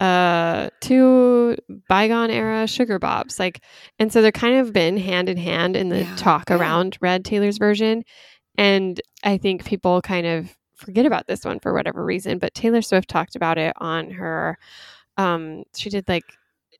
uh 0.00 0.70
two 0.80 1.56
bygone 1.88 2.30
era 2.30 2.66
sugar 2.66 2.98
bops 2.98 3.38
like 3.38 3.62
and 3.98 4.10
so 4.12 4.22
they're 4.22 4.32
kind 4.32 4.56
of 4.58 4.72
been 4.72 4.96
hand 4.96 5.28
in 5.28 5.36
hand 5.36 5.76
in 5.76 5.88
the 5.90 6.00
Yeah, 6.00 6.16
talk 6.16 6.48
yeah. 6.48 6.56
around 6.56 6.96
red 7.00 7.24
taylor's 7.24 7.58
version 7.58 8.02
and 8.56 9.00
i 9.24 9.36
think 9.36 9.64
people 9.64 10.00
kind 10.00 10.26
of 10.26 10.56
forget 10.74 11.04
about 11.04 11.26
this 11.26 11.44
one 11.44 11.60
for 11.60 11.74
whatever 11.74 12.02
reason 12.04 12.38
but 12.38 12.54
taylor 12.54 12.80
swift 12.80 13.08
talked 13.10 13.36
about 13.36 13.58
it 13.58 13.74
on 13.76 14.10
her 14.10 14.56
um 15.18 15.64
she 15.76 15.90
did 15.90 16.08
like 16.08 16.24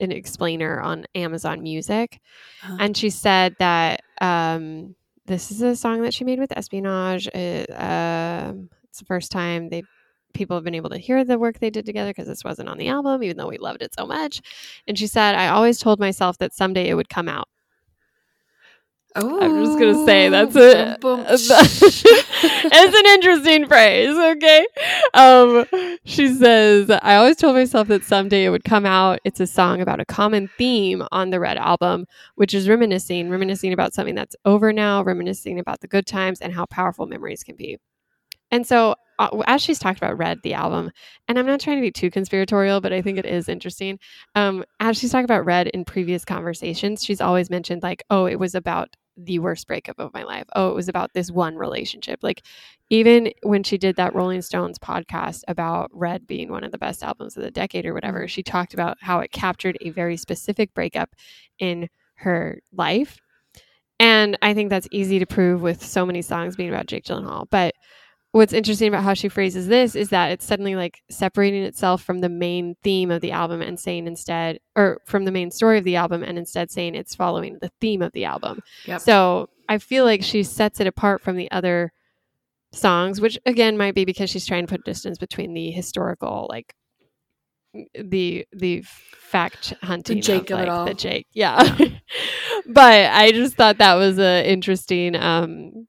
an 0.01 0.11
explainer 0.13 0.81
on 0.81 1.05
amazon 1.15 1.63
music 1.63 2.21
Uh-huh. 2.65 2.77
and 2.81 2.97
she 2.97 3.11
said 3.11 3.55
that 3.59 4.01
um, 4.23 4.95
this 5.27 5.51
is 5.51 5.61
a 5.63 5.77
song 5.77 6.03
that 6.03 6.13
she 6.13 6.25
made 6.25 6.39
with 6.41 6.57
Espionage. 6.57 7.27
It, 7.29 7.71
um, 7.71 8.69
it's 8.85 8.99
the 8.99 9.05
first 9.07 9.31
time 9.31 9.69
they 9.69 9.83
people 10.33 10.57
have 10.57 10.65
been 10.65 10.75
able 10.75 10.91
to 10.91 10.99
hear 10.99 11.25
the 11.25 11.39
work 11.39 11.59
they 11.59 11.71
did 11.71 11.87
together 11.87 12.11
because 12.11 12.27
this 12.27 12.45
wasn't 12.45 12.69
on 12.69 12.79
the 12.79 12.89
album, 12.89 13.23
even 13.23 13.37
though 13.37 13.49
we 13.49 13.59
loved 13.59 13.83
it 13.83 13.95
so 13.95 14.07
much. 14.07 14.41
And 14.87 14.99
she 14.99 15.07
said, 15.07 15.35
"I 15.35 15.49
always 15.49 15.79
told 15.79 16.01
myself 16.01 16.39
that 16.39 16.53
someday 16.55 16.89
it 16.89 16.95
would 16.95 17.09
come 17.09 17.29
out." 17.29 17.49
Oh, 19.17 19.41
I'm 19.41 19.65
just 19.65 19.77
gonna 19.77 20.07
say 20.07 20.29
that's 20.29 20.55
a 20.55 20.97
it's 21.03 22.97
an 22.97 23.07
interesting 23.07 23.67
phrase, 23.67 24.17
okay? 24.17 24.67
Um, 25.15 25.67
she 26.05 26.29
says, 26.29 26.89
I 26.91 27.17
always 27.17 27.37
told 27.37 27.57
myself 27.57 27.89
that 27.89 28.05
someday 28.05 28.45
it 28.45 28.51
would 28.51 28.63
come 28.63 28.87
out. 28.87 29.19
It's 29.25 29.41
a 29.41 29.49
song 29.49 29.81
about 29.81 29.99
a 29.99 30.05
common 30.05 30.49
theme 30.57 31.03
on 31.11 31.31
the 31.31 31.41
Red 31.41 31.57
album, 31.57 32.07
which 32.37 32.55
is 32.55 32.69
reminiscing, 32.69 33.31
reminiscing 33.31 33.73
about 33.73 33.95
something 33.95 34.15
that's 34.15 34.37
over 34.45 34.73
now, 34.73 35.03
reminiscing 35.03 35.59
about 35.59 35.81
the 35.81 35.89
good 35.89 36.07
times 36.07 36.41
and 36.41 36.53
how 36.53 36.67
powerful 36.67 37.07
memories 37.07 37.43
can 37.43 37.57
be. 37.57 37.79
And 38.51 38.67
so, 38.67 38.95
uh, 39.19 39.43
as 39.47 39.61
she's 39.63 39.79
talked 39.79 39.99
about 39.99 40.17
Red, 40.17 40.39
the 40.43 40.55
album, 40.55 40.91
and 41.29 41.39
I'm 41.39 41.47
not 41.47 41.61
trying 41.61 41.77
to 41.77 41.83
be 41.83 41.91
too 41.91 42.11
conspiratorial, 42.11 42.81
but 42.81 42.93
I 42.93 43.03
think 43.03 43.19
it 43.19 43.27
is 43.27 43.49
interesting. 43.49 43.99
Um, 44.35 44.65
as 44.81 44.99
she's 44.99 45.13
talked 45.13 45.25
about 45.25 45.45
Red 45.45 45.69
in 45.69 45.85
previous 45.85 46.25
conversations, 46.25 47.05
she's 47.05 47.21
always 47.21 47.51
mentioned, 47.51 47.83
like, 47.83 48.03
oh, 48.11 48.27
it 48.27 48.39
was 48.39 48.55
about 48.55 48.97
the 49.17 49.39
worst 49.39 49.67
breakup 49.67 49.99
of 49.99 50.15
my 50.15 50.23
life. 50.23 50.47
Oh, 50.57 50.71
it 50.71 50.75
was 50.75 50.89
about 50.89 51.13
this 51.13 51.31
one 51.31 51.57
relationship. 51.57 52.21
Like, 52.23 52.43
even 52.89 53.31
when 53.43 53.63
she 53.63 53.77
did 53.77 53.97
that 53.97 54.15
Rolling 54.15 54.41
Stones 54.41 54.79
podcast 54.79 55.43
about 55.47 55.91
Red 55.93 56.27
being 56.27 56.51
one 56.51 56.65
of 56.65 56.73
the 56.73 56.79
best 56.79 57.03
albums 57.03 57.37
of 57.37 57.43
the 57.43 57.51
decade 57.51 57.85
or 57.85 57.93
whatever, 57.93 58.27
she 58.27 58.43
talked 58.43 58.73
about 58.73 58.97
how 59.01 59.21
it 59.21 59.33
captured 59.33 59.77
a 59.83 59.91
very 59.91 60.17
specific 60.17 60.73
breakup 60.73 61.11
in 61.59 61.89
her 62.15 62.61
life. 62.73 63.19
And 63.99 64.39
I 64.41 64.55
think 64.55 64.71
that's 64.71 64.89
easy 64.91 65.19
to 65.19 65.27
prove 65.27 65.61
with 65.61 65.85
so 65.85 66.07
many 66.07 66.23
songs 66.23 66.57
being 66.57 66.71
about 66.71 66.87
Jake 66.87 67.05
Gyllenhaal. 67.05 67.47
But 67.51 67.75
what's 68.33 68.53
interesting 68.53 68.89
about 68.89 69.03
how 69.03 69.15
she 69.15 69.29
phrases 69.29 69.67
this 69.67 69.97
is 69.97 70.11
that 70.11 70.31
it's 70.31 70.45
suddenly 70.45 70.77
like 70.77 71.03
separating 71.11 71.65
itself 71.65 72.03
from 72.03 72.21
the 72.21 72.29
main 72.29 72.77
theme 72.83 73.11
of 73.11 73.21
the 73.21 73.33
album 73.33 73.61
and 73.61 73.79
saying 73.79 74.07
instead, 74.07 74.59
or 74.77 75.01
from 75.05 75.25
the 75.25 75.33
main 75.33 75.51
story 75.51 75.79
of 75.79 75.85
the 75.85 75.97
album 75.97 76.23
and 76.23 76.39
instead 76.39 76.71
saying 76.71 76.95
it's 76.95 77.15
following 77.15 77.59
the 77.61 77.71
theme 77.81 78.03
of 78.03 78.13
the 78.13 78.25
album. 78.25 78.61
Yep. 78.87 79.01
So 79.01 79.49
I 79.69 79.79
feel 79.79 80.05
like 80.05 80.23
she 80.23 80.43
sets 80.43 80.81
it 80.81 80.87
apart 80.87 81.23
from 81.23 81.37
the 81.37 81.51
other 81.51 81.93
songs, 82.73 83.21
which 83.21 83.39
again 83.47 83.77
might 83.77 83.95
be 83.95 84.05
because 84.05 84.31
she's 84.31 84.47
trying 84.47 84.67
to 84.67 84.71
put 84.71 84.85
distance 84.85 85.19
between 85.19 85.55
the 85.55 85.71
historical, 85.71 86.47
like 86.49 86.75
the 87.95 88.47
the 88.53 88.83
fact 88.83 89.75
hunting, 89.83 90.23
Jake 90.23 90.51
of 90.51 90.59
it 90.59 90.63
like, 90.63 90.69
all. 90.69 90.85
the 90.87 90.95
Jake, 90.95 91.27
yeah. 91.33 91.63
but 92.67 93.11
I 93.13 93.33
just 93.33 93.55
thought 93.55 93.79
that 93.79 93.95
was 93.95 94.19
a 94.19 94.49
interesting, 94.49 95.15
um, 95.17 95.87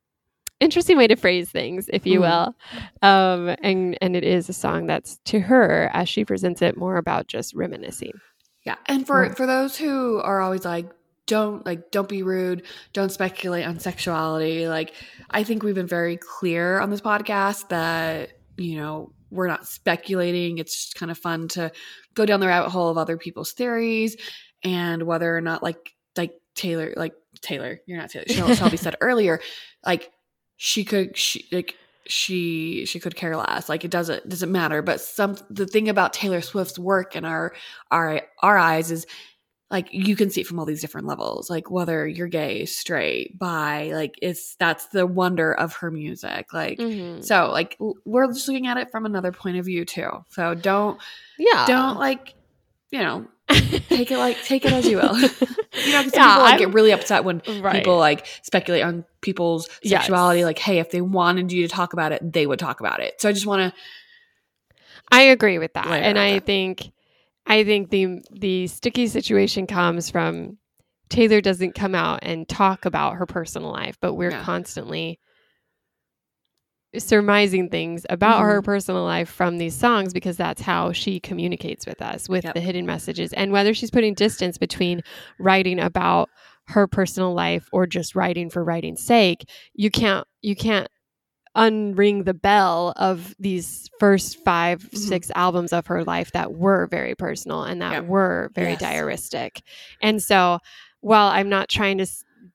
interesting 0.61 0.95
way 0.97 1.07
to 1.07 1.15
phrase 1.17 1.49
things, 1.49 1.89
if 1.91 2.05
you 2.05 2.19
Mhm. 2.19 2.21
will. 2.21 2.55
Um, 3.01 3.55
and 3.61 3.97
and 4.01 4.15
it 4.15 4.23
is 4.23 4.47
a 4.47 4.53
song 4.53 4.85
that's 4.85 5.17
to 5.25 5.39
her 5.41 5.89
as 5.93 6.07
she 6.07 6.23
presents 6.23 6.61
it 6.61 6.77
more 6.77 6.95
about 6.97 7.27
just 7.27 7.53
reminiscing. 7.53 8.13
Yeah, 8.63 8.75
and 8.85 9.05
for 9.05 9.29
for 9.31 9.45
those 9.45 9.75
who 9.75 10.19
are 10.21 10.39
always 10.39 10.63
like, 10.63 10.89
don't 11.25 11.65
like, 11.65 11.91
don't 11.91 12.07
be 12.07 12.23
rude, 12.23 12.63
don't 12.93 13.11
speculate 13.11 13.65
on 13.65 13.79
sexuality. 13.79 14.67
Like, 14.67 14.93
I 15.29 15.43
think 15.43 15.63
we've 15.63 15.75
been 15.75 15.87
very 15.87 16.17
clear 16.17 16.79
on 16.79 16.89
this 16.89 17.01
podcast 17.01 17.69
that 17.69 18.29
you 18.57 18.77
know 18.77 19.11
we're 19.31 19.47
not 19.47 19.67
speculating. 19.67 20.57
It's 20.59 20.75
just 20.75 20.95
kind 20.95 21.09
of 21.11 21.17
fun 21.17 21.47
to 21.49 21.71
go 22.13 22.25
down 22.25 22.39
the 22.39 22.47
rabbit 22.47 22.69
hole 22.69 22.89
of 22.89 22.97
other 22.97 23.17
people's 23.17 23.53
theories 23.53 24.17
and 24.63 25.03
whether 25.03 25.35
or 25.35 25.41
not 25.41 25.63
like 25.63 25.93
like 26.17 26.33
Taylor, 26.53 26.93
like 26.97 27.13
Taylor, 27.41 27.79
you're 27.87 27.97
not 27.97 28.09
Taylor. 28.11 28.53
Shelby 28.53 28.75
said 28.77 28.95
earlier, 29.01 29.39
like 29.85 30.11
she 30.63 30.83
could 30.85 31.17
she 31.17 31.43
like 31.51 31.73
she 32.05 32.85
she 32.85 32.99
could 32.99 33.15
care 33.15 33.35
less. 33.35 33.67
Like 33.67 33.83
it 33.83 33.89
doesn't 33.89 34.29
doesn't 34.29 34.51
matter. 34.51 34.83
But 34.83 35.01
some 35.01 35.35
the 35.49 35.65
thing 35.65 35.89
about 35.89 36.13
taylor 36.13 36.41
swift's 36.41 36.77
work 36.77 37.15
in 37.15 37.25
our 37.25 37.53
our 37.89 38.21
our 38.43 38.59
eyes 38.59 38.91
is 38.91 39.07
like 39.71 39.87
you 39.91 40.15
can 40.15 40.29
see 40.29 40.41
it 40.41 40.47
from 40.47 40.59
all 40.59 40.65
these 40.65 40.81
different 40.81 41.07
levels. 41.07 41.49
Like 41.49 41.71
whether 41.71 42.05
you're 42.05 42.27
gay 42.27 42.65
straight 42.65 43.39
bi 43.39 43.89
like 43.93 44.13
it's 44.21 44.55
that's 44.57 44.85
the 44.87 45.07
wonder 45.07 45.51
of 45.51 45.73
her 45.77 45.89
music. 45.89 46.53
Like 46.53 46.77
Mhm. 46.77 47.23
so 47.25 47.49
like 47.51 47.75
we're 48.05 48.27
just 48.31 48.47
looking 48.47 48.67
at 48.67 48.77
it 48.77 48.91
from 48.91 49.07
another 49.07 49.31
point 49.31 49.57
of 49.57 49.65
view 49.65 49.83
too. 49.83 50.11
So 50.29 50.53
don't 50.53 50.99
Yeah. 51.39 51.65
don't 51.65 51.97
like 51.97 52.35
you 52.91 52.99
know 52.99 53.25
take 53.89 54.11
it 54.11 54.17
like 54.17 54.41
take 54.43 54.65
it 54.65 54.71
as 54.71 54.87
you 54.87 54.97
will 54.97 55.17
you 55.85 55.91
know 55.91 56.03
'cause 56.03 56.13
some 56.13 56.23
Yeah, 56.23 56.29
people 56.29 56.43
like 56.43 56.59
get 56.59 56.73
really 56.73 56.91
upset 56.91 57.23
when 57.23 57.41
Right. 57.47 57.75
people 57.77 57.97
like 57.97 58.25
speculate 58.43 58.83
on 58.83 59.05
people's 59.21 59.67
Yes. 59.81 60.01
sexuality 60.01 60.43
like 60.45 60.59
hey 60.59 60.79
if 60.79 60.91
they 60.91 61.01
wanted 61.01 61.51
you 61.51 61.67
to 61.67 61.73
talk 61.73 61.93
about 61.93 62.11
it 62.11 62.21
they 62.33 62.45
would 62.45 62.59
talk 62.59 62.79
about 62.79 62.99
it 63.01 63.19
so 63.21 63.27
i 63.29 63.31
just 63.31 63.45
want 63.45 63.73
to 63.73 63.81
I 65.11 65.23
agree 65.23 65.57
with 65.59 65.73
that. 65.73 65.87
And 66.03 66.17
I 66.17 66.35
that. 66.35 66.45
think 66.45 66.91
I 67.47 67.63
think 67.63 67.89
the 67.89 68.21
the 68.31 68.67
sticky 68.67 69.07
situation 69.07 69.67
comes 69.67 70.09
from 70.09 70.57
Taylor 71.09 71.41
doesn't 71.41 71.75
come 71.75 71.95
out 71.95 72.19
and 72.21 72.47
talk 72.47 72.85
about 72.85 73.15
her 73.15 73.25
personal 73.25 73.71
life, 73.71 73.97
but 73.99 74.13
we're 74.13 74.31
Yeah. 74.31 74.43
constantly 74.43 75.19
surmising 76.97 77.69
things 77.69 78.05
about 78.09 78.39
Mm-hmm. 78.41 78.49
her 78.49 78.61
personal 78.61 79.03
life 79.03 79.29
from 79.29 79.57
these 79.57 79.75
songs 79.75 80.13
because 80.13 80.37
that's 80.37 80.61
how 80.61 80.91
she 80.91 81.19
communicates 81.19 81.85
with 81.85 82.01
us 82.01 82.27
with 82.27 82.43
Yep. 82.43 82.53
the 82.53 82.59
hidden 82.61 82.85
messages 82.85 83.31
and 83.33 83.51
whether 83.51 83.73
she's 83.73 83.91
putting 83.91 84.13
distance 84.13 84.57
between 84.57 85.01
writing 85.39 85.79
about 85.79 86.29
her 86.67 86.87
personal 86.87 87.33
life 87.33 87.67
or 87.71 87.87
just 87.87 88.15
writing 88.15 88.49
for 88.49 88.63
writing's 88.63 89.03
sake 89.03 89.45
you 89.73 89.89
can't 89.89 90.27
you 90.41 90.55
can't 90.55 90.87
unring 91.57 92.23
the 92.23 92.33
bell 92.33 92.93
of 92.95 93.35
these 93.39 93.89
first 93.99 94.41
5 94.45 94.79
Mhm. 94.83 94.97
six 94.97 95.31
albums 95.35 95.73
of 95.73 95.87
her 95.87 96.03
life 96.05 96.31
that 96.31 96.53
were 96.53 96.87
very 96.87 97.13
personal 97.15 97.63
and 97.63 97.81
that 97.81 97.91
Yep. 97.93 98.05
were 98.05 98.51
very 98.55 98.71
Yes. 98.71 98.81
diaristic 98.81 99.61
and 100.01 100.21
so 100.23 100.59
while 101.01 101.27
i'm 101.27 101.49
not 101.49 101.67
trying 101.67 101.97
to 101.97 102.05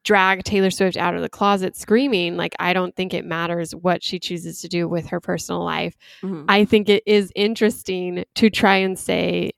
drag 0.07 0.45
taylor 0.45 0.71
swift 0.71 0.97
out 0.97 1.17
of 1.17 1.21
the 1.21 1.29
closet 1.29 1.77
screaming 1.77 2.37
like 2.37 2.55
i 2.61 2.73
don't 2.73 2.95
think 2.95 3.13
it 3.13 3.25
matters 3.25 3.75
what 3.75 4.03
she 4.05 4.19
chooses 4.21 4.61
to 4.61 4.69
do 4.69 4.87
with 4.89 5.07
her 5.09 5.21
personal 5.21 5.65
life 5.65 5.97
Mhm. 6.23 6.45
I 6.49 6.65
think 6.65 6.89
it 6.89 7.03
is 7.07 7.33
interesting 7.35 8.25
to 8.37 8.49
try 8.51 8.77
and 8.77 8.97
say, 8.99 9.53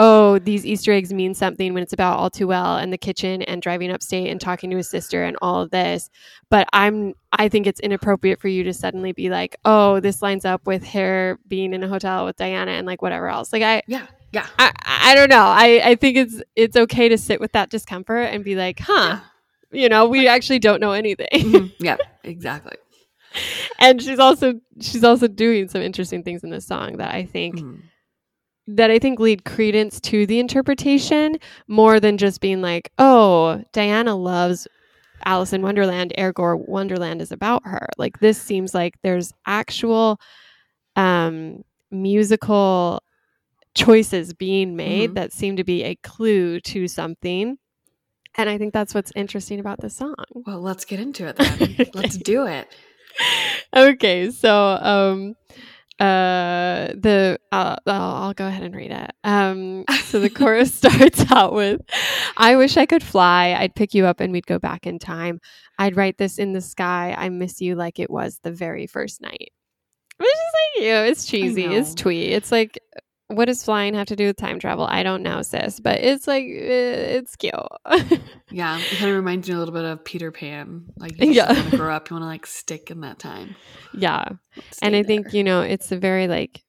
oh, 0.00 0.40
these 0.40 0.66
Easter 0.66 0.92
eggs 0.92 1.12
mean 1.12 1.34
something 1.34 1.72
when 1.72 1.82
it's 1.84 1.92
about 1.92 2.18
all 2.18 2.28
too 2.28 2.48
well 2.48 2.76
and 2.76 2.92
the 2.92 2.98
kitchen 2.98 3.42
and 3.42 3.62
driving 3.62 3.92
upstate 3.92 4.28
and 4.28 4.40
talking 4.40 4.68
to 4.70 4.76
his 4.76 4.88
sister 4.88 5.22
and 5.22 5.36
all 5.40 5.62
of 5.62 5.70
this. 5.70 6.10
But 6.50 6.66
I'm 6.72 7.14
I 7.32 7.48
think 7.48 7.68
it's 7.68 7.78
inappropriate 7.80 8.40
for 8.40 8.48
you 8.48 8.64
to 8.64 8.72
suddenly 8.74 9.12
be 9.12 9.30
like, 9.30 9.54
oh, 9.64 10.00
this 10.00 10.20
lines 10.20 10.44
up 10.44 10.66
with 10.66 10.84
her 10.88 11.38
being 11.46 11.72
in 11.72 11.84
a 11.84 11.88
hotel 11.88 12.24
with 12.24 12.36
Dianna 12.36 12.70
and 12.78 12.86
like 12.86 13.02
whatever 13.02 13.28
else. 13.28 13.52
Like 13.52 13.62
I 13.62 13.82
yeah 13.86 14.06
yeah 14.32 14.46
I, 14.58 14.72
I 14.84 15.14
don't 15.14 15.30
know. 15.30 15.46
I, 15.46 15.80
I 15.84 15.94
think 15.94 16.16
it's 16.16 16.42
it's 16.56 16.76
okay 16.76 17.08
to 17.08 17.16
sit 17.16 17.38
with 17.40 17.52
that 17.52 17.70
discomfort 17.70 18.26
and 18.32 18.42
be 18.42 18.56
like, 18.56 18.80
huh, 18.80 19.20
you 19.74 19.88
know, 19.88 20.06
we 20.08 20.26
actually 20.28 20.58
don't 20.58 20.80
know 20.80 20.92
anything. 20.92 21.28
Mhm. 21.32 21.72
yeah 21.78 21.96
exactly 22.22 22.76
and 23.80 24.00
she's 24.00 24.18
also 24.20 24.54
she's 24.80 25.02
also 25.04 25.26
doing 25.26 25.68
some 25.68 25.82
interesting 25.82 26.22
things 26.22 26.44
in 26.44 26.50
this 26.50 26.66
song 26.66 26.96
that 26.98 27.12
I 27.12 27.24
think 27.24 27.56
Mm. 27.56 27.82
that 28.68 28.90
I 28.90 28.98
think 28.98 29.18
lead 29.18 29.44
credence 29.44 30.00
to 30.02 30.24
the 30.26 30.38
interpretation 30.38 31.36
more 31.66 31.98
than 32.00 32.16
just 32.16 32.40
being 32.40 32.62
like, 32.62 32.90
oh, 32.98 33.62
Dianna 33.74 34.16
loves 34.16 34.66
Alice 35.24 35.52
in 35.52 35.62
Wonderland, 35.62 36.12
ergo 36.18 36.56
Wonderland 36.56 37.20
is 37.20 37.32
about 37.32 37.62
her. 37.66 37.86
Like 37.98 38.20
this 38.20 38.40
seems 38.40 38.72
like 38.74 38.94
there's 39.02 39.32
actual 39.46 40.18
um 40.96 41.62
musical 41.90 43.02
choices 43.74 44.32
being 44.32 44.76
made 44.76 45.10
Mhm. 45.10 45.14
that 45.14 45.32
seem 45.32 45.56
to 45.56 45.64
be 45.64 45.82
a 45.82 45.96
clue 45.96 46.60
to 46.60 46.86
something. 46.86 47.58
And 48.36 48.48
I 48.48 48.58
think 48.58 48.72
that's 48.72 48.94
what's 48.94 49.12
interesting 49.14 49.60
about 49.60 49.80
the 49.80 49.90
song. 49.90 50.14
Well, 50.32 50.60
let's 50.60 50.84
get 50.84 51.00
into 51.00 51.26
it 51.26 51.36
then. 51.36 51.88
Let's 51.94 52.16
do 52.16 52.46
it. 52.46 52.68
okay, 53.76 54.30
so 54.32 54.52
um 54.80 55.36
uh 56.00 56.88
the 56.96 57.38
uh, 57.52 57.76
I'll, 57.86 58.14
I'll 58.14 58.34
go 58.34 58.48
ahead 58.48 58.64
and 58.64 58.74
read 58.74 58.90
it. 58.90 59.12
Um 59.22 59.84
so 60.02 60.18
the 60.18 60.30
chorus 60.30 60.74
starts 60.82 61.30
out 61.30 61.52
with 61.52 61.80
I 62.36 62.56
wish 62.56 62.76
I 62.76 62.86
could 62.86 63.04
fly. 63.04 63.54
I'd 63.56 63.76
pick 63.76 63.94
you 63.94 64.04
up 64.06 64.18
and 64.18 64.32
we'd 64.32 64.46
go 64.46 64.58
back 64.58 64.86
in 64.86 64.98
time. 64.98 65.38
I'd 65.78 65.96
write 65.96 66.18
this 66.18 66.38
in 66.38 66.52
the 66.52 66.60
sky. 66.60 67.14
I 67.16 67.28
miss 67.28 67.60
you 67.60 67.76
like 67.76 68.00
it 68.00 68.10
was 68.10 68.40
the 68.42 68.50
very 68.50 68.88
first 68.88 69.20
night. 69.20 69.52
Which 70.16 70.26
is 70.28 70.34
like 70.34 70.84
you 70.84 70.90
know, 70.90 71.04
it's 71.04 71.26
cheesy. 71.26 71.64
It's 71.66 71.94
twee. 71.94 72.26
It's 72.28 72.50
like 72.50 72.80
what 73.28 73.46
does 73.46 73.64
flying 73.64 73.94
have 73.94 74.06
to 74.08 74.16
do 74.16 74.26
with 74.26 74.36
time 74.36 74.58
travel? 74.58 74.84
I 74.86 75.02
don't 75.02 75.22
know, 75.22 75.42
sis, 75.42 75.80
but 75.80 76.00
it's 76.00 76.26
like 76.26 76.44
eh, 76.44 77.16
it's 77.18 77.36
cute. 77.36 77.54
Yeah, 78.50 78.78
it 78.78 78.98
kind 78.98 79.10
of 79.10 79.16
reminds 79.16 79.48
me 79.48 79.54
a 79.54 79.58
little 79.58 79.74
bit 79.74 79.84
of 79.84 80.04
Peter 80.04 80.30
Pan. 80.30 80.84
Like, 80.96 81.18
you 81.20 81.32
Yeah. 81.32 81.52
want 81.52 81.70
to 81.70 81.76
grow 81.76 81.92
up, 81.96 82.08
you 82.10 82.14
want 82.14 82.22
to 82.22 82.28
like 82.28 82.46
stick 82.46 82.90
in 82.90 83.00
that 83.00 83.18
time. 83.18 83.56
yeah. 83.94 84.24
And 84.82 84.94
I 84.94 85.02
there. 85.02 85.04
think 85.04 85.32
you 85.34 85.42
know 85.42 85.60
it's 85.62 85.90
a 85.90 85.96
very 85.96 86.28
like 86.28 86.62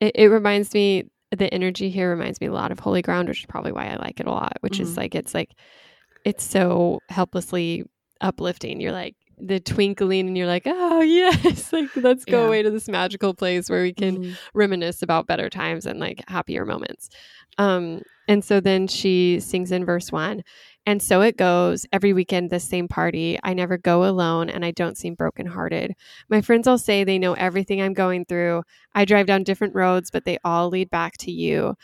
it, 0.00 0.12
it 0.14 0.26
reminds 0.28 0.72
me 0.72 1.04
the 1.30 1.52
energy 1.52 1.90
here 1.90 2.08
reminds 2.10 2.40
me 2.40 2.46
a 2.46 2.52
lot 2.52 2.70
of 2.72 2.78
Holy 2.78 3.02
Ground, 3.02 3.28
which 3.28 3.40
is 3.40 3.46
probably 3.46 3.72
why 3.72 3.86
I 3.88 3.96
like 3.96 4.20
it 4.20 4.26
a 4.26 4.30
lot. 4.30 4.56
Which 4.60 4.80
is 4.80 4.90
Mhm. 4.92 4.96
like 4.96 5.14
it's 5.14 5.34
like 5.34 5.50
it's 6.24 6.44
so 6.44 7.00
helplessly 7.10 7.84
uplifting. 8.20 8.80
You're 8.80 8.92
like 8.92 9.16
the 9.38 9.60
twinkling, 9.60 10.28
and 10.28 10.36
you're 10.38 10.46
like, 10.46 10.64
oh 10.66 11.00
yes, 11.00 11.72
like 11.72 11.90
let's 11.96 12.24
go 12.24 12.40
Yeah. 12.42 12.46
away 12.46 12.62
to 12.62 12.70
this 12.70 12.88
magical 12.88 13.34
place 13.34 13.68
where 13.68 13.82
we 13.82 13.92
can 13.92 14.18
Mhm. 14.18 14.36
reminisce 14.54 15.02
about 15.02 15.26
better 15.26 15.50
times 15.50 15.86
and 15.86 16.00
like 16.00 16.22
happier 16.28 16.64
moments. 16.64 17.08
Um, 17.58 18.02
and 18.26 18.42
so 18.44 18.58
then 18.60 18.86
she 18.88 19.38
sings 19.40 19.70
in 19.70 19.84
verse 19.84 20.10
one. 20.10 20.42
And 20.86 21.02
so 21.02 21.20
it 21.22 21.36
goes 21.36 21.86
every 21.92 22.12
weekend, 22.12 22.50
the 22.50 22.60
same 22.60 22.88
party. 22.88 23.38
I 23.42 23.54
never 23.54 23.76
go 23.78 24.04
alone 24.04 24.48
and 24.50 24.64
I 24.64 24.70
don't 24.70 24.96
seem 24.98 25.14
brokenhearted. 25.14 25.92
My 26.28 26.40
friends 26.40 26.66
all 26.66 26.78
say 26.78 27.04
they 27.04 27.18
know 27.18 27.34
everything 27.34 27.80
I'm 27.80 27.94
going 27.94 28.24
through. 28.24 28.62
I 28.94 29.04
drive 29.04 29.26
down 29.26 29.44
different 29.44 29.74
roads, 29.74 30.10
but 30.10 30.24
they 30.24 30.38
all 30.44 30.68
lead 30.68 30.90
back 30.90 31.16
to 31.18 31.30
you 31.30 31.74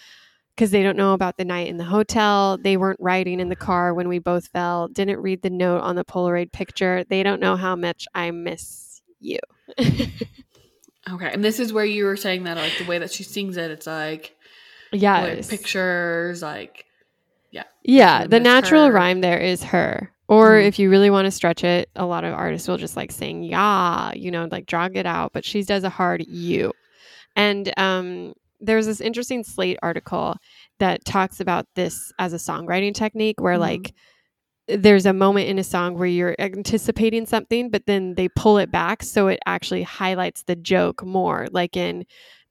because 0.60 0.72
they 0.72 0.82
don't 0.82 0.98
know 0.98 1.14
about 1.14 1.38
the 1.38 1.44
night 1.44 1.68
in 1.68 1.78
the 1.78 1.84
hotel. 1.84 2.58
They 2.58 2.76
weren't 2.76 3.00
riding 3.00 3.40
in 3.40 3.48
the 3.48 3.56
car 3.56 3.94
when 3.94 4.08
we 4.08 4.18
both 4.18 4.48
fell, 4.48 4.88
didn't 4.88 5.18
read 5.20 5.40
the 5.40 5.48
note 5.48 5.80
on 5.80 5.96
the 5.96 6.04
Polaroid 6.04 6.52
picture. 6.52 7.02
They 7.08 7.22
don't 7.22 7.40
know 7.40 7.56
how 7.56 7.76
much 7.76 8.06
I 8.14 8.30
miss 8.30 9.00
you. 9.20 9.38
Okay, 11.10 11.30
and 11.32 11.42
this 11.42 11.58
is 11.58 11.72
where 11.72 11.84
you 11.84 12.04
were 12.04 12.14
saying 12.14 12.44
that 12.44 12.58
like 12.58 12.76
the 12.76 12.84
way 12.84 12.98
that 12.98 13.10
she 13.10 13.22
sings 13.22 13.56
it, 13.56 13.70
it's 13.70 13.86
like 13.86 14.36
yeah. 14.92 15.22
like, 15.22 15.48
pictures, 15.48 16.42
like 16.42 16.84
Yeah, 17.82 18.20
Kinda 18.20 18.28
the 18.28 18.40
natural 18.40 18.86
her. 18.88 18.92
rhyme 18.92 19.22
there 19.22 19.38
is 19.38 19.64
her. 19.64 20.12
Or 20.28 20.50
Mhm. 20.50 20.66
if 20.66 20.78
you 20.78 20.90
really 20.90 21.08
want 21.08 21.24
to 21.24 21.30
stretch 21.30 21.64
it, 21.64 21.88
a 21.96 22.04
lot 22.04 22.24
of 22.24 22.34
artists 22.34 22.68
will 22.68 22.76
just 22.76 22.98
like 22.98 23.10
sing 23.10 23.42
yeah, 23.42 24.12
you 24.12 24.30
know, 24.30 24.46
like 24.52 24.66
drag 24.66 24.98
it 24.98 25.06
out, 25.06 25.32
but 25.32 25.42
she 25.44 25.62
does 25.62 25.84
a 25.84 25.88
hard 25.88 26.24
you. 26.28 26.72
And 27.34 27.72
um 27.78 28.34
there's 28.60 28.86
this 28.86 29.00
interesting 29.00 29.44
Slate 29.44 29.78
article 29.82 30.36
that 30.78 31.04
talks 31.04 31.40
about 31.40 31.66
this 31.76 32.12
as 32.18 32.32
a 32.32 32.36
songwriting 32.36 32.94
technique 32.94 33.40
where 33.40 33.56
Mhm. 33.56 33.60
like 33.60 33.94
there's 34.68 35.06
a 35.06 35.12
moment 35.12 35.48
in 35.48 35.58
a 35.58 35.64
song 35.64 35.94
where 35.98 36.06
you're 36.08 36.36
anticipating 36.38 37.26
something, 37.26 37.70
but 37.70 37.86
then 37.86 38.14
they 38.14 38.28
pull 38.28 38.58
it 38.58 38.70
back 38.70 39.02
so 39.02 39.26
it 39.28 39.40
actually 39.46 39.82
highlights 39.82 40.44
the 40.44 40.56
joke 40.56 41.04
more. 41.04 41.48
Like 41.52 41.76
in 41.76 42.04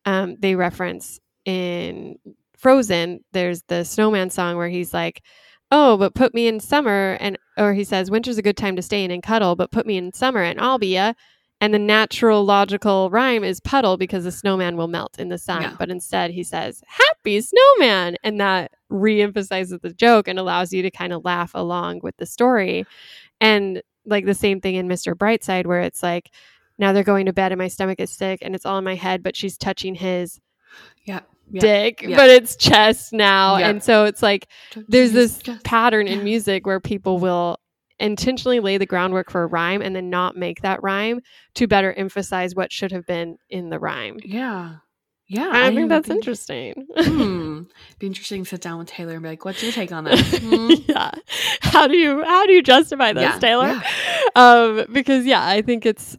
um 0.05 0.35
they 0.39 0.55
reference 0.55 1.19
in 1.45 2.17
Frozen, 2.57 3.21
there's 3.33 3.63
the 3.69 3.85
snowman 3.85 4.29
song 4.29 4.57
where 4.57 4.69
he's 4.69 4.93
like, 4.93 5.21
Oh, 5.71 5.97
but 5.97 6.15
put 6.15 6.33
me 6.33 6.47
in 6.47 6.59
summer 6.59 7.17
and 7.21 7.37
or 7.57 7.73
he 7.73 7.83
says, 7.83 8.11
Winter's 8.11 8.37
a 8.37 8.41
good 8.41 8.57
time 8.57 8.75
to 8.75 8.81
stay 8.81 9.03
in 9.03 9.11
and 9.11 9.23
cuddle, 9.23 9.55
but 9.55 9.71
put 9.71 9.85
me 9.85 9.97
in 9.97 10.13
summer 10.13 10.41
and 10.41 10.59
I'll 10.59 10.79
be 10.79 10.95
ya. 10.95 11.13
And 11.61 11.73
the 11.73 11.79
natural 11.79 12.45
logical 12.45 13.09
rhyme 13.09 13.43
is 13.43 13.59
puddle 13.59 13.97
because 13.97 14.23
the 14.23 14.31
snowman 14.31 14.77
will 14.77 14.87
melt 14.87 15.19
in 15.19 15.27
the 15.27 15.37
sun. 15.37 15.61
Yeah. 15.61 15.75
But 15.77 15.89
instead 15.89 16.31
he 16.31 16.43
says, 16.43 16.81
Happy 16.87 17.41
snowman. 17.41 18.15
And 18.23 18.39
that 18.39 18.71
reemphasizes 18.91 19.81
the 19.81 19.93
joke 19.93 20.27
and 20.27 20.39
allows 20.39 20.71
you 20.71 20.81
to 20.83 20.91
kind 20.91 21.11
of 21.11 21.25
laugh 21.25 21.51
along 21.53 21.99
with 22.01 22.15
the 22.17 22.25
story. 22.25 22.85
And 23.41 23.81
like 24.05 24.25
the 24.25 24.33
same 24.33 24.61
thing 24.61 24.75
in 24.75 24.87
Mr. 24.87 25.13
Brightside, 25.13 25.65
where 25.65 25.81
it's 25.81 26.01
like, 26.01 26.31
now 26.79 26.93
they're 26.93 27.03
going 27.03 27.25
to 27.25 27.33
bed 27.33 27.51
and 27.51 27.59
my 27.59 27.67
stomach 27.67 27.99
is 27.99 28.09
sick 28.09 28.39
and 28.41 28.55
it's 28.55 28.65
all 28.65 28.77
in 28.77 28.83
my 28.85 28.95
head, 28.95 29.21
but 29.21 29.35
she's 29.35 29.57
touching 29.57 29.95
his 29.95 30.39
yeah, 31.03 31.19
yeah. 31.51 31.59
dick, 31.59 32.01
yeah. 32.01 32.15
but 32.15 32.29
it's 32.29 32.55
chest 32.55 33.11
now. 33.11 33.57
Yeah. 33.57 33.69
And 33.69 33.83
so 33.83 34.05
it's 34.05 34.23
like 34.23 34.47
there's 34.87 35.11
this 35.11 35.41
pattern 35.65 36.07
in 36.07 36.23
music 36.23 36.65
where 36.65 36.79
people 36.79 37.19
will 37.19 37.59
intentionally 37.99 38.59
lay 38.59 38.77
the 38.77 38.85
groundwork 38.85 39.29
for 39.29 39.43
a 39.43 39.47
rhyme 39.47 39.81
and 39.81 39.95
then 39.95 40.09
not 40.09 40.35
make 40.35 40.62
that 40.62 40.81
rhyme 40.83 41.21
to 41.55 41.67
better 41.67 41.93
emphasize 41.93 42.55
what 42.55 42.71
should 42.71 42.91
have 42.91 43.05
been 43.05 43.38
in 43.49 43.69
the 43.69 43.79
rhyme. 43.79 44.17
Yeah, 44.23 44.75
yeah. 45.27 45.49
I, 45.51 45.69
didn't 45.69 45.75
think 45.75 45.89
that's 45.89 46.09
interesting. 46.09 46.88
Hmm. 46.97 47.62
Be 47.99 48.07
interesting 48.07 48.43
to 48.43 48.49
sit 48.49 48.62
down 48.62 48.79
with 48.79 48.88
Taylor 48.88 49.13
and 49.13 49.23
be 49.23 49.29
like, 49.29 49.45
"What's 49.45 49.62
your 49.62 49.71
take 49.71 49.91
on 49.91 50.05
this?" 50.05 50.38
Hmm? 50.39 50.71
yeah. 50.88 51.12
How 51.62 51.88
do 51.88 51.97
you 51.97 52.23
how 52.23 52.45
do 52.45 52.53
you 52.53 52.63
justify 52.63 53.13
this, 53.13 53.23
Yeah, 53.23 53.39
Taylor? 53.39 53.81
Um 54.35 54.85
because 54.91 55.25
yeah, 55.25 55.45
I 55.45 55.62
think 55.62 55.85
it's 55.85 56.17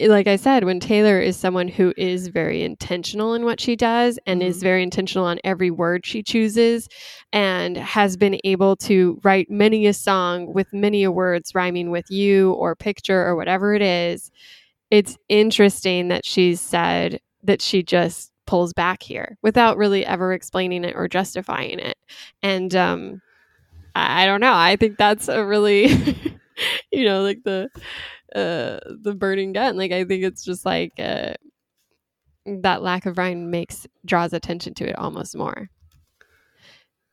like 0.00 0.26
I 0.26 0.36
said, 0.36 0.64
when 0.64 0.80
Taylor 0.80 1.20
is 1.20 1.36
someone 1.36 1.68
who 1.68 1.92
is 1.96 2.26
very 2.28 2.62
intentional 2.62 3.34
in 3.34 3.44
what 3.44 3.60
she 3.60 3.76
does 3.76 4.18
and 4.26 4.42
is 4.42 4.58
Mhm. 4.58 4.62
very 4.62 4.82
intentional 4.82 5.26
on 5.26 5.38
every 5.44 5.70
word 5.70 6.04
she 6.04 6.22
chooses 6.22 6.88
and 7.32 7.76
has 7.76 8.16
been 8.16 8.38
able 8.44 8.74
to 8.76 9.20
write 9.22 9.48
many 9.50 9.86
a 9.86 9.92
song 9.92 10.52
with 10.52 10.72
many 10.72 11.04
a 11.04 11.12
words 11.12 11.54
rhyming 11.54 11.90
with 11.90 12.10
you 12.10 12.52
or 12.54 12.74
picture 12.74 13.24
or 13.24 13.36
whatever 13.36 13.74
it 13.74 13.82
is, 13.82 14.30
it's 14.90 15.16
interesting 15.28 16.08
that 16.08 16.24
she's 16.24 16.60
said 16.60 17.20
that 17.44 17.62
she 17.62 17.82
just 17.82 18.32
pulls 18.46 18.72
back 18.72 19.02
here 19.02 19.38
without 19.42 19.76
really 19.78 20.04
ever 20.06 20.32
explaining 20.32 20.84
it 20.84 20.96
or 20.96 21.08
justifying 21.08 21.78
it. 21.78 21.96
And 22.42 22.74
um 22.76 23.22
I 23.94 24.24
I 24.24 24.26
don't 24.26 24.40
know. 24.40 24.54
I 24.54 24.76
think 24.76 24.98
that's 24.98 25.28
a 25.28 25.44
really 25.44 25.88
you 26.92 27.04
know, 27.04 27.22
like 27.22 27.42
the 27.44 27.68
uh 28.34 28.78
the 29.02 29.14
burning 29.14 29.52
gun. 29.52 29.76
Like 29.76 29.92
I 29.92 30.04
think 30.04 30.24
it's 30.24 30.44
just 30.44 30.64
like 30.66 30.92
uh 30.98 31.34
that 32.46 32.82
lack 32.82 33.06
of 33.06 33.18
rhyme 33.18 33.50
makes 33.50 33.86
draws 34.04 34.32
attention 34.32 34.74
to 34.74 34.88
it 34.88 34.96
almost 34.98 35.36
more. 35.36 35.68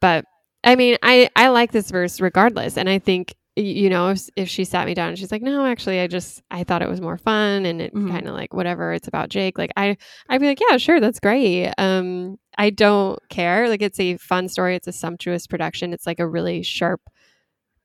But 0.01 0.25
I 0.63 0.75
mean, 0.75 0.97
I 1.03 1.29
I 1.35 1.49
like 1.49 1.71
this 1.71 1.91
verse 1.91 2.19
regardless, 2.21 2.77
and 2.77 2.89
I 2.89 2.99
think 2.99 3.35
you 3.55 3.89
know 3.89 4.09
if 4.09 4.29
if 4.35 4.49
she 4.49 4.63
sat 4.65 4.85
me 4.85 4.93
down 4.93 5.09
and 5.09 5.17
she's 5.17 5.31
like, 5.31 5.41
no, 5.41 5.65
actually, 5.65 5.99
I 5.99 6.07
just 6.07 6.41
I 6.51 6.63
thought 6.63 6.81
it 6.81 6.89
was 6.89 7.01
more 7.01 7.17
fun 7.17 7.65
and 7.65 7.81
it 7.81 7.93
Mhm. 7.93 8.09
kind 8.09 8.27
of 8.27 8.33
like 8.35 8.53
whatever 8.53 8.93
it's 8.93 9.07
about 9.07 9.29
Jake. 9.29 9.57
Like 9.57 9.71
I 9.77 9.97
I'd 10.29 10.41
be 10.41 10.47
like, 10.47 10.59
yeah, 10.69 10.77
sure, 10.77 10.99
that's 10.99 11.19
great. 11.19 11.71
Um, 11.77 12.37
I 12.57 12.69
don't 12.69 13.19
care. 13.29 13.69
Like 13.69 13.81
it's 13.81 13.99
a 13.99 14.17
fun 14.17 14.49
story. 14.49 14.75
It's 14.75 14.87
a 14.87 14.91
sumptuous 14.93 15.47
production. 15.47 15.93
It's 15.93 16.07
like 16.07 16.19
a 16.19 16.27
really 16.27 16.63
sharp 16.63 17.01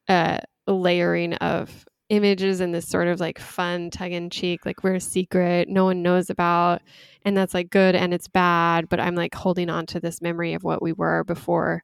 uh 0.09 0.39
layering 0.67 1.35
of 1.35 1.85
images 2.13 2.61
and 2.61 2.75
this 2.75 2.87
sort 2.87 3.09
of 3.09 3.19
like 3.21 3.39
fun 3.39 3.89
tug 3.91 4.13
in 4.13 4.29
cheek 4.29 4.67
like 4.67 4.85
we're 4.85 4.95
a 4.97 5.01
secret 5.01 5.67
no 5.69 5.85
one 5.85 6.03
knows 6.03 6.29
about 6.29 6.83
and 7.25 7.35
that's 7.37 7.55
like 7.55 7.71
good 7.71 7.95
and 7.95 8.13
it's 8.13 8.29
bad 8.29 8.87
but 8.91 9.01
i'm 9.01 9.15
like 9.15 9.35
holding 9.35 9.71
on 9.71 9.87
to 9.87 9.99
this 9.99 10.21
memory 10.21 10.53
of 10.53 10.63
what 10.63 10.83
we 10.83 10.93
were 10.93 11.25
before 11.25 11.83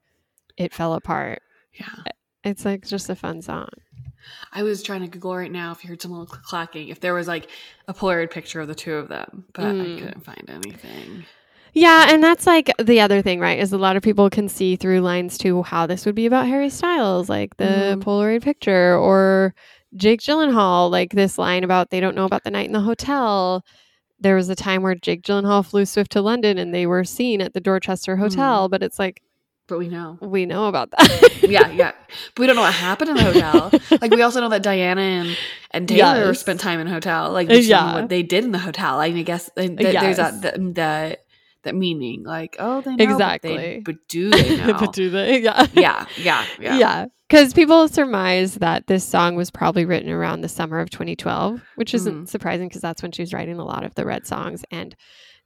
it 0.59 0.75
fell 0.75 0.93
apart 0.93 1.41
yeah. 1.73 2.03
it's 2.45 2.65
like 2.67 2.87
just 2.87 3.09
a 3.09 3.17
fun 3.17 3.41
song 3.41 3.69
I 4.53 4.63
was 4.63 4.83
trying 4.83 5.01
to 5.03 5.07
Google 5.09 5.35
right 5.37 5.51
now 5.51 5.73
if 5.73 5.83
you 5.83 5.89
heard 5.89 6.03
someone 6.03 6.27
cl- 6.27 6.43
clacking, 6.45 6.89
if 6.89 7.01
there 7.01 7.15
was 7.15 7.29
like 7.29 7.49
a 7.87 7.95
Polaroid 7.95 8.31
picture 8.31 8.61
of 8.61 8.69
the 8.69 8.75
two 8.75 8.95
of 8.95 9.09
them, 9.09 9.45
but 9.55 9.65
I 9.65 9.73
Mm. 9.73 9.99
couldn't 10.01 10.25
find 10.25 10.45
anything. 10.51 11.25
yeah 11.73 12.07
and 12.13 12.23
that's 12.23 12.47
like 12.47 12.71
the 12.79 13.01
other 13.01 13.23
thing 13.23 13.41
right 13.41 13.59
is 13.59 13.73
a 13.73 13.79
lot 13.79 13.97
of 13.97 14.03
people 14.03 14.29
can 14.29 14.49
see 14.49 14.75
through 14.77 15.01
lines 15.01 15.39
to 15.39 15.63
how 15.63 15.87
this 15.87 16.05
would 16.07 16.15
be 16.15 16.27
about 16.27 16.47
harry 16.47 16.69
styles 16.71 17.29
like 17.29 17.57
the 17.59 17.65
Mhm. 17.95 18.03
polaroid 18.03 18.43
picture 18.43 18.97
or 18.97 19.55
jake 19.97 20.21
gyllenhaal 20.21 20.91
like 20.91 21.13
this 21.13 21.39
line 21.39 21.65
about 21.65 21.91
they 21.91 22.01
don't 22.01 22.15
know 22.15 22.25
about 22.25 22.45
the 22.45 22.51
night 22.51 22.67
in 22.67 22.73
the 22.73 22.81
hotel 22.81 23.65
there 24.21 24.35
was 24.35 24.49
a 24.49 24.57
time 24.57 24.83
where 24.83 24.95
Jake 24.95 25.23
Gyllenhaal 25.23 25.65
flew 25.65 25.85
Swift 25.85 26.11
to 26.13 26.21
London 26.21 26.59
and 26.59 26.75
they 26.75 26.87
were 26.87 27.05
seen 27.05 27.41
at 27.41 27.55
the 27.55 27.61
Dorchester 27.61 28.17
Hotel, 28.17 28.67
mm. 28.67 28.71
but 28.71 28.83
it's 28.83 28.99
like 28.99 29.23
but 29.69 29.79
we 29.79 29.89
know. 29.89 30.19
we 30.21 30.47
know 30.47 30.67
about 30.67 30.91
that. 30.93 31.39
Yeah, 31.49 31.71
yeah. 31.71 31.93
But 32.35 32.41
we 32.41 32.47
don't 32.47 32.57
know 32.57 32.63
what 32.63 32.75
happened 32.75 33.11
in 33.11 33.17
the 33.17 33.23
hotel. 33.23 33.71
like 34.01 34.11
we 34.11 34.23
also 34.23 34.41
know 34.41 34.49
that 34.49 34.63
Dianna 34.63 34.99
and, 34.99 35.37
and 35.71 35.89
Taylor 35.89 36.27
Yes. 36.27 36.41
spent 36.41 36.59
time 36.59 36.81
in 36.81 36.87
a 36.87 36.91
hotel. 36.91 37.31
Like 37.33 37.49
we 37.49 37.59
just 37.59 37.69
don't 37.69 37.87
know 37.87 37.93
Yeah. 37.95 38.01
what 38.01 38.09
they 38.09 38.23
did 38.23 38.45
in 38.45 38.53
the 38.53 38.59
hotel. 38.59 38.99
I 38.99 39.11
mean, 39.11 39.19
I 39.19 39.23
guess 39.23 39.51
th- 39.57 39.77
th- 39.77 40.01
there's 40.01 40.17
that, 40.17 40.35
Yes. 40.35 40.43
that 40.43 40.59
mm, 40.59 40.75
meaning. 41.75 42.23
Like, 42.25 42.57
oh, 42.59 42.81
they 42.81 42.91
know, 42.93 42.97
but 42.97 43.07
they- 43.07 43.13
Exactly. 43.13 43.83
But, 43.85 43.97
do 44.09 44.31
they 44.31 44.57
know? 44.67 44.75
but 44.79 44.93
do 44.93 45.11
they? 45.11 45.41
Yeah. 45.41 45.67
yeah, 45.73 46.07
yeah, 46.17 46.45
yeah. 46.61 46.79
Yeah. 46.79 47.07
Because 47.29 47.53
people 47.53 47.89
surmise 47.89 48.55
that 48.55 48.87
this 48.87 49.05
song 49.05 49.35
was 49.37 49.51
probably 49.51 49.85
written 49.85 50.11
around 50.11 50.41
the 50.41 50.49
summer 50.49 50.79
of 50.81 50.89
2012, 50.89 51.61
which 51.77 51.93
isn't 51.93 52.25
Mhm. 52.25 52.29
surprising 52.29 52.69
because 52.69 52.81
that's 52.81 53.03
when 53.03 53.13
she 53.13 53.21
was 53.23 53.35
writing 53.35 53.59
a 53.59 53.65
lot 53.65 53.85
of 53.85 53.95
the 53.97 54.07
Red 54.07 54.27
songs. 54.27 54.65
And 54.71 54.97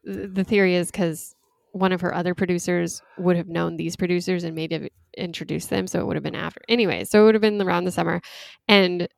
th- 0.07 0.29
the 0.33 0.45
theory 0.45 0.77
is 0.77 0.93
because 0.93 1.35
one 1.73 1.91
of 1.91 2.01
her 2.03 2.15
other 2.15 2.35
producers 2.37 3.03
would 3.19 3.37
have 3.37 3.49
known 3.49 3.77
these 3.77 3.97
producers 3.97 4.45
and 4.45 4.55
maybe 4.55 4.75
have 4.77 4.89
introduced 5.17 5.71
them. 5.71 5.87
So 5.89 5.99
it 6.01 6.07
would 6.07 6.15
have 6.17 6.23
been 6.23 6.37
after. 6.37 6.61
Anyway, 6.69 7.03
so 7.05 7.23
it 7.23 7.25
would 7.25 7.35
have 7.35 7.43
been 7.43 7.61
around 7.61 7.85
the 7.85 7.91
summer. 7.91 8.21
And 8.69 9.09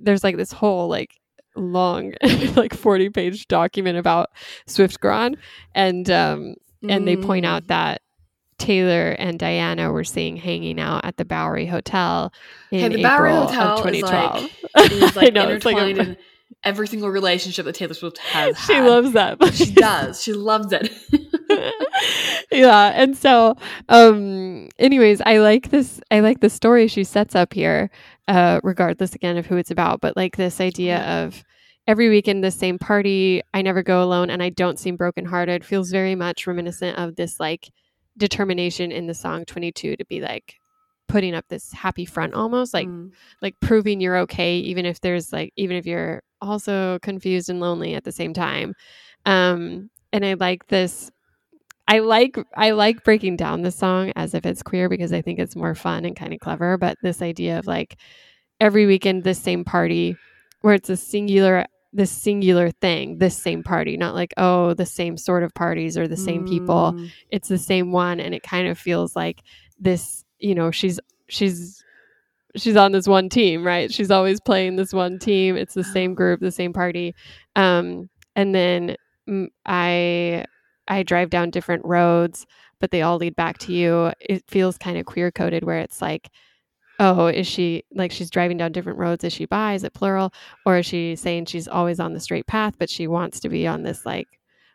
there's 0.00 0.24
like 0.24 0.36
this 0.36 0.50
whole 0.52 0.88
like 0.88 1.20
long, 1.56 2.14
like 2.56 2.74
40 2.74 3.10
page 3.10 3.48
document 3.48 3.98
about 3.98 4.30
Swiftgron. 4.66 5.36
And, 5.74 6.10
um, 6.10 6.54
and 6.88 7.06
they 7.06 7.16
point 7.16 7.44
Mm. 7.44 7.48
out 7.48 7.66
that 7.68 8.02
Taylor 8.58 9.10
and 9.18 9.38
Dianna 9.38 9.92
were 9.92 10.04
seeing 10.04 10.36
hanging 10.36 10.78
out 10.80 11.04
at 11.04 11.16
the 11.16 11.24
Bowery 11.24 11.66
Hotel 11.66 12.32
in 12.70 12.78
Hey, 12.80 12.88
the 12.88 12.94
April 13.00 13.02
Bowery 13.02 13.32
of 13.32 13.50
Hotel 13.50 13.74
is 13.88 14.00
2012. 14.02 14.50
like, 14.76 14.92
is 14.92 15.16
like 15.16 15.26
I 15.26 15.30
know, 15.30 15.48
it's 15.48 15.64
like 15.64 15.76
a- 15.98 16.16
every 16.64 16.86
single 16.86 17.08
relationship 17.10 17.64
that 17.66 17.74
Taylor 17.74 17.94
Swift 17.94 18.18
has. 18.18 18.58
she 18.66 18.74
had. 18.74 18.88
loves 18.88 19.12
that. 19.12 19.38
She 19.54 19.72
does. 19.72 20.22
She 20.22 20.32
loves 20.32 20.72
it. 20.72 20.90
yeah, 22.50 22.92
and 22.94 23.16
so, 23.16 23.56
um, 23.88 24.68
anyways, 24.78 25.20
I 25.22 25.38
like 25.38 25.70
this. 25.70 26.00
I 26.10 26.20
like 26.20 26.40
the 26.40 26.50
story 26.50 26.88
she 26.88 27.04
sets 27.04 27.34
up 27.34 27.52
here, 27.52 27.90
uh, 28.28 28.60
regardless 28.62 29.14
again 29.14 29.36
of 29.36 29.46
who 29.46 29.56
it's 29.56 29.70
about. 29.70 30.00
But 30.00 30.16
like 30.16 30.36
this 30.36 30.60
idea 30.60 31.00
of 31.24 31.42
every 31.86 32.08
weekend 32.08 32.42
the 32.44 32.50
same 32.50 32.78
party. 32.78 33.42
I 33.54 33.62
never 33.62 33.82
go 33.82 34.02
alone, 34.02 34.30
and 34.30 34.42
I 34.42 34.50
don't 34.50 34.78
seem 34.78 34.96
brokenhearted. 34.96 35.64
Feels 35.64 35.90
very 35.90 36.14
much 36.14 36.46
reminiscent 36.46 36.98
of 36.98 37.16
this 37.16 37.38
like 37.40 37.70
determination 38.18 38.92
in 38.92 39.06
the 39.06 39.14
song 39.14 39.44
22 39.46 39.96
to 39.96 40.04
be 40.04 40.20
like 40.20 40.56
putting 41.08 41.34
up 41.34 41.46
this 41.48 41.72
happy 41.72 42.04
front 42.04 42.34
almost 42.34 42.72
like 42.74 42.86
Mm. 42.86 43.10
like 43.40 43.54
proving 43.60 44.00
you're 44.00 44.18
okay 44.18 44.58
even 44.58 44.84
if 44.86 45.00
there's 45.00 45.32
like 45.32 45.52
even 45.56 45.76
if 45.76 45.86
you're 45.86 46.22
also 46.42 46.98
confused 47.00 47.48
and 47.48 47.60
lonely 47.60 47.94
at 47.94 48.04
the 48.04 48.12
same 48.12 48.34
time 48.34 48.74
um 49.26 49.88
and 50.12 50.24
i 50.26 50.34
like 50.34 50.66
this 50.68 51.10
i 51.88 52.00
like 52.00 52.36
i 52.56 52.70
like 52.72 53.04
breaking 53.04 53.36
down 53.36 53.62
the 53.62 53.70
song 53.70 54.12
as 54.16 54.34
if 54.34 54.44
it's 54.44 54.62
queer 54.62 54.88
because 54.88 55.12
i 55.12 55.22
think 55.22 55.38
it's 55.38 55.56
more 55.56 55.74
fun 55.74 56.04
and 56.04 56.16
kind 56.16 56.32
of 56.34 56.40
clever 56.40 56.76
but 56.76 56.96
this 57.02 57.22
idea 57.22 57.58
of 57.58 57.66
like 57.66 57.96
every 58.60 58.86
weekend 58.86 59.24
the 59.24 59.34
same 59.34 59.64
party 59.64 60.16
where 60.60 60.74
it's 60.74 60.90
a 60.90 60.96
singular 60.96 61.64
this 61.92 62.10
singular 62.10 62.70
thing 62.70 63.18
this 63.18 63.36
same 63.36 63.62
party 63.62 63.96
not 63.96 64.14
like 64.14 64.32
oh 64.36 64.72
the 64.74 64.86
same 64.86 65.16
sort 65.16 65.42
of 65.42 65.52
parties 65.54 65.96
or 65.98 66.08
the 66.08 66.16
same 66.16 66.44
people 66.44 66.92
Mm. 66.96 67.10
it's 67.30 67.48
the 67.48 67.58
same 67.58 67.92
one 67.92 68.18
and 68.20 68.34
it 68.34 68.42
kind 68.42 68.66
of 68.68 68.78
feels 68.78 69.14
like 69.14 69.42
this 69.78 70.24
you 70.38 70.54
know 70.54 70.70
she's 70.70 70.98
she's 71.28 71.81
she's 72.56 72.76
on 72.76 72.92
this 72.92 73.06
one 73.06 73.28
team 73.28 73.64
right? 73.64 73.92
She's 73.92 74.10
always 74.10 74.40
playing 74.40 74.76
this 74.76 74.92
one 74.92 75.18
team. 75.18 75.56
It's 75.56 75.74
the 75.74 75.84
same 75.84 76.14
group 76.14 76.40
the 76.40 76.50
same 76.50 76.72
party. 76.72 77.14
Um 77.56 78.08
and 78.36 78.54
then 78.54 78.96
i 79.66 80.44
i 80.88 81.02
drive 81.04 81.30
down 81.30 81.50
different 81.50 81.84
roads 81.84 82.46
but 82.80 82.90
they 82.90 83.02
all 83.02 83.16
lead 83.16 83.36
back 83.36 83.58
to 83.58 83.72
you. 83.72 84.12
It 84.20 84.42
feels 84.48 84.76
kind 84.76 84.98
of 84.98 85.06
queer 85.06 85.30
coded 85.30 85.64
where 85.64 85.78
it's 85.78 86.02
like 86.02 86.28
oh 86.98 87.26
is 87.26 87.46
she 87.46 87.84
like 87.94 88.12
she's 88.12 88.30
driving 88.30 88.56
down 88.58 88.72
different 88.72 88.98
roads. 88.98 89.24
Is 89.24 89.32
she 89.32 89.46
bi? 89.46 89.74
Is 89.74 89.84
it 89.84 89.94
plural? 89.94 90.32
Or 90.66 90.78
is 90.78 90.86
she 90.86 91.16
saying 91.16 91.46
she's 91.46 91.68
always 91.68 92.00
on 92.00 92.12
the 92.12 92.20
straight 92.20 92.46
path 92.46 92.74
but 92.78 92.90
she 92.90 93.06
wants 93.06 93.40
to 93.40 93.48
be 93.48 93.66
on 93.66 93.82
this 93.82 94.04
like 94.06 94.28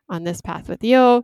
on 0.10 0.24
this 0.24 0.42
path 0.42 0.70
with 0.70 0.84
you 0.84 1.24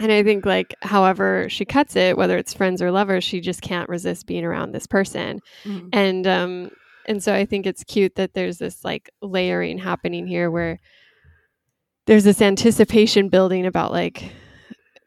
and 0.00 0.12
I 0.12 0.22
think, 0.22 0.44
like, 0.46 0.74
however 0.82 1.48
she 1.48 1.64
cuts 1.64 1.96
it, 1.96 2.16
whether 2.16 2.36
it's 2.36 2.54
friends 2.54 2.82
or 2.82 2.90
lovers, 2.90 3.24
she 3.24 3.40
just 3.40 3.62
can't 3.62 3.88
resist 3.88 4.26
being 4.26 4.44
around 4.44 4.72
this 4.72 4.86
person. 4.86 5.40
Mm. 5.64 5.88
And, 5.92 6.26
um, 6.26 6.70
and 7.06 7.22
so 7.22 7.34
I 7.34 7.44
think 7.44 7.66
it's 7.66 7.84
cute 7.84 8.14
that 8.16 8.34
there's 8.34 8.58
this 8.58 8.84
like 8.84 9.10
layering 9.20 9.78
happening 9.78 10.26
here 10.26 10.50
where 10.50 10.78
there's 12.06 12.24
this 12.24 12.40
anticipation 12.40 13.28
building 13.28 13.66
about 13.66 13.92
like, 13.92 14.32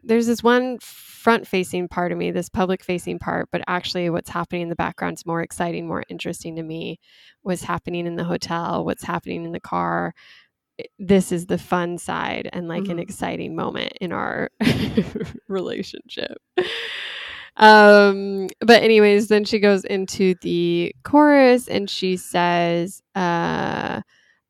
there's 0.03 0.27
this 0.27 0.43
one 0.43 0.77
front 1.25 1.47
facing 1.47 1.87
part 1.87 2.11
of 2.11 2.17
me, 2.17 2.29
this 2.29 2.49
public 2.49 2.83
facing 2.83 3.17
part, 3.17 3.49
but 3.51 3.61
actually 3.67 4.09
what's 4.11 4.29
happening 4.29 4.61
in 4.61 4.69
the 4.69 4.75
background 4.75 5.17
is 5.17 5.25
more 5.25 5.41
exciting, 5.41 5.87
more 5.87 6.03
interesting 6.07 6.55
to 6.55 6.63
me. 6.63 6.99
What's 7.41 7.63
happening 7.63 8.05
in 8.05 8.15
the 8.15 8.23
hotel, 8.23 8.85
what's 8.85 9.03
happening 9.03 9.43
in 9.43 9.51
the 9.51 9.59
car, 9.59 10.13
this 10.99 11.31
is 11.31 11.45
the 11.45 11.57
fun 11.57 11.97
side 11.97 12.49
and 12.53 12.67
like 12.67 12.87
an 12.87 12.97
Mhm. 12.97 13.01
exciting 13.01 13.55
moment 13.55 13.93
in 14.01 14.11
our 14.11 14.49
relationship. 15.47 16.37
Um, 17.57 18.47
but 18.59 18.83
anyways, 18.83 19.29
then 19.29 19.45
she 19.45 19.59
goes 19.59 19.85
into 19.85 20.35
the 20.41 20.93
chorus 21.03 21.67
and 21.67 21.89
she 21.89 22.17
says, 22.17 23.01
uh, 23.15 24.01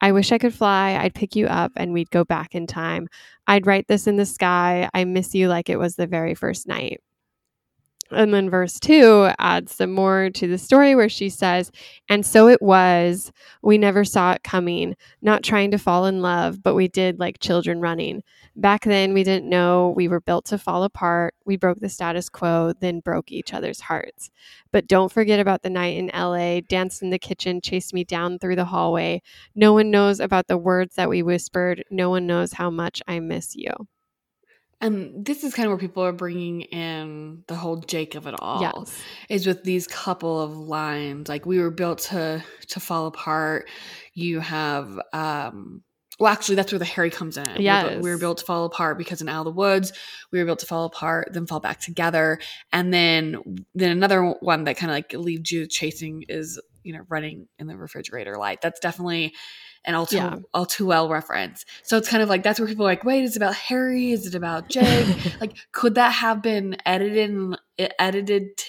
I 0.01 0.11
wish 0.11 0.31
I 0.31 0.37
could 0.39 0.53
fly. 0.53 0.95
I'd 0.99 1.13
pick 1.13 1.35
you 1.35 1.45
up 1.47 1.71
and 1.75 1.93
we'd 1.93 2.09
go 2.09 2.23
back 2.23 2.55
in 2.55 2.67
time. 2.67 3.07
I'd 3.47 3.67
write 3.67 3.87
this 3.87 4.07
in 4.07 4.17
the 4.17 4.25
sky. 4.25 4.89
I 4.93 5.03
miss 5.05 5.35
you 5.35 5.47
like 5.47 5.69
it 5.69 5.77
was 5.77 5.95
the 5.95 6.07
very 6.07 6.33
first 6.35 6.67
night. 6.67 7.01
And 8.15 8.33
then 8.33 8.49
verse 8.49 8.79
two 8.79 9.29
adds 9.39 9.75
some 9.75 9.91
more 9.91 10.29
to 10.31 10.47
the 10.47 10.57
story 10.57 10.95
where 10.95 11.09
she 11.09 11.29
says, 11.29 11.71
And 12.09 12.25
so 12.25 12.47
it 12.47 12.61
was. 12.61 13.31
We 13.61 13.77
never 13.77 14.05
saw 14.05 14.31
it 14.31 14.43
coming, 14.43 14.95
not 15.21 15.43
trying 15.43 15.71
to 15.71 15.77
fall 15.77 16.05
in 16.05 16.21
love, 16.21 16.63
but 16.63 16.75
we 16.75 16.87
did 16.87 17.19
like 17.19 17.39
children 17.39 17.81
running. 17.81 18.23
Back 18.55 18.85
then, 18.85 19.13
we 19.13 19.23
didn't 19.23 19.49
know 19.49 19.93
we 19.95 20.07
were 20.07 20.21
built 20.21 20.45
to 20.45 20.57
fall 20.57 20.83
apart. 20.83 21.33
We 21.45 21.57
broke 21.57 21.79
the 21.81 21.89
status 21.89 22.29
quo, 22.29 22.73
then 22.79 23.01
broke 23.01 23.31
each 23.31 23.53
other's 23.53 23.81
hearts. 23.81 24.29
But 24.71 24.87
don't 24.87 25.11
forget 25.11 25.41
about 25.41 25.61
the 25.61 25.69
night 25.69 25.97
in 25.97 26.09
LA, 26.13 26.61
danced 26.61 27.01
in 27.01 27.09
the 27.09 27.19
kitchen, 27.19 27.59
chased 27.59 27.93
me 27.93 28.05
down 28.05 28.39
through 28.39 28.55
the 28.55 28.65
hallway. 28.65 29.21
No 29.55 29.73
one 29.73 29.91
knows 29.91 30.21
about 30.21 30.47
the 30.47 30.57
words 30.57 30.95
that 30.95 31.09
we 31.09 31.21
whispered. 31.21 31.83
No 31.91 32.09
one 32.09 32.27
knows 32.27 32.53
how 32.53 32.69
much 32.69 33.01
I 33.07 33.19
miss 33.19 33.55
you. 33.55 33.71
And 34.81 35.25
this 35.25 35.43
is 35.43 35.53
kind 35.53 35.67
of 35.67 35.71
where 35.71 35.79
people 35.79 36.03
are 36.03 36.11
bringing 36.11 36.61
in 36.61 37.43
the 37.47 37.55
whole 37.55 37.77
Jake 37.77 38.15
of 38.15 38.27
it 38.27 38.35
all. 38.39 38.61
Yes. 38.61 39.01
Is 39.29 39.47
with 39.47 39.63
these 39.63 39.87
couple 39.87 40.41
of 40.41 40.57
lines 40.57 41.29
like 41.29 41.45
we 41.45 41.59
were 41.59 41.71
built 41.71 41.99
to 41.99 42.43
to 42.67 42.79
fall 42.79 43.07
apart. 43.07 43.69
You 44.13 44.41
have 44.41 44.99
um 45.13 45.81
well 46.19 46.31
actually 46.31 46.55
that's 46.55 46.71
where 46.71 46.79
the 46.79 46.85
Harry 46.85 47.09
comes 47.09 47.37
in. 47.37 47.45
We 47.57 47.95
were. 47.95 47.99
We 48.01 48.09
were 48.09 48.17
built 48.17 48.39
to 48.39 48.45
fall 48.45 48.65
apart 48.65 48.97
because 48.97 49.21
in 49.21 49.29
Out 49.29 49.47
of 49.47 49.53
the 49.53 49.57
Woods, 49.57 49.93
we 50.31 50.39
were 50.39 50.45
built 50.45 50.59
to 50.59 50.65
fall 50.65 50.85
apart, 50.85 51.29
then 51.31 51.47
fall 51.47 51.61
back 51.61 51.79
together. 51.79 52.39
And 52.73 52.93
then 52.93 53.37
then 53.73 53.91
another 53.91 54.23
one 54.41 54.65
that 54.65 54.77
kind 54.77 54.91
of 54.91 54.95
like 54.95 55.13
leaves 55.13 55.51
you 55.51 55.67
chasing 55.67 56.25
is, 56.27 56.61
you 56.83 56.93
know, 56.93 57.05
running 57.07 57.47
in 57.59 57.67
the 57.67 57.77
refrigerator 57.77 58.35
light. 58.35 58.61
That's 58.61 58.79
definitely 58.81 59.33
an 59.85 59.95
all 59.95 60.05
too, 60.05 60.17
Yeah. 60.17 60.37
all 60.53 60.65
too 60.65 60.85
well 60.85 61.07
reference. 61.09 61.65
So 61.83 61.97
it's 61.97 62.09
kind 62.09 62.21
of 62.23 62.29
like 62.29 62.43
that's 62.43 62.59
where 62.59 62.67
people 62.67 62.85
are 62.85 62.89
like, 62.89 63.03
wait, 63.03 63.23
is 63.23 63.35
it 63.35 63.37
about 63.37 63.55
Harry? 63.55 64.11
Is 64.11 64.25
it 64.27 64.35
about 64.35 64.67
Jake? 64.69 65.07
like, 65.41 65.55
could 65.71 65.95
that 65.95 66.09
have 66.11 66.41
been 66.41 66.75
edited 66.85 67.29
and 67.29 67.59
edited 67.99 68.59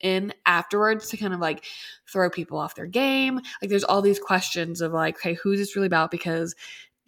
in 0.00 0.32
afterwards 0.46 1.08
to 1.10 1.16
kind 1.16 1.34
of 1.34 1.40
like 1.40 1.64
throw 2.10 2.30
people 2.30 2.58
off 2.58 2.74
their 2.74 2.86
game? 2.86 3.36
Like, 3.60 3.70
there's 3.70 3.84
all 3.84 4.02
these 4.02 4.18
questions 4.18 4.80
of 4.80 4.92
like, 4.92 5.16
okay, 5.16 5.34
who's 5.34 5.58
this 5.58 5.76
really 5.76 5.86
about? 5.86 6.10
Because, 6.10 6.54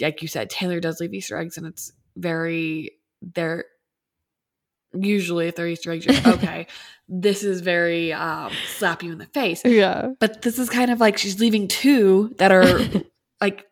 like 0.00 0.22
you 0.22 0.28
said, 0.28 0.50
Taylor 0.50 0.78
does 0.80 1.00
leave 1.00 1.14
Easter 1.14 1.36
eggs, 1.38 1.56
and 1.56 1.66
it's 1.66 1.92
very 2.16 2.92
they're 3.34 3.64
usually 4.92 5.48
if 5.48 5.56
they're 5.56 5.66
Easter 5.68 5.90
eggs, 5.92 6.06
you're 6.06 6.14
like, 6.14 6.26
okay, 6.42 6.66
this 7.08 7.42
is 7.44 7.60
very 7.60 8.12
um, 8.12 8.50
slap 8.76 9.02
you 9.02 9.12
in 9.12 9.18
the 9.18 9.26
face 9.26 9.62
Yeah. 9.64 10.12
but 10.18 10.42
this 10.42 10.58
is 10.58 10.68
kind 10.70 10.90
of 10.90 11.00
like 11.00 11.18
she's 11.18 11.38
leaving 11.40 11.68
two 11.68 12.34
that 12.38 12.50
are 12.52 12.78
like 13.40 13.66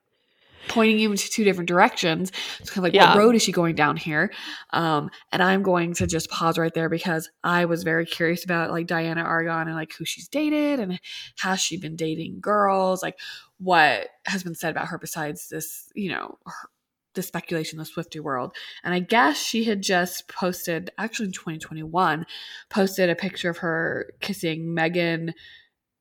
pointing 0.69 0.99
you 0.99 1.11
into 1.11 1.29
two 1.29 1.45
different 1.45 1.69
directions. 1.69 2.33
It's 2.61 2.71
kind 2.71 2.79
of 2.79 2.85
like 2.85 2.95
Yeah. 2.95 3.11
what 3.15 3.19
road 3.19 3.35
is 3.35 3.43
she 3.43 3.53
going 3.53 3.75
down 3.75 3.97
here? 3.97 4.33
Um, 4.71 5.11
and 5.31 5.43
I'm 5.43 5.63
going 5.63 5.95
to 5.95 6.07
just 6.07 6.31
pause 6.31 6.59
right 6.59 6.73
there 6.73 6.89
because 6.89 7.31
I 7.43 7.67
was 7.67 7.83
very 7.83 8.07
curious 8.07 8.45
about 8.45 8.71
like 8.71 8.87
Dianna 8.87 9.25
Agron 9.25 9.69
and 9.69 9.75
like 9.77 9.93
who 9.95 10.05
she's 10.05 10.27
dated 10.29 10.81
and 10.81 10.99
has 11.39 11.61
she 11.61 11.77
been 11.79 11.97
dating 11.97 12.39
girls? 12.41 13.03
Like 13.03 13.19
what 13.59 14.09
has 14.25 14.43
been 14.43 14.55
said 14.55 14.71
about 14.71 14.89
her 14.89 14.99
besides 14.99 15.49
this, 15.51 15.91
you 15.95 16.11
know, 16.11 16.39
her, 16.47 16.71
the 17.15 17.23
speculation 17.23 17.79
in 17.79 17.85
the 17.85 17.89
Swiftie 18.03 18.21
world. 18.21 18.57
And 18.83 18.93
I 18.93 18.99
guess 18.99 19.37
she 19.37 19.65
had 19.65 19.83
just 19.83 20.29
posted, 20.29 20.91
actually 20.99 21.27
in 21.27 21.33
2021, 21.33 22.27
posted 22.71 23.09
a 23.11 23.15
picture 23.15 23.51
of 23.51 23.59
her 23.59 24.11
kissing 24.21 24.75
Megan 24.75 25.35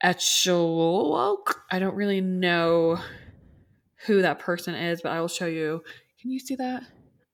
Etchelwoke. 0.01 1.61
I 1.71 1.79
don't 1.79 1.95
really 1.95 2.21
know 2.21 2.99
who 4.05 4.21
that 4.21 4.39
person 4.39 4.75
is, 4.75 5.01
but 5.01 5.11
I 5.11 5.19
will 5.21 5.27
show 5.27 5.45
you. 5.45 5.83
Can 6.21 6.31
you 6.31 6.39
see 6.39 6.55
that? 6.55 6.83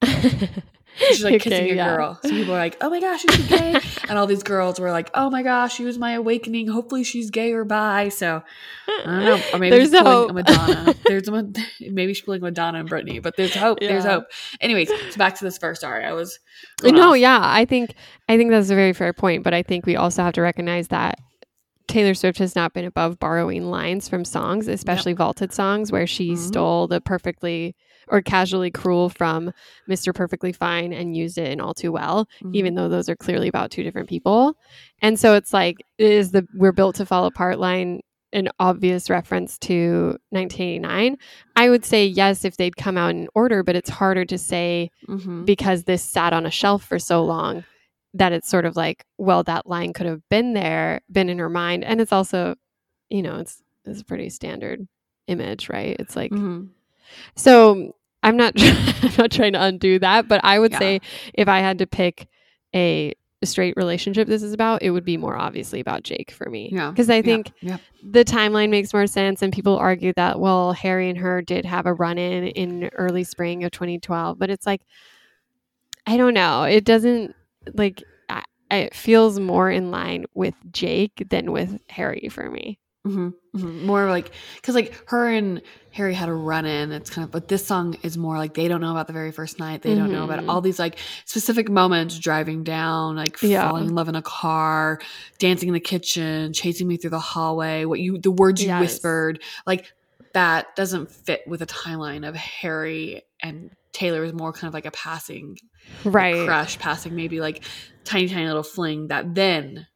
She's 0.98 1.24
like 1.24 1.42
kissing 1.42 1.72
a 1.72 1.76
yeah. 1.76 1.96
girl. 1.96 2.20
So 2.24 2.30
people 2.30 2.54
are 2.54 2.58
like, 2.58 2.78
"Oh 2.82 2.90
my 2.90 3.00
gosh, 3.00 3.22
she's 3.22 3.48
gay," 3.48 3.80
and 4.10 4.18
all 4.18 4.28
these 4.28 4.44
girls 4.44 4.80
were 4.80 4.92
like, 4.92 5.10
"Oh 5.14 5.30
my 5.30 5.44
gosh, 5.44 5.76
she 5.76 5.86
was 5.86 5.98
my 5.98 6.14
awakening. 6.14 6.68
Hopefully, 6.68 7.04
she's 7.04 7.30
gay 7.30 7.54
or 7.54 7.64
bi." 7.64 8.10
So 8.10 8.44
I 8.88 9.04
don't 9.06 9.26
know. 9.26 9.42
Or 9.54 9.60
maybe 9.60 9.78
There's 9.78 9.92
she's 9.92 10.00
hope. 10.00 10.32
a 10.32 10.34
Madonna. 10.34 10.96
There's 11.06 11.28
a 11.28 11.32
maybe 11.92 12.14
she's 12.14 12.26
pulling 12.26 12.42
Madonna 12.42 12.80
and 12.80 12.90
Britney, 12.90 13.22
but 13.22 13.38
there's 13.38 13.56
hope. 13.56 13.80
There's 13.80 14.04
hope. 14.04 14.26
Anyways, 14.60 14.90
so 14.90 15.18
back 15.18 15.36
to 15.36 15.46
this 15.46 15.58
first. 15.58 15.82
Sorry, 15.82 16.04
I 16.04 16.14
was. 16.14 16.40
no, 16.84 17.12
off. 17.12 17.18
yeah, 17.18 17.40
I 17.42 17.66
think 17.66 17.94
I 18.28 18.38
think 18.38 18.52
that's 18.52 18.70
a 18.70 18.76
very 18.76 18.94
fair 18.94 19.14
point, 19.14 19.44
but 19.44 19.54
I 19.54 19.64
think 19.64 19.86
we 19.86 19.96
also 19.96 20.24
have 20.24 20.34
to 20.34 20.42
recognize 20.42 20.90
that 20.90 21.20
Taylor 21.90 22.14
Swift 22.14 22.40
has 22.40 22.56
not 22.56 22.74
been 22.74 22.86
above 22.86 23.20
borrowing 23.20 23.70
lines 23.70 24.08
from 24.08 24.24
songs, 24.24 24.68
especially 24.68 25.14
vaulted 25.14 25.52
songs 25.52 25.92
where 25.92 26.08
she 26.08 26.32
Mhm. 26.34 26.38
stole 26.38 26.88
the 26.88 27.02
perfectly 27.02 27.76
or 28.08 28.22
casually 28.22 28.72
cruel 28.72 29.10
from 29.10 29.52
Mr. 29.90 30.14
Perfectly 30.16 30.52
Fine 30.52 30.94
and 30.94 31.16
used 31.18 31.38
it 31.38 31.52
in 31.52 31.60
All 31.60 31.74
Too 31.74 31.92
Well, 31.92 32.28
Mhm. 32.44 32.56
even 32.56 32.76
though 32.76 32.90
those 32.90 33.10
are 33.10 33.16
clearly 33.16 33.48
about 33.48 33.70
two 33.72 33.84
different 33.84 34.08
people. 34.10 34.56
And 35.02 35.20
so 35.20 35.36
it's 35.36 35.52
like 35.54 35.78
is 35.98 36.32
the 36.32 36.48
we're 36.56 36.72
built 36.72 36.96
to 36.96 37.06
fall 37.06 37.26
apart 37.26 37.60
line 37.60 38.02
an 38.32 38.48
obvious 38.60 39.10
reference 39.10 39.58
to 39.58 40.16
1989? 40.32 41.18
I 41.56 41.70
would 41.70 41.84
say 41.84 42.06
yes 42.06 42.46
if 42.46 42.58
they'd 42.58 42.78
come 42.78 42.98
out 42.98 43.10
in 43.12 43.28
order, 43.34 43.64
but 43.64 43.76
it's 43.76 43.90
harder 43.90 44.26
to 44.26 44.38
say 44.38 44.92
Mhm. 45.08 45.46
because 45.46 45.84
this 45.86 46.04
sat 46.04 46.34
on 46.34 46.46
a 46.46 46.52
shelf 46.52 46.84
for 46.84 47.00
so 47.00 47.24
long 47.24 47.64
that 48.16 48.32
it's 48.32 48.50
sort 48.50 48.66
of 48.66 48.76
like, 48.76 49.06
well, 49.18 49.44
that 49.44 49.68
line 49.68 49.94
could 49.94 50.06
have 50.08 50.28
been 50.30 50.54
there, 50.54 51.02
been 51.12 51.30
in 51.30 51.38
her 51.40 51.50
mind. 51.50 51.84
And 51.84 52.02
it's 52.02 52.12
also, 52.12 52.56
you 53.10 53.22
know, 53.22 53.40
it's 53.40 53.62
it's 53.86 54.02
a 54.02 54.06
pretty 54.06 54.30
standard 54.30 54.88
image, 55.28 55.70
right? 55.70 55.96
It's 56.00 56.16
like 56.16 56.32
Mhm. 56.32 56.70
so 57.36 57.96
I'm 58.24 58.36
not 58.38 58.54
I'm 58.58 59.14
not 59.18 59.32
trying 59.32 59.54
to 59.54 59.64
undo 59.64 60.00
that, 60.00 60.28
but 60.28 60.42
I 60.44 60.60
would 60.60 60.72
Yeah. 60.72 60.80
say 60.80 61.02
if 61.34 61.48
I 61.48 61.60
had 61.60 61.78
to 61.80 61.88
pick 61.88 62.28
a 62.76 63.14
straight 63.44 63.76
relationship 63.78 64.28
this 64.28 64.44
is 64.44 64.52
about, 64.52 64.84
it 64.84 64.90
would 64.92 65.06
be 65.06 65.16
more 65.16 65.38
obviously 65.38 65.80
about 65.80 66.04
Jake 66.04 66.30
for 66.32 66.50
me. 66.50 66.70
Yeah. 66.74 66.90
Because 66.90 67.10
I 67.10 67.18
Yeah. 67.18 67.22
think 67.22 67.52
Yeah. 67.62 67.78
the 68.04 68.26
timeline 68.26 68.70
makes 68.70 68.94
more 68.94 69.08
sense 69.08 69.42
and 69.42 69.54
people 69.54 69.78
argue 69.78 70.12
that 70.18 70.40
well 70.40 70.74
harry 70.74 71.10
and 71.10 71.18
her 71.20 71.42
did 71.42 71.64
have 71.66 71.86
a 71.86 71.94
run-in 71.94 72.48
in 72.48 72.90
early 72.94 73.24
spring 73.24 73.64
of 73.64 73.72
2012 73.72 74.38
but 74.40 74.50
it's 74.50 74.66
like 74.66 74.82
i 76.08 76.16
don't 76.18 76.34
know 76.34 76.64
it 76.64 76.84
doesn't 76.86 77.36
like 77.76 78.04
I, 78.30 78.44
it 78.72 78.94
feels 78.96 79.40
more 79.40 79.70
in 79.70 79.92
line 79.92 80.26
with 80.34 80.56
jake 80.72 81.24
than 81.30 81.52
with 81.52 81.80
harry 81.90 82.30
for 82.32 82.50
me 82.50 82.80
hmm 83.06 83.30
More 83.54 84.10
like 84.10 84.32
because 84.58 84.76
like 84.76 84.94
her 85.08 85.28
and 85.30 85.62
Harry 85.92 86.14
had 86.14 86.30
a 86.30 86.34
run 86.34 86.66
in. 86.66 86.92
It's 86.92 87.10
kind 87.10 87.26
of 87.26 87.32
but 87.32 87.48
this 87.48 87.66
song 87.66 87.96
is 88.04 88.16
more 88.18 88.38
like 88.38 88.54
they 88.54 88.68
don't 88.68 88.80
know 88.82 88.92
about 88.92 89.08
the 89.08 89.14
very 89.14 89.32
first 89.32 89.58
night. 89.58 89.82
They 89.82 89.96
don't 89.96 90.12
know 90.12 90.24
about 90.26 90.42
Mhm. 90.42 90.50
all 90.50 90.62
these 90.62 90.78
like 90.78 91.00
specific 91.26 91.68
moments 91.70 92.20
driving 92.20 92.64
down, 92.64 93.16
like 93.16 93.42
Yeah. 93.42 93.68
falling 93.68 93.88
in 93.88 93.96
love 93.96 94.08
in 94.10 94.16
a 94.16 94.22
car, 94.22 95.00
dancing 95.40 95.70
in 95.70 95.74
the 95.74 95.80
kitchen, 95.80 96.54
chasing 96.54 96.88
me 96.88 96.98
through 96.98 97.10
the 97.10 97.20
hallway. 97.20 97.86
What 97.86 98.00
you 98.00 98.20
the 98.20 98.30
words 98.32 98.62
you 98.62 98.68
Yes. 98.68 98.82
whispered 98.82 99.42
like 99.66 99.92
that 100.34 100.76
doesn't 100.76 101.10
fit 101.10 101.42
with 101.48 101.62
a 101.64 101.66
timeline 101.66 102.28
of 102.28 102.36
Harry 102.36 103.24
and 103.42 103.72
Taylor 104.00 104.24
is 104.24 104.32
more 104.34 104.54
kind 104.54 104.70
of 104.70 104.74
like 104.74 104.86
a 104.86 104.92
passing 104.92 105.58
right. 106.06 106.46
crush, 106.46 106.80
passing 106.80 107.16
maybe 107.16 107.42
like 107.42 107.64
tiny 108.06 108.30
tiny 108.30 108.48
little 108.48 108.64
fling 108.64 109.08
that 109.10 109.36
then 109.36 109.88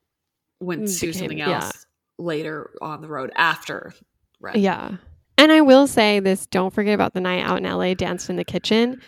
went 0.60 0.88
to 0.90 1.08
Became- 1.08 1.14
something 1.14 1.38
yeah. 1.38 1.64
else 1.64 1.86
later 2.20 2.72
on 2.82 3.02
the 3.02 3.08
road 3.08 3.32
after 3.36 3.94
Red. 4.42 4.58
yeah. 4.58 4.98
And 5.38 5.52
i 5.52 5.62
will 5.62 5.88
say 5.88 6.20
this 6.20 6.46
don't 6.48 6.74
forget 6.74 6.94
about 6.94 7.14
the 7.14 7.22
night 7.22 7.44
out 7.44 7.58
in 7.58 7.64
la 7.64 7.94
danced 7.94 8.30
in 8.30 8.36
the 8.36 8.44
kitchen. 8.44 9.02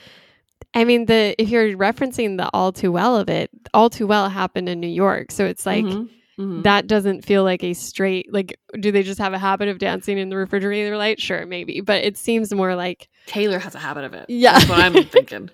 I 0.74 0.86
mean 0.86 1.06
the 1.06 1.36
if 1.38 1.50
you're 1.50 1.78
referencing 1.78 2.38
the 2.38 2.50
all 2.54 2.72
too 2.72 2.92
well 2.92 3.18
of 3.18 3.30
it 3.30 3.50
all 3.74 3.90
too 3.90 4.08
well 4.08 4.30
happened 4.30 4.70
in 4.70 4.80
new 4.80 4.88
york. 4.88 5.32
So 5.32 5.46
it's 5.46 5.66
like 5.66 5.86
Mhm, 5.86 6.10
mhm. 6.40 6.64
that 6.64 6.88
doesn't 6.88 7.26
feel 7.26 7.44
like 7.44 7.64
a 7.64 7.74
straight 7.74 8.32
like 8.32 8.58
do 8.80 8.92
they 8.92 9.04
just 9.04 9.20
have 9.20 9.34
a 9.34 9.40
habit 9.40 9.68
of 9.68 9.80
dancing 9.80 10.18
in 10.18 10.30
the 10.30 10.36
refrigerator 10.36 10.98
light 10.98 11.20
sure 11.20 11.46
maybe 11.46 11.82
but 11.82 12.04
it 12.04 12.18
seems 12.18 12.54
more 12.54 12.76
like 12.76 13.10
Taylor 13.26 13.60
has 13.60 13.76
a 13.76 13.80
habit 13.80 14.04
of 14.04 14.14
it. 14.14 14.26
Yeah. 14.30 14.54
That's 14.54 14.70
what 14.70 14.80
I'm 14.80 14.94
thinking. 15.06 15.50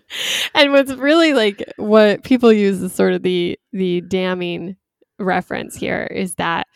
and 0.53 0.71
what's 0.71 0.91
really 0.93 1.33
like 1.33 1.63
what 1.77 2.23
people 2.23 2.51
use 2.51 2.81
is 2.81 2.93
sort 2.93 3.13
of 3.13 3.23
the 3.23 3.57
the 3.71 4.01
damning 4.01 4.75
reference 5.19 5.75
here 5.75 6.03
is 6.11 6.35
that 6.35 6.67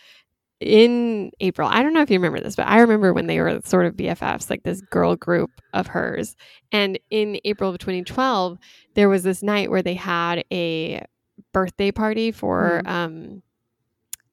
in 0.61 1.31
April, 1.41 1.67
I 1.67 1.83
don't 1.83 1.93
know 1.93 2.01
if 2.01 2.09
you 2.09 2.17
remember 2.17 2.39
this, 2.39 2.55
but 2.55 2.67
I 2.67 2.79
remember 2.79 3.13
when 3.13 3.27
they 3.27 3.41
were 3.41 3.59
sort 3.65 3.85
of 3.85 3.95
BFFs, 3.95 4.49
like 4.49 4.63
this 4.63 4.81
girl 4.81 5.15
group 5.17 5.51
of 5.73 5.87
hers. 5.87 6.35
And 6.71 6.97
in 7.09 7.39
April 7.43 7.69
of 7.69 7.77
2012, 7.77 8.57
there 8.93 9.09
was 9.09 9.23
this 9.23 9.43
night 9.43 9.69
where 9.69 9.81
they 9.81 9.95
had 9.95 10.45
a 10.51 11.05
birthday 11.51 11.91
party 11.91 12.31
for 12.31 12.81
um 12.85 13.41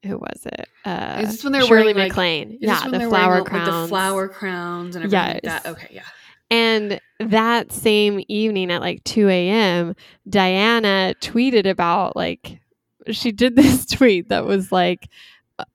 who 0.04 0.18
was 0.18 0.46
it? 0.46 0.68
Uh 0.84 1.20
Is 1.22 1.30
this 1.32 1.44
when 1.44 1.52
they 1.52 1.60
were 1.60 1.66
Shirley 1.66 1.82
wearing, 1.94 1.96
like- 1.96 2.08
MacLaine. 2.08 2.58
Yeah, 2.60 2.88
the 2.88 3.00
flower 3.00 3.30
wearing, 3.30 3.44
crowns. 3.44 3.68
like, 3.68 3.82
the 3.82 3.88
flower 3.88 4.28
crowns 4.28 4.96
and 4.96 5.04
everything 5.04 5.34
like 5.34 5.42
that. 5.42 5.66
Okay, 5.66 5.88
yeah. 5.92 6.02
And 6.50 7.00
that 7.20 7.72
same 7.72 8.22
evening 8.28 8.70
at 8.70 8.80
like 8.82 9.02
2 9.04 9.28
a.m., 9.28 9.94
Dianna 10.28 11.14
tweeted 11.20 11.68
about 11.68 12.14
like, 12.16 12.60
she 13.10 13.32
did 13.32 13.56
this 13.56 13.86
tweet 13.86 14.28
that 14.28 14.44
was 14.44 14.70
like, 14.72 15.08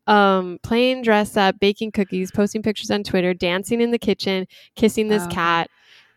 um, 0.05 0.59
playing 0.63 1.01
dress 1.03 1.37
up, 1.37 1.59
baking 1.59 1.91
cookies, 1.91 2.31
posting 2.31 2.61
pictures 2.61 2.91
on 2.91 3.03
Twitter, 3.03 3.33
dancing 3.33 3.81
in 3.81 3.91
the 3.91 3.97
kitchen, 3.97 4.45
kissing 4.75 5.07
this 5.07 5.23
Oh. 5.23 5.27
cat. 5.29 5.69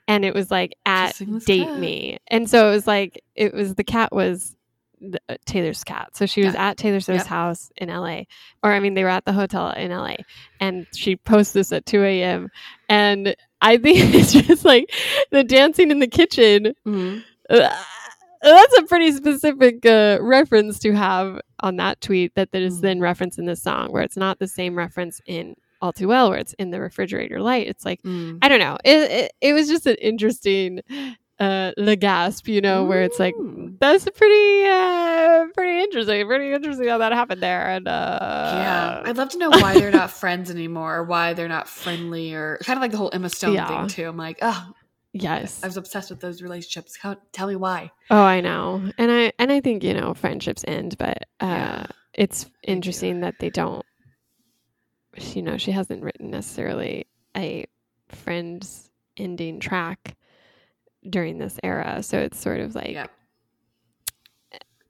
And 0.09 0.25
it 0.25 0.35
was 0.35 0.51
like, 0.51 0.75
at 0.85 1.17
date 1.47 1.67
cat. 1.69 1.79
me. 1.79 2.19
And 2.29 2.51
so 2.51 2.69
it 2.69 2.73
was 2.73 2.87
like, 2.87 3.23
it 3.37 3.55
was 3.55 3.77
the 3.77 3.85
cat 3.85 4.13
was 4.13 4.57
the, 5.01 5.21
uh, 5.29 5.37
Taylor's 5.47 5.83
cat. 5.85 6.17
So 6.17 6.27
she 6.27 6.45
was 6.45 6.55
Yeah. 6.55 6.69
at 6.71 6.77
Taylor 6.77 7.01
Swift's 7.01 7.25
Yep. 7.25 7.29
house 7.29 7.71
in 7.77 7.89
LA. 7.91 8.27
Or, 8.63 8.73
I 8.73 8.81
mean, 8.81 8.95
they 8.95 9.03
were 9.03 9.09
at 9.11 9.25
the 9.25 9.33
hotel 9.33 9.71
in 9.71 9.91
LA. 9.93 10.17
And 10.61 10.87
she 10.95 11.17
posts 11.17 11.53
this 11.53 11.73
at 11.73 11.87
2 11.87 12.03
a.m. 12.05 12.49
And 12.89 13.35
I 13.63 13.77
think 13.79 13.99
it's 14.15 14.33
just 14.33 14.65
like 14.65 14.91
the 15.31 15.45
dancing 15.45 15.91
in 15.91 15.99
the 16.01 16.07
kitchen. 16.09 16.75
Mhm. 16.87 17.23
uh, 17.51 17.69
that's 18.43 18.79
a 18.79 18.83
pretty 18.85 19.13
specific 19.13 19.85
uh, 19.85 20.19
reference 20.21 20.79
to 20.81 20.93
have 20.93 21.41
on 21.61 21.77
that 21.77 22.01
tweet 22.01 22.35
that 22.37 22.53
that 22.53 22.63
is 22.63 22.79
Mm. 22.79 22.83
then 22.83 23.01
referenced 23.01 23.39
in 23.39 23.45
the 23.47 23.57
song, 23.57 23.89
where 23.93 24.03
it's 24.03 24.17
not 24.17 24.39
the 24.39 24.49
same 24.49 24.75
reference 24.77 25.21
in 25.27 25.55
All 25.83 25.93
Too 25.93 26.09
Well, 26.09 26.31
where 26.31 26.39
it's 26.39 26.55
in 26.55 26.71
the 26.71 26.81
refrigerator 26.81 27.41
light. 27.41 27.67
It's 27.67 27.85
like 27.85 28.01
Mm. 28.03 28.39
I 28.41 28.49
don't 28.49 28.61
know. 28.61 28.79
It 28.85 29.11
it, 29.11 29.33
it 29.41 29.53
was 29.53 29.69
just 29.69 29.87
an 29.87 29.97
interesting 29.97 30.81
uh 31.41 31.73
the 31.77 31.97
gasp, 31.97 32.47
you 32.49 32.61
know, 32.61 32.85
where 32.85 33.03
it's 33.03 33.19
like 33.19 33.35
that's 33.81 34.05
pretty 34.15 34.67
uh 34.69 35.47
pretty 35.55 35.81
interesting. 35.81 36.27
Pretty 36.27 36.53
interesting 36.53 36.89
how 36.89 36.99
that 36.99 37.13
happened 37.13 37.43
there. 37.43 37.67
And 37.71 37.89
uh 37.89 38.53
yeah, 38.59 39.03
I'd 39.07 39.17
love 39.17 39.31
to 39.31 39.39
know 39.39 39.51
why 39.51 39.75
they're 39.75 39.91
not 39.91 40.11
friends 40.23 40.51
anymore, 40.51 40.97
or 40.99 41.05
why 41.05 41.33
they're 41.35 41.49
not 41.49 41.67
friendly, 41.69 42.35
or 42.35 42.59
kind 42.63 42.77
of 42.77 42.83
like 42.83 42.91
the 42.91 42.99
whole 42.99 43.11
Emma 43.13 43.31
Stone 43.31 43.55
Yeah. 43.55 43.67
thing 43.67 43.89
too. 43.89 44.09
I'm 44.09 44.17
like, 44.19 44.39
oh, 44.43 44.73
yes. 45.13 45.61
I 45.63 45.67
was 45.67 45.77
obsessed 45.79 46.11
with 46.11 46.21
those 46.21 46.43
relationships. 46.43 46.97
How, 47.01 47.17
tell 47.33 47.49
me 47.49 47.57
why. 47.57 47.91
Oh, 48.11 48.23
I 48.23 48.41
know. 48.43 48.91
And 48.99 49.11
I 49.11 49.33
and 49.39 49.51
I 49.51 49.61
think, 49.61 49.83
you 49.83 49.95
know, 49.95 50.13
friendships 50.15 50.65
end, 50.69 50.99
but 50.99 51.25
uh 51.41 51.47
Yeah. 51.47 51.87
it's 52.15 52.47
interesting 52.63 53.21
that 53.21 53.39
they 53.39 53.49
don't 53.51 53.85
you 55.17 55.43
know, 55.43 55.57
she 55.57 55.73
hasn't 55.73 56.03
written 56.03 56.31
necessarily 56.31 57.07
a 57.37 57.67
friends 58.09 58.91
ending 59.17 59.59
track 59.61 60.17
during 61.09 61.39
this 61.39 61.59
era. 61.63 62.03
So 62.03 62.19
it's 62.19 62.39
sort 62.39 62.61
of 62.61 62.75
like 62.75 62.91
Yeah. 62.93 63.07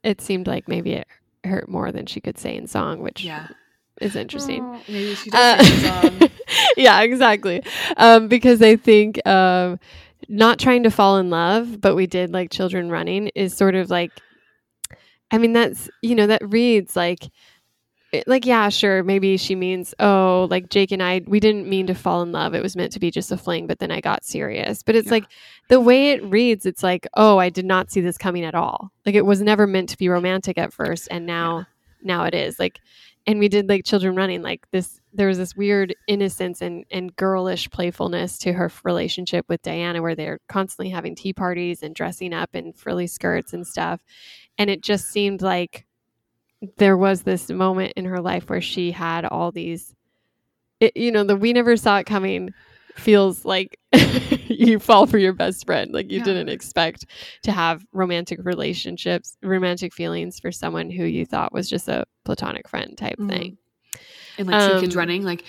it 0.02 0.20
seemed 0.20 0.46
like 0.46 0.66
maybe 0.68 0.92
it 0.92 1.06
hurt 1.44 1.68
more 1.68 1.92
than 1.92 2.06
she 2.06 2.20
could 2.20 2.38
say 2.38 2.56
in 2.56 2.66
song, 2.66 3.00
which 3.00 3.22
Yeah. 3.24 3.48
is 4.00 4.16
interesting. 4.16 4.62
Oh, 4.62 4.80
maybe 4.88 5.14
she 5.14 5.30
Uh, 5.32 5.56
does 5.56 5.82
song. 5.82 6.30
yeah, 6.76 7.00
exactly. 7.02 7.62
Um, 7.96 8.28
because 8.28 8.62
I 8.62 8.76
think 8.76 9.24
um, 9.26 9.78
not 10.28 10.58
trying 10.58 10.82
to 10.84 10.90
fall 10.90 11.18
in 11.18 11.30
love, 11.30 11.80
but 11.80 11.94
we 11.94 12.06
did 12.06 12.32
like 12.32 12.50
children 12.50 12.90
running 12.90 13.28
is 13.34 13.54
sort 13.54 13.74
of 13.74 13.90
like, 13.90 14.10
I 15.30 15.38
mean, 15.38 15.52
that's, 15.52 15.88
you 16.02 16.14
know, 16.14 16.26
that 16.26 16.42
reads 16.50 16.96
like, 16.96 17.30
it- 18.12 18.26
like, 18.26 18.44
yeah, 18.44 18.68
sure. 18.70 19.04
Maybe 19.04 19.36
she 19.36 19.54
means, 19.54 19.94
oh, 20.00 20.48
like 20.50 20.68
Jake 20.70 20.90
and 20.92 21.02
I, 21.02 21.22
we 21.26 21.38
didn't 21.40 21.68
mean 21.68 21.86
to 21.86 21.94
fall 21.94 22.22
in 22.22 22.32
love. 22.32 22.54
It 22.54 22.62
was 22.62 22.74
meant 22.74 22.92
to 22.92 23.00
be 23.00 23.10
just 23.10 23.30
a 23.30 23.36
fling, 23.36 23.66
but 23.68 23.78
then 23.78 23.90
I 23.92 24.00
got 24.00 24.24
serious. 24.24 24.82
But 24.82 24.96
it's 24.96 25.06
Yeah. 25.06 25.12
like 25.12 25.24
the 25.70 25.80
way 25.80 26.10
it 26.10 26.24
reads, 26.24 26.66
it's 26.66 26.82
like, 26.82 27.06
oh, 27.14 27.38
I 27.38 27.48
did 27.48 27.64
not 27.64 27.92
see 27.92 28.00
this 28.00 28.18
coming 28.18 28.44
at 28.44 28.56
all. 28.56 28.90
Like 29.06 29.14
it 29.14 29.24
was 29.24 29.40
never 29.40 29.68
meant 29.68 29.88
to 29.90 29.96
be 29.96 30.08
romantic 30.08 30.58
at 30.58 30.72
first. 30.72 31.06
And 31.12 31.26
now, 31.26 31.64
now 32.02 32.24
it 32.24 32.34
is. 32.34 32.58
Like, 32.58 32.80
and 33.24 33.38
we 33.38 33.48
did 33.48 33.68
like 33.68 33.84
children 33.84 34.16
running 34.16 34.42
like 34.42 34.68
this 34.72 35.00
there 35.12 35.28
was 35.28 35.38
this 35.38 35.54
weird 35.54 35.94
innocence 36.08 36.62
and, 36.62 36.84
and 36.90 37.14
girlish 37.16 37.70
playfulness 37.70 38.38
to 38.38 38.52
her 38.52 38.70
relationship 38.82 39.44
with 39.48 39.62
dianna 39.62 40.00
where 40.00 40.14
they're 40.14 40.40
constantly 40.48 40.90
having 40.90 41.14
tea 41.14 41.32
parties 41.32 41.82
and 41.82 41.94
dressing 41.94 42.32
up 42.32 42.56
in 42.56 42.72
frilly 42.72 43.06
skirts 43.06 43.52
and 43.52 43.66
stuff 43.66 44.00
and 44.56 44.70
it 44.70 44.80
just 44.80 45.08
seemed 45.08 45.42
like 45.42 45.86
there 46.78 46.96
was 46.96 47.22
this 47.22 47.50
moment 47.50 47.92
in 47.94 48.06
her 48.06 48.20
life 48.20 48.48
where 48.48 48.60
she 48.60 48.90
had 48.90 49.24
all 49.26 49.52
these 49.52 49.94
it, 50.80 50.96
you 50.96 51.12
know 51.12 51.24
the 51.24 51.36
we 51.36 51.52
never 51.52 51.76
saw 51.76 51.98
it 51.98 52.06
coming 52.06 52.54
feels 52.96 53.44
like 53.44 53.78
you 54.48 54.78
fall 54.78 55.06
for 55.06 55.18
your 55.18 55.32
best 55.32 55.64
friend. 55.66 55.92
Like 55.92 56.10
you 56.10 56.18
Yeah. 56.18 56.24
didn't 56.24 56.48
expect 56.48 57.06
to 57.42 57.52
have 57.52 57.84
romantic 57.92 58.40
relationships, 58.44 59.36
romantic 59.42 59.92
feelings 59.94 60.38
for 60.40 60.50
someone 60.52 60.90
who 60.90 61.04
you 61.04 61.24
thought 61.26 61.52
was 61.52 61.68
just 61.68 61.88
a 61.88 62.04
platonic 62.24 62.68
friend 62.68 62.96
type 62.98 63.18
Mhm. 63.18 63.28
thing. 63.28 63.56
and 64.38 64.48
like 64.48 64.60
two 64.66 64.80
kids 64.80 64.94
Um, 64.94 64.98
running 65.00 65.22
like 65.24 65.44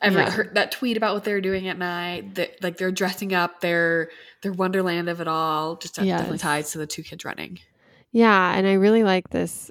every 0.00 0.22
yeah. 0.22 0.30
her, 0.30 0.50
that 0.54 0.70
tweet 0.72 0.96
about 0.96 1.14
what 1.14 1.24
they're 1.24 1.40
doing 1.40 1.68
at 1.68 1.78
night 1.78 2.34
that 2.34 2.62
like 2.62 2.76
they're 2.76 2.90
dressing 2.92 3.32
up 3.32 3.60
their 3.60 4.10
their 4.42 4.52
wonderland 4.52 5.08
of 5.08 5.20
it 5.20 5.28
all 5.28 5.76
just 5.76 5.94
definitely 5.94 6.32
Yes. 6.36 6.40
ties 6.42 6.72
to 6.72 6.78
the 6.78 6.86
two 6.86 7.02
kids 7.02 7.24
running 7.24 7.58
Yeah, 8.10 8.54
and 8.54 8.66
I 8.66 8.74
really 8.74 9.02
like 9.04 9.30
this 9.30 9.70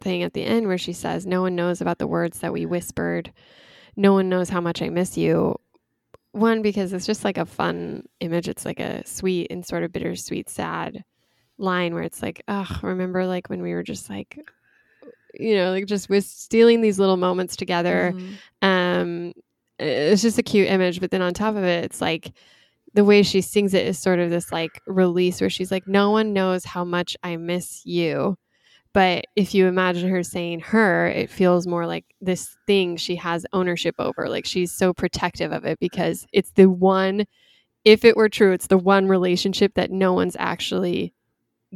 thing 0.00 0.22
at 0.22 0.34
the 0.34 0.42
end 0.44 0.66
where 0.66 0.78
she 0.78 0.92
says, 0.92 1.26
"No 1.26 1.42
one 1.42 1.54
knows 1.56 1.80
about 1.80 1.98
the 1.98 2.06
words 2.06 2.40
that 2.40 2.52
we 2.52 2.66
whispered. 2.66 3.32
No 3.96 4.12
one 4.12 4.28
knows 4.28 4.50
how 4.50 4.60
much 4.60 4.82
I 4.82 4.88
miss 4.88 5.16
you." 5.16 5.56
One 6.36 6.62
because 6.62 6.92
it's 6.92 7.06
just 7.06 7.24
like 7.24 7.38
a 7.38 7.46
fun 7.46 8.04
image. 8.20 8.48
It's 8.48 8.64
like 8.64 8.80
a 8.80 9.06
sweet 9.06 9.48
and 9.50 9.64
sort 9.64 9.82
of 9.84 9.92
bittersweet, 9.92 10.48
sad 10.48 11.02
line 11.58 11.94
where 11.94 12.02
it's 12.02 12.22
like, 12.22 12.42
"Oh, 12.48 12.68
remember 12.82 13.26
like 13.26 13.48
when 13.48 13.62
we 13.62 13.72
were 13.72 13.82
just 13.82 14.10
like, 14.10 14.38
you 15.34 15.56
know, 15.56 15.70
like 15.70 15.86
just 15.86 16.08
with 16.08 16.24
stealing 16.24 16.80
these 16.82 16.98
little 16.98 17.16
moments 17.16 17.56
together." 17.56 18.12
Mhm. 18.14 18.34
um 18.62 19.32
it's 19.78 20.22
just 20.22 20.38
a 20.38 20.42
cute 20.42 20.68
image 20.68 21.00
but 21.00 21.10
then 21.10 21.20
on 21.20 21.34
top 21.34 21.54
of 21.54 21.62
it 21.62 21.84
it's 21.84 22.00
like 22.00 22.32
the 22.94 23.04
way 23.04 23.22
she 23.22 23.42
sings 23.42 23.74
it 23.74 23.86
is 23.86 23.98
sort 23.98 24.18
of 24.18 24.30
this 24.30 24.50
like 24.50 24.80
release 24.86 25.38
where 25.38 25.50
she's 25.50 25.70
like 25.70 25.86
no 25.86 26.10
one 26.10 26.32
knows 26.32 26.64
how 26.64 26.82
much 26.82 27.14
i 27.22 27.36
miss 27.36 27.84
you 27.84 28.38
but 28.96 29.26
if 29.36 29.52
you 29.54 29.66
imagine 29.66 30.08
her 30.08 30.22
saying 30.22 30.58
her 30.58 31.06
it 31.06 31.28
feels 31.28 31.66
more 31.66 31.86
like 31.86 32.06
this 32.22 32.56
thing 32.66 32.96
she 32.96 33.14
has 33.14 33.44
ownership 33.52 33.94
over 33.98 34.26
like 34.26 34.46
she's 34.46 34.72
so 34.72 34.94
protective 34.94 35.52
of 35.52 35.66
it 35.66 35.78
because 35.78 36.26
it's 36.32 36.52
the 36.52 36.64
one 36.64 37.26
if 37.84 38.06
it 38.06 38.16
were 38.16 38.30
true 38.30 38.52
it's 38.52 38.68
the 38.68 38.78
one 38.78 39.06
relationship 39.06 39.74
that 39.74 39.90
no 39.90 40.14
one's 40.14 40.34
actually 40.38 41.12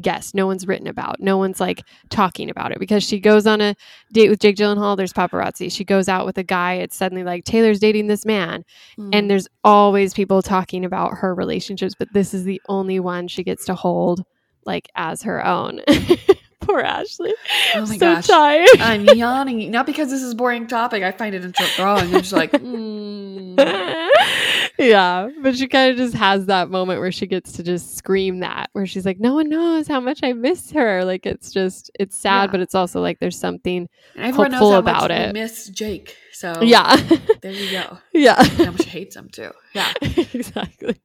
guessed 0.01 0.35
no 0.35 0.47
one's 0.47 0.67
written 0.67 0.87
about 0.87 1.21
no 1.21 1.37
one's 1.37 1.61
like 1.61 1.83
talking 2.09 2.49
about 2.49 2.73
it 2.73 2.79
because 2.79 3.05
she 3.05 3.21
goes 3.21 3.47
on 3.47 3.61
a 3.61 3.75
date 4.15 4.31
with 4.31 4.39
Jake 4.39 4.57
Gyllenhaal, 4.57 4.97
there's 4.97 5.13
paparazzi. 5.13 5.71
She 5.71 5.85
goes 5.85 6.09
out 6.09 6.25
with 6.25 6.39
a 6.39 6.43
guy, 6.43 6.75
it's 6.75 6.97
suddenly 6.97 7.25
like 7.25 7.45
Taylor's 7.45 7.81
dating 7.81 8.07
this 8.07 8.25
man. 8.25 8.65
Mhm. 8.99 9.11
And 9.13 9.29
there's 9.29 9.49
always 9.63 10.15
people 10.15 10.41
talking 10.41 10.87
about 10.87 11.19
her 11.19 11.35
relationships, 11.35 11.95
but 11.99 12.09
this 12.15 12.33
is 12.33 12.45
the 12.45 12.63
only 12.69 12.99
one 12.99 13.29
she 13.29 13.43
gets 13.45 13.67
to 13.67 13.75
hold 13.75 14.23
like 14.65 14.89
as 14.95 15.23
her 15.25 15.45
own. 15.45 15.81
Poor 16.67 16.81
Ashley. 16.81 17.33
Oh 17.75 17.81
my 17.87 17.97
so 17.97 17.99
gosh. 17.99 18.27
tired. 18.27 18.69
i'm 18.81 19.05
yawning 19.17 19.71
not 19.71 19.87
because 19.87 20.11
this 20.11 20.23
is 20.23 20.33
a 20.33 20.37
boring 20.37 20.67
topic 20.67 21.03
i 21.03 21.11
find 21.11 21.35
it 21.35 21.45
enthralling 21.45 22.15
i'm 22.15 22.21
just 22.21 22.33
like 22.33 22.53
mm. 22.53 23.57
yeah, 24.79 25.29
but 25.43 25.57
she 25.57 25.67
kind 25.69 25.91
of 25.91 25.97
just 25.99 26.15
has 26.15 26.47
that 26.47 26.71
moment 26.71 27.01
where 27.01 27.13
she 27.13 27.27
gets 27.27 27.53
to 27.53 27.63
just 27.63 27.97
scream 27.97 28.41
that, 28.41 28.71
where 28.73 28.87
she's 28.87 29.05
like, 29.05 29.21
"No 29.21 29.35
one 29.35 29.49
knows 29.49 29.87
how 29.89 30.01
much 30.01 30.21
I 30.23 30.33
miss 30.33 30.71
her." 30.73 31.05
Like 31.05 31.27
it's 31.27 31.53
just, 31.53 31.91
it's 31.99 32.17
sad, 32.17 32.45
Yeah. 32.45 32.53
but 32.53 32.61
it's 32.61 32.75
also 32.75 33.01
like 33.01 33.19
there's 33.19 33.39
something. 33.39 33.89
And 34.15 34.25
everyone 34.27 34.53
hopeful 34.53 34.71
knows 34.71 34.75
how 34.75 34.79
about 34.79 35.11
much 35.11 35.19
it. 35.19 35.33
miss 35.35 35.69
jake 35.69 36.17
so 36.33 36.61
Yeah, 36.63 36.97
there 37.43 37.53
you 37.53 37.71
go 37.71 37.99
yeah. 38.13 38.39
And 38.39 38.49
how 38.49 38.71
much 38.73 38.85
she 38.85 38.91
hates 38.91 39.17
him 39.17 39.29
too 39.29 39.51
yeah 39.75 39.93
exactly. 40.03 41.01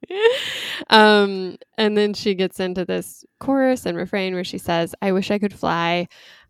Um, 0.90 1.58
and 1.78 1.98
then 1.98 2.14
she 2.14 2.34
gets 2.36 2.60
into 2.60 2.86
this 2.86 3.26
chorus 3.40 3.86
and 3.86 3.98
refrain 3.98 4.34
where 4.34 4.44
she 4.44 4.58
says, 4.58 4.96
I 5.02 5.12
wish 5.12 5.32
I 5.32 5.40
could 5.40 5.54
fly. 5.54 6.08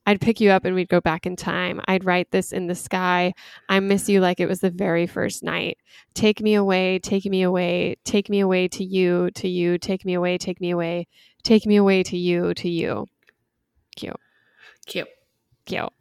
I'd 0.07 0.21
pick 0.21 0.39
you 0.39 0.51
up 0.51 0.65
and 0.65 0.75
we'd 0.75 0.87
go 0.87 1.01
back 1.01 1.25
in 1.25 1.35
time. 1.35 1.81
I'd 1.87 2.05
write 2.05 2.29
this 2.29 2.51
in 2.51 2.67
the 2.67 2.75
sky. 2.75 3.33
I 3.69 3.79
miss 3.79 4.07
you 4.07 4.21
like 4.21 4.39
it 4.39 4.47
was 4.47 4.59
the 4.59 4.69
very 4.69 5.07
first 5.07 5.43
night. 5.43 5.77
Take 6.13 6.41
me 6.41 6.53
away, 6.53 6.99
take 6.99 7.25
me 7.25 7.41
away, 7.41 7.95
take 8.05 8.29
me 8.29 8.39
away 8.39 8.67
to 8.67 8.83
you, 8.83 9.31
to 9.31 9.47
you, 9.47 9.79
take 9.79 10.05
me 10.05 10.13
away, 10.13 10.37
take 10.37 10.61
me 10.61 10.69
away, 10.69 11.07
take 11.43 11.65
me 11.65 11.75
away 11.77 12.03
to 12.03 12.17
you, 12.17 12.53
to 12.53 12.69
you. 12.69 13.07
Cute, 13.95 14.19
cute 14.85 15.07
cute. 15.65 15.91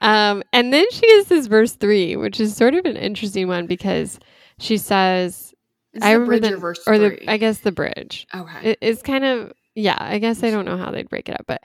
Um, 0.00 0.42
and 0.52 0.72
then 0.72 0.86
she 0.90 1.08
has 1.16 1.26
this 1.26 1.46
verse 1.46 1.72
three, 1.74 2.16
which 2.16 2.40
is 2.40 2.56
sort 2.56 2.74
of 2.74 2.84
an 2.86 2.96
interesting 2.96 3.48
one 3.48 3.66
because 3.66 4.18
she 4.58 4.76
says, 4.78 5.54
Is 5.92 6.02
I 6.02 6.14
the 6.14 6.20
remember 6.20 6.38
the, 6.48 6.54
or 6.54 6.58
verse 6.58 6.80
or 6.86 6.98
three? 6.98 7.18
the 7.26 7.30
I 7.30 7.36
guess 7.36 7.58
the 7.60 7.72
bridge. 7.72 8.26
okay 8.34 8.70
It, 8.72 8.78
it's 8.80 9.02
kind 9.02 9.24
of 9.24 9.52
yeah. 9.76 9.96
I 9.98 10.18
guess 10.18 10.42
I 10.42 10.50
don't 10.50 10.64
know 10.64 10.76
how 10.76 10.90
they'd 10.90 11.08
break 11.08 11.28
it 11.28 11.38
up, 11.38 11.46
but 11.46 11.62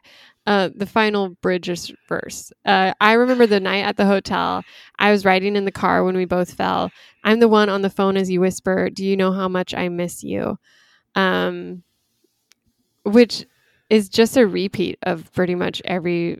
uh, 0.47 0.69
the 0.75 0.85
final 0.85 1.29
bridge 1.41 1.67
is 1.69 1.91
verse. 2.07 2.53
Uh, 2.63 2.93
I 3.01 3.13
remember 3.13 3.47
the 3.47 3.59
night 3.59 3.83
at 3.83 3.97
the 3.97 4.05
hotel. 4.05 4.63
I 4.99 5.11
was 5.11 5.25
riding 5.25 5.55
in 5.55 5.65
the 5.65 5.71
car 5.71 6.03
when 6.03 6.15
we 6.15 6.25
both 6.25 6.53
fell. 6.53 6.91
I'm 7.23 7.39
the 7.39 7.47
one 7.47 7.67
on 7.67 7.81
the 7.81 7.89
phone 7.89 8.15
as 8.15 8.29
you 8.29 8.41
whisper, 8.41 8.89
"Do 8.91 9.03
you 9.03 9.17
know 9.17 9.31
how 9.31 9.47
much 9.47 9.73
I 9.73 9.89
miss 9.89 10.23
you?" 10.23 10.59
Um, 11.15 11.81
which 13.03 13.45
is 13.89 14.07
just 14.09 14.37
a 14.37 14.45
repeat 14.47 14.97
of 15.03 15.31
pretty 15.33 15.55
much 15.55 15.81
every 15.85 16.39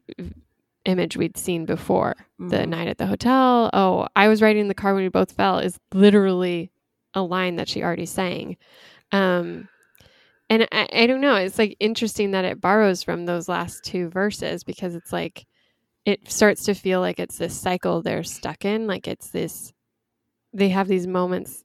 image 0.86 1.18
we'd 1.18 1.38
seen 1.38 1.66
before 1.66 2.16
the 2.40 2.58
Mhm. 2.58 2.70
night 2.70 2.88
at 2.88 2.98
the 2.98 3.08
hotel. 3.08 3.70
Oh, 3.74 4.08
I 4.16 4.28
was 4.28 4.42
riding 4.42 4.62
in 4.62 4.68
the 4.68 4.74
car 4.74 4.94
when 4.94 5.04
we 5.04 5.10
both 5.10 5.32
fell 5.32 5.60
is 5.60 5.80
literally 5.94 6.72
a 7.14 7.22
line 7.22 7.56
that 7.56 7.68
she 7.70 7.84
already 7.84 8.06
sang. 8.06 8.58
Um, 9.12 9.68
and 10.50 10.68
I, 10.72 10.88
I 10.94 11.08
don't 11.08 11.22
know. 11.22 11.36
It's 11.36 11.58
like 11.58 11.76
interesting 11.80 12.32
that 12.32 12.46
it 12.46 12.62
borrows 12.62 13.02
from 13.04 13.26
those 13.26 13.50
last 13.50 13.84
two 13.84 14.10
verses 14.10 14.64
because 14.64 14.94
it's 14.96 15.12
like 15.12 15.46
it 16.06 16.30
starts 16.32 16.66
to 16.66 16.76
feel 16.76 17.00
like 17.02 17.20
it's 17.20 17.38
this 17.40 17.60
cycle 17.60 18.02
they're 18.02 18.24
stuck 18.24 18.64
in. 18.64 18.86
Like 18.86 19.08
it's 19.08 19.30
this, 19.32 19.74
they 20.54 20.70
have 20.70 20.88
these 20.88 21.08
moments, 21.08 21.64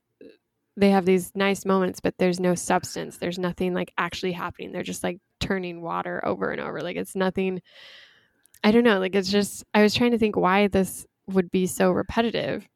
they 0.75 0.89
have 0.89 1.05
these 1.05 1.31
nice 1.35 1.63
moments, 1.65 1.99
but 1.99 2.15
there's 2.17 2.39
no 2.39 2.55
substance. 2.55 3.17
There's 3.17 3.37
nothing 3.37 3.73
like 3.75 3.93
actually 3.99 4.31
happening. 4.31 4.71
They're 4.71 4.81
just 4.83 5.03
like 5.03 5.19
turning 5.39 5.81
water 5.81 6.25
over 6.25 6.49
and 6.49 6.59
over. 6.61 6.81
Like 6.81 6.95
it's 6.95 7.15
nothing. 7.15 7.61
I 8.63 8.71
don't 8.71 8.83
know. 8.83 8.99
Like 8.99 9.15
it's 9.15 9.31
just, 9.31 9.63
I 9.73 9.81
was 9.81 9.93
trying 9.93 10.11
to 10.11 10.17
think 10.17 10.35
why 10.35 10.67
this 10.67 11.05
would 11.27 11.51
be 11.51 11.67
so 11.67 11.91
repetitive. 11.91 12.67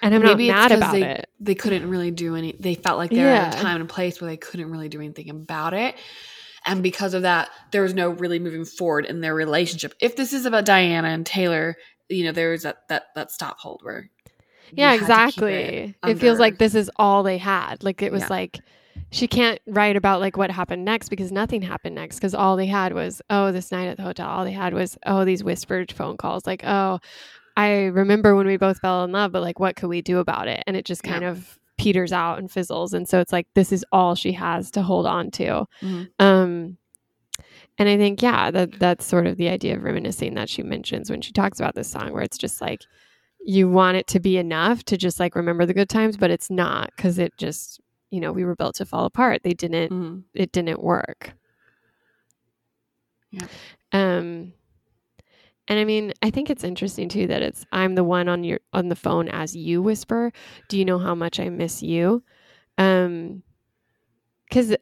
And 0.00 0.14
I'm 0.14 0.22
Maybe 0.22 0.48
not 0.48 0.70
mad 0.70 0.72
about 0.72 0.92
they, 0.92 1.02
it. 1.02 1.30
They 1.40 1.54
couldn't 1.56 1.88
really 1.90 2.10
do 2.12 2.36
any. 2.36 2.54
They 2.58 2.74
felt 2.74 2.98
like 2.98 3.10
they 3.10 3.20
were 3.20 3.28
at 3.28 3.52
Yeah. 3.54 3.58
a 3.58 3.62
time 3.62 3.80
and 3.80 3.90
place 3.90 4.20
where 4.20 4.30
they 4.30 4.36
couldn't 4.36 4.70
really 4.70 4.88
do 4.88 5.00
anything 5.00 5.28
about 5.28 5.74
it, 5.74 5.96
and 6.64 6.84
because 6.84 7.14
of 7.14 7.22
that, 7.22 7.50
there 7.72 7.82
was 7.82 7.94
no 7.94 8.10
really 8.10 8.38
moving 8.38 8.64
forward 8.64 9.06
in 9.06 9.20
their 9.20 9.34
relationship. 9.34 9.94
If 10.00 10.14
this 10.14 10.32
is 10.32 10.46
about 10.46 10.66
Dianna 10.66 11.12
and 11.12 11.26
Taylor, 11.26 11.76
you 12.08 12.22
know, 12.24 12.30
there 12.30 12.50
was 12.50 12.62
that 12.62 12.86
that 12.88 13.06
that 13.16 13.32
stop 13.32 13.58
hold 13.58 13.80
where. 13.82 14.08
Yeah, 14.70 14.90
had 14.90 14.92
to 14.92 14.98
keep 14.98 15.08
exactly. 15.10 15.54
it 15.54 15.94
It, 16.06 16.18
feels 16.20 16.38
like 16.38 16.58
this 16.58 16.76
is 16.76 16.90
all 16.94 17.24
they 17.24 17.38
had. 17.38 17.82
Like 17.82 18.00
it 18.00 18.12
was 18.12 18.22
Yeah. 18.22 18.28
like 18.30 18.60
she 19.10 19.26
can't 19.26 19.60
write 19.66 19.96
about 19.96 20.20
like 20.20 20.36
what 20.36 20.50
happened 20.50 20.84
next 20.84 21.08
because 21.08 21.32
nothing 21.32 21.62
happened 21.62 21.94
next 21.94 22.16
because 22.16 22.34
all 22.34 22.56
they 22.56 22.66
had 22.66 22.92
was 22.92 23.22
oh 23.30 23.52
this 23.52 23.72
night 23.72 23.86
at 23.88 23.96
the 23.96 24.02
hotel. 24.02 24.28
All 24.28 24.44
they 24.44 24.52
had 24.52 24.74
was 24.74 24.98
oh 25.06 25.24
these 25.24 25.42
whispered 25.42 25.90
phone 25.92 26.16
calls. 26.16 26.46
Like 26.46 26.62
oh 26.64 26.98
I 27.56 27.84
remember 27.86 28.36
when 28.36 28.46
we 28.46 28.56
both 28.56 28.78
fell 28.80 29.04
in 29.04 29.12
love, 29.12 29.32
but 29.32 29.42
like 29.42 29.58
what 29.58 29.76
could 29.76 29.88
we 29.88 30.02
do 30.02 30.18
about 30.18 30.46
it? 30.48 30.62
And 30.66 30.76
it 30.76 30.84
just 30.84 31.02
kind 31.02 31.22
Yeah. 31.22 31.30
of 31.30 31.58
peters 31.78 32.12
out 32.12 32.38
and 32.38 32.50
fizzles. 32.50 32.92
And 32.92 33.08
so 33.08 33.20
it's 33.20 33.32
like 33.32 33.46
this 33.54 33.72
is 33.72 33.84
all 33.92 34.14
she 34.14 34.32
has 34.32 34.70
to 34.72 34.82
hold 34.82 35.06
on 35.06 35.30
to. 35.32 35.64
Mhm. 35.82 36.08
Um 36.18 36.76
and 37.78 37.88
I 37.88 37.96
think 37.96 38.20
yeah, 38.20 38.50
that 38.50 38.78
that's 38.78 39.06
sort 39.06 39.26
of 39.26 39.36
the 39.36 39.48
idea 39.48 39.76
of 39.76 39.84
reminiscing 39.84 40.34
that 40.34 40.48
she 40.48 40.62
mentions 40.62 41.10
when 41.10 41.20
she 41.20 41.32
talks 41.32 41.60
about 41.60 41.74
this 41.74 41.88
song 41.88 42.12
where 42.12 42.22
it's 42.22 42.38
just 42.38 42.60
like 42.60 42.80
you 43.40 43.70
want 43.70 43.96
it 43.96 44.06
to 44.08 44.20
be 44.20 44.36
enough 44.36 44.84
to 44.84 44.96
just 44.96 45.18
like 45.20 45.34
remember 45.36 45.64
the 45.64 45.72
good 45.72 45.88
times, 45.88 46.16
but 46.16 46.30
it's 46.30 46.50
not 46.50 46.90
because 46.96 47.18
it 47.18 47.32
just 47.38 47.80
you 48.10 48.20
know 48.20 48.32
we 48.32 48.44
were 48.44 48.56
built 48.56 48.76
to 48.76 48.86
fall 48.86 49.04
apart. 49.04 49.42
They 49.42 49.54
didn't. 49.54 49.90
Mhm. 49.92 50.22
It 50.34 50.52
didn't 50.52 50.82
work. 50.82 51.32
Yeah. 53.30 53.46
Um. 53.92 54.52
And 55.70 55.78
I 55.78 55.84
mean, 55.84 56.14
I 56.22 56.30
think 56.30 56.48
it's 56.48 56.64
interesting 56.64 57.08
too 57.10 57.26
that 57.26 57.42
it's 57.42 57.66
I'm 57.72 57.94
the 57.94 58.04
one 58.04 58.28
on 58.28 58.42
your 58.42 58.60
on 58.72 58.88
the 58.88 58.96
phone 58.96 59.28
as 59.28 59.54
you 59.54 59.82
whisper. 59.82 60.32
Do 60.68 60.78
you 60.78 60.84
know 60.84 60.98
how 60.98 61.14
much 61.14 61.38
I 61.38 61.50
miss 61.50 61.82
you? 61.82 62.22
Um, 62.78 63.42
because 64.48 64.74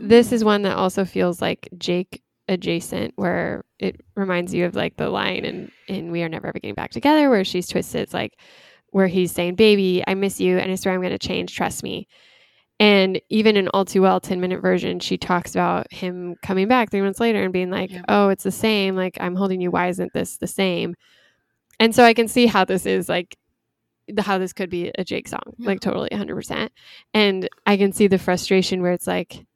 this 0.00 0.32
is 0.32 0.44
one 0.44 0.62
that 0.62 0.76
also 0.76 1.04
feels 1.04 1.40
like 1.40 1.68
Jake 1.78 2.22
adjacent, 2.48 3.12
where 3.16 3.64
it 3.78 4.00
reminds 4.16 4.52
you 4.52 4.64
of 4.66 4.74
like 4.74 4.96
the 4.96 5.08
line 5.10 5.44
in 5.44 5.70
in 5.88 6.10
We 6.10 6.22
Are 6.22 6.28
Never 6.28 6.48
Ever 6.48 6.58
Getting 6.58 6.74
Back 6.74 6.90
Together, 6.90 7.30
where 7.30 7.44
she's 7.44 7.68
twisted. 7.68 8.02
It's 8.02 8.14
like 8.14 8.36
where 8.90 9.06
he's 9.06 9.32
saying, 9.32 9.54
"Baby, 9.56 10.02
I 10.06 10.14
miss 10.14 10.40
you, 10.40 10.58
and 10.58 10.70
I 10.72 10.74
swear 10.74 10.94
I'm 10.94 11.00
going 11.00 11.12
to 11.12 11.18
change. 11.18 11.54
Trust 11.54 11.82
me." 11.82 12.08
And 12.82 13.20
even 13.28 13.56
in 13.56 13.68
All 13.68 13.84
Too 13.84 14.02
Well, 14.02 14.18
10 14.18 14.40
minute 14.40 14.60
version, 14.60 14.98
she 14.98 15.16
talks 15.16 15.54
about 15.54 15.92
him 15.92 16.34
coming 16.42 16.66
back 16.66 16.90
three 16.90 17.00
months 17.00 17.20
later 17.20 17.44
and 17.44 17.52
being 17.52 17.70
like, 17.70 17.92
Yeah. 17.92 18.02
oh, 18.08 18.28
it's 18.28 18.42
the 18.42 18.50
same. 18.50 18.96
Like, 18.96 19.16
I'm 19.20 19.36
holding 19.36 19.60
you. 19.60 19.70
Why 19.70 19.86
isn't 19.86 20.12
this 20.12 20.38
the 20.38 20.48
same? 20.48 20.96
And 21.78 21.94
so 21.94 22.02
I 22.02 22.12
can 22.12 22.26
see 22.26 22.46
how 22.46 22.64
this 22.64 22.84
is 22.84 23.08
like, 23.08 23.38
the, 24.08 24.20
how 24.22 24.38
this 24.38 24.52
could 24.52 24.68
be 24.68 24.90
a 24.98 25.04
Jake 25.04 25.28
song, 25.28 25.54
Yeah. 25.58 25.68
like 25.68 25.78
totally 25.80 26.08
100%. 26.10 26.70
And 27.14 27.48
I 27.66 27.76
can 27.76 27.92
see 27.92 28.08
the 28.08 28.18
frustration 28.18 28.82
where 28.82 28.90
it's 28.92 29.06
like, 29.06 29.46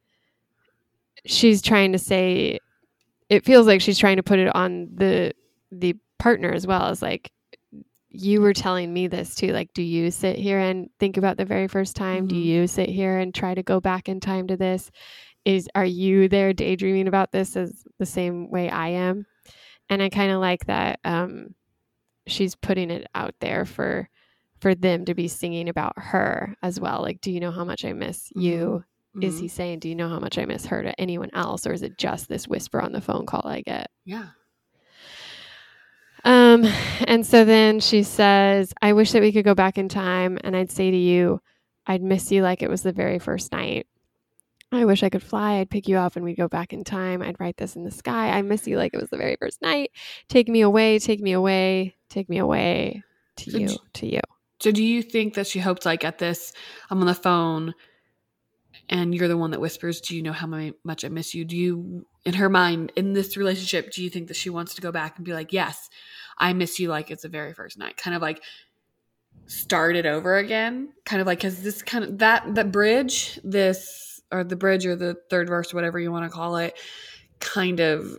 she's 1.24 1.60
trying 1.60 1.90
to 1.92 1.98
say, 1.98 2.60
it 3.28 3.44
feels 3.44 3.66
like 3.66 3.80
she's 3.80 3.98
trying 3.98 4.18
to 4.18 4.22
put 4.22 4.38
it 4.38 4.54
on 4.54 4.88
the, 4.94 5.32
the 5.72 5.96
partner 6.20 6.52
as 6.52 6.64
well 6.64 6.84
as 6.84 7.02
like, 7.02 7.32
you 8.18 8.40
were 8.40 8.52
telling 8.52 8.92
me 8.92 9.06
this 9.08 9.34
too. 9.34 9.52
Like, 9.52 9.72
do 9.74 9.82
you 9.82 10.10
sit 10.10 10.36
here 10.36 10.58
and 10.58 10.88
think 10.98 11.16
about 11.16 11.36
the 11.36 11.44
very 11.44 11.68
first 11.68 11.96
time? 11.96 12.26
Do 12.26 12.34
Mhm. 12.34 12.44
you 12.44 12.66
sit 12.66 12.88
here 12.88 13.18
and 13.18 13.34
try 13.34 13.54
to 13.54 13.62
go 13.62 13.80
back 13.80 14.08
in 14.08 14.20
time 14.20 14.46
to 14.48 14.56
this? 14.56 14.90
Is 15.44 15.68
are 15.74 15.84
you 15.86 16.28
there 16.28 16.52
daydreaming 16.52 17.08
about 17.08 17.32
this 17.32 17.56
as 17.56 17.84
the 17.98 18.06
same 18.06 18.50
way 18.50 18.68
I 18.70 18.88
am? 18.88 19.26
And 19.90 20.02
I 20.02 20.08
kind 20.08 20.32
of 20.32 20.40
like 20.40 20.66
that 20.66 20.98
um, 21.04 21.54
she's 22.26 22.54
putting 22.56 22.90
it 22.90 23.06
out 23.14 23.34
there 23.40 23.64
for 23.64 24.08
for 24.60 24.74
them 24.74 25.04
to 25.04 25.14
be 25.14 25.28
singing 25.28 25.68
about 25.68 25.92
her 25.98 26.56
as 26.62 26.80
well. 26.80 27.02
Like, 27.02 27.20
do 27.20 27.30
you 27.30 27.40
know 27.40 27.50
how 27.50 27.64
much 27.64 27.84
I 27.84 27.92
miss 27.92 28.30
you? 28.34 28.84
Is 29.20 29.36
Mhm. 29.36 29.40
he 29.40 29.48
saying, 29.48 29.78
do 29.80 29.88
you 29.88 29.94
know 29.94 30.08
how 30.08 30.18
much 30.18 30.38
I 30.38 30.46
miss 30.46 30.66
her 30.66 30.82
to 30.82 30.98
anyone 31.00 31.30
else, 31.34 31.66
or 31.66 31.72
is 31.72 31.82
it 31.82 31.98
just 31.98 32.28
this 32.28 32.48
whisper 32.48 32.80
on 32.80 32.92
the 32.92 33.00
phone 33.02 33.26
call 33.26 33.42
I 33.46 33.60
get? 33.60 33.90
Yeah. 34.06 34.30
Um, 36.56 36.72
and 37.06 37.26
so 37.26 37.44
then 37.44 37.80
she 37.80 38.02
says, 38.02 38.72
I 38.80 38.92
wish 38.92 39.12
that 39.12 39.22
we 39.22 39.32
could 39.32 39.44
go 39.44 39.54
back 39.54 39.78
in 39.78 39.88
time 39.88 40.38
and 40.42 40.56
I'd 40.56 40.70
say 40.70 40.90
to 40.90 40.96
you, 40.96 41.40
I'd 41.86 42.02
miss 42.02 42.30
you 42.32 42.42
like 42.42 42.62
it 42.62 42.70
was 42.70 42.82
the 42.82 42.92
very 42.92 43.18
first 43.18 43.52
night. 43.52 43.86
I 44.72 44.84
wish 44.84 45.02
I 45.02 45.10
could 45.10 45.22
fly. 45.22 45.58
I'd 45.58 45.70
pick 45.70 45.86
you 45.86 45.96
up 45.96 46.16
and 46.16 46.24
we'd 46.24 46.36
go 46.36 46.48
back 46.48 46.72
in 46.72 46.82
time. 46.82 47.22
I'd 47.22 47.38
write 47.38 47.56
this 47.56 47.76
in 47.76 47.84
the 47.84 47.90
sky. 47.90 48.30
I 48.30 48.42
miss 48.42 48.66
you 48.66 48.76
like 48.76 48.92
it 48.94 49.00
was 49.00 49.10
the 49.10 49.16
very 49.16 49.36
first 49.36 49.62
night. 49.62 49.92
Take 50.28 50.48
me 50.48 50.62
away, 50.62 50.98
take 50.98 51.20
me 51.20 51.32
away, 51.32 51.94
take 52.08 52.28
me 52.28 52.38
away 52.38 53.02
to 53.36 53.50
So 53.50 53.58
you, 53.58 53.68
d- 53.68 53.78
to 53.94 54.06
you. 54.14 54.20
So 54.60 54.72
do 54.72 54.82
you 54.82 55.02
think 55.02 55.34
that 55.34 55.46
she 55.46 55.60
hoped 55.60 55.86
like 55.86 56.04
at 56.04 56.18
this, 56.18 56.52
I'm 56.90 57.00
on 57.00 57.06
the 57.06 57.14
phone 57.14 57.74
and 58.88 59.14
you're 59.14 59.28
the 59.28 59.36
one 59.36 59.52
that 59.52 59.60
whispers, 59.60 60.00
do 60.00 60.16
you 60.16 60.22
know 60.22 60.32
how 60.32 60.46
much 60.84 61.04
I 61.04 61.08
miss 61.08 61.34
you? 61.34 61.44
Do 61.44 61.56
you, 61.56 62.06
in 62.24 62.34
her 62.34 62.48
mind, 62.48 62.92
in 62.96 63.12
this 63.12 63.36
relationship, 63.36 63.92
do 63.92 64.02
you 64.02 64.10
think 64.10 64.28
that 64.28 64.36
she 64.36 64.50
wants 64.50 64.74
to 64.74 64.82
go 64.82 64.90
back 64.90 65.16
and 65.16 65.24
be 65.24 65.32
like, 65.32 65.52
yes, 65.52 65.88
I 66.38 66.52
miss 66.52 66.78
you 66.78 66.88
like 66.88 67.10
it's 67.10 67.22
the 67.22 67.28
very 67.28 67.52
first 67.52 67.78
night? 67.78 67.96
Kind 67.96 68.14
of 68.16 68.22
like 68.22 68.42
start 69.46 69.96
it 69.96 70.06
over 70.06 70.36
again? 70.36 70.92
Kind 71.04 71.20
of 71.20 71.26
like, 71.26 71.40
cause 71.40 71.62
this 71.62 71.82
kind 71.82 72.04
of, 72.04 72.18
that, 72.18 72.54
that 72.54 72.72
bridge, 72.72 73.38
this, 73.44 74.20
or 74.32 74.44
the 74.44 74.56
bridge 74.56 74.86
or 74.86 74.96
the 74.96 75.16
third 75.30 75.48
verse, 75.48 75.72
whatever 75.72 75.98
you 75.98 76.10
want 76.10 76.24
to 76.24 76.30
call 76.30 76.56
it, 76.56 76.76
kind 77.40 77.80
of 77.80 78.18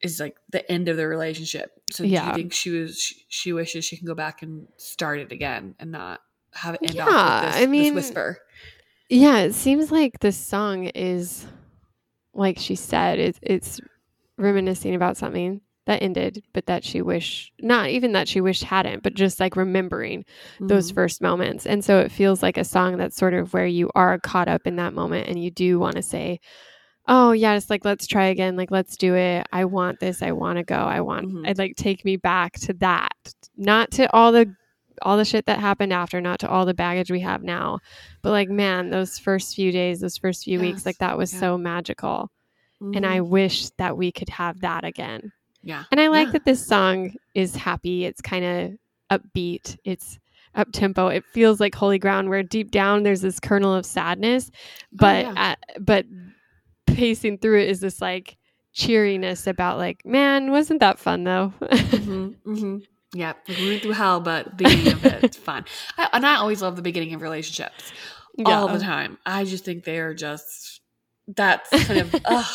is 0.00 0.20
like 0.20 0.36
the 0.50 0.70
end 0.70 0.88
of 0.88 0.96
the 0.96 1.06
relationship. 1.06 1.72
So 1.90 2.04
do 2.04 2.10
you 2.10 2.20
think 2.34 2.52
she 2.52 2.70
was 2.70 3.00
she, 3.00 3.24
she 3.28 3.52
wishes 3.52 3.84
she 3.84 3.96
can 3.96 4.06
go 4.06 4.14
back 4.14 4.42
and 4.42 4.68
start 4.76 5.18
it 5.18 5.32
again 5.32 5.74
and 5.80 5.90
not 5.90 6.20
have 6.52 6.74
it 6.74 6.80
end 6.82 6.94
Yeah, 6.94 7.08
off 7.08 7.44
with 7.44 7.52
this, 7.54 7.62
I 7.62 7.66
mean- 7.66 7.94
this 7.94 8.04
whisper? 8.06 8.38
Yeah, 9.10 9.38
it 9.38 9.54
seems 9.54 9.90
like 9.90 10.20
this 10.20 10.36
song 10.36 10.84
is, 10.84 11.46
like 12.34 12.58
she 12.58 12.74
said, 12.74 13.18
it, 13.18 13.38
it's 13.40 13.80
reminiscing 14.36 14.94
about 14.94 15.16
something 15.16 15.62
that 15.88 16.02
ended, 16.02 16.44
but 16.52 16.66
that 16.66 16.84
she 16.84 17.02
wish 17.02 17.50
not 17.60 17.88
even 17.88 18.12
that 18.12 18.28
she 18.28 18.40
wished 18.40 18.62
hadn't, 18.62 19.02
but 19.02 19.14
just 19.14 19.40
like 19.40 19.56
remembering 19.56 20.24
those 20.60 20.92
Mhm. 20.92 20.94
first 20.94 21.20
moments. 21.20 21.66
And 21.66 21.84
so 21.84 21.98
it 21.98 22.12
feels 22.12 22.42
like 22.42 22.56
a 22.58 22.64
song 22.64 22.96
that's 22.98 23.16
sort 23.16 23.34
of 23.34 23.52
where 23.52 23.66
you 23.66 23.90
are 23.94 24.18
caught 24.20 24.48
up 24.48 24.66
in 24.66 24.76
that 24.76 24.94
moment 24.94 25.28
and 25.28 25.42
you 25.42 25.50
do 25.50 25.78
want 25.80 25.96
to 25.96 26.02
say, 26.02 26.38
Oh 27.10 27.32
yeah, 27.32 27.54
it's 27.54 27.70
like 27.70 27.86
let's 27.86 28.06
try 28.06 28.26
again, 28.26 28.54
like 28.56 28.70
let's 28.70 28.96
do 28.98 29.14
it. 29.14 29.46
I 29.50 29.64
want 29.64 29.98
this, 29.98 30.22
I 30.22 30.32
want 30.32 30.58
to 30.58 30.62
go. 30.62 30.76
I 30.76 31.00
want 31.00 31.26
Mhm. 31.32 31.48
I'd 31.48 31.58
like 31.58 31.74
take 31.76 32.04
me 32.04 32.16
back 32.16 32.52
to 32.60 32.74
that. 32.74 33.16
Not 33.56 33.90
to 33.92 34.12
all 34.14 34.30
the 34.30 34.54
all 35.02 35.16
the 35.16 35.24
shit 35.24 35.46
that 35.46 35.60
happened 35.60 35.92
after, 35.92 36.20
not 36.20 36.40
to 36.40 36.48
all 36.50 36.66
the 36.66 36.74
baggage 36.74 37.10
we 37.10 37.20
have 37.20 37.42
now. 37.42 37.78
But 38.22 38.32
like 38.32 38.50
man, 38.50 38.90
those 38.90 39.18
first 39.18 39.54
few 39.56 39.72
days, 39.72 40.00
those 40.00 40.18
first 40.18 40.44
few 40.44 40.60
weeks, 40.60 40.84
like 40.84 40.98
that 40.98 41.16
was 41.16 41.32
yeah. 41.32 41.40
so 41.40 41.56
magical. 41.56 42.30
And 42.80 43.04
I 43.06 43.20
Mhm. 43.20 43.28
wish 43.28 43.70
that 43.78 43.96
we 43.96 44.12
could 44.12 44.28
have 44.28 44.60
that 44.60 44.84
again. 44.84 45.32
Yeah. 45.68 45.84
And 45.92 46.00
I 46.00 46.08
like 46.08 46.28
Yeah. 46.28 46.32
that 46.32 46.44
this 46.46 46.66
song 46.66 47.12
is 47.34 47.54
happy. 47.54 48.04
It's 48.06 48.20
kind 48.22 48.44
of 49.10 49.20
upbeat. 49.20 49.76
It's 49.84 50.18
up 50.54 50.68
tempo. 50.72 51.08
It 51.08 51.24
feels 51.32 51.60
like 51.60 51.74
holy 51.74 51.98
ground 51.98 52.30
where 52.30 52.42
deep 52.42 52.70
down 52.70 53.02
there's 53.02 53.20
this 53.20 53.38
kernel 53.38 53.74
of 53.74 53.84
sadness, 53.84 54.50
but 54.92 55.26
Oh, 55.26 55.32
yeah. 55.32 55.34
at, 55.36 55.58
but 55.78 56.06
pacing 56.86 57.38
through 57.38 57.60
it 57.60 57.68
is 57.68 57.80
this 57.80 58.00
like 58.00 58.36
cheeriness 58.72 59.46
about 59.46 59.76
like, 59.78 60.04
man, 60.06 60.50
wasn't 60.50 60.80
that 60.80 60.98
fun 60.98 61.24
though? 61.24 61.52
hmm 61.70 62.28
hmm 62.44 62.78
Yeah, 63.12 63.34
like 63.46 63.58
we 63.58 63.68
went 63.68 63.82
through 63.82 63.92
hell, 63.92 64.20
but 64.20 64.46
the 64.46 64.56
beginning 64.56 64.92
of 64.92 65.04
it, 65.04 65.24
it's 65.24 65.36
fun. 65.50 65.64
I, 65.98 66.08
and 66.14 66.26
I 66.26 66.36
always 66.36 66.62
love 66.62 66.76
the 66.76 66.82
beginning 66.82 67.12
of 67.14 67.20
relationships 67.22 67.92
all 68.44 68.68
the 68.68 68.78
time. 68.78 69.18
I 69.26 69.44
just 69.44 69.64
think 69.66 69.84
they 69.84 69.98
are 69.98 70.14
just 70.14 70.80
that's 71.26 71.68
kind 71.84 72.00
of 72.00 72.14
ugh. 72.24 72.46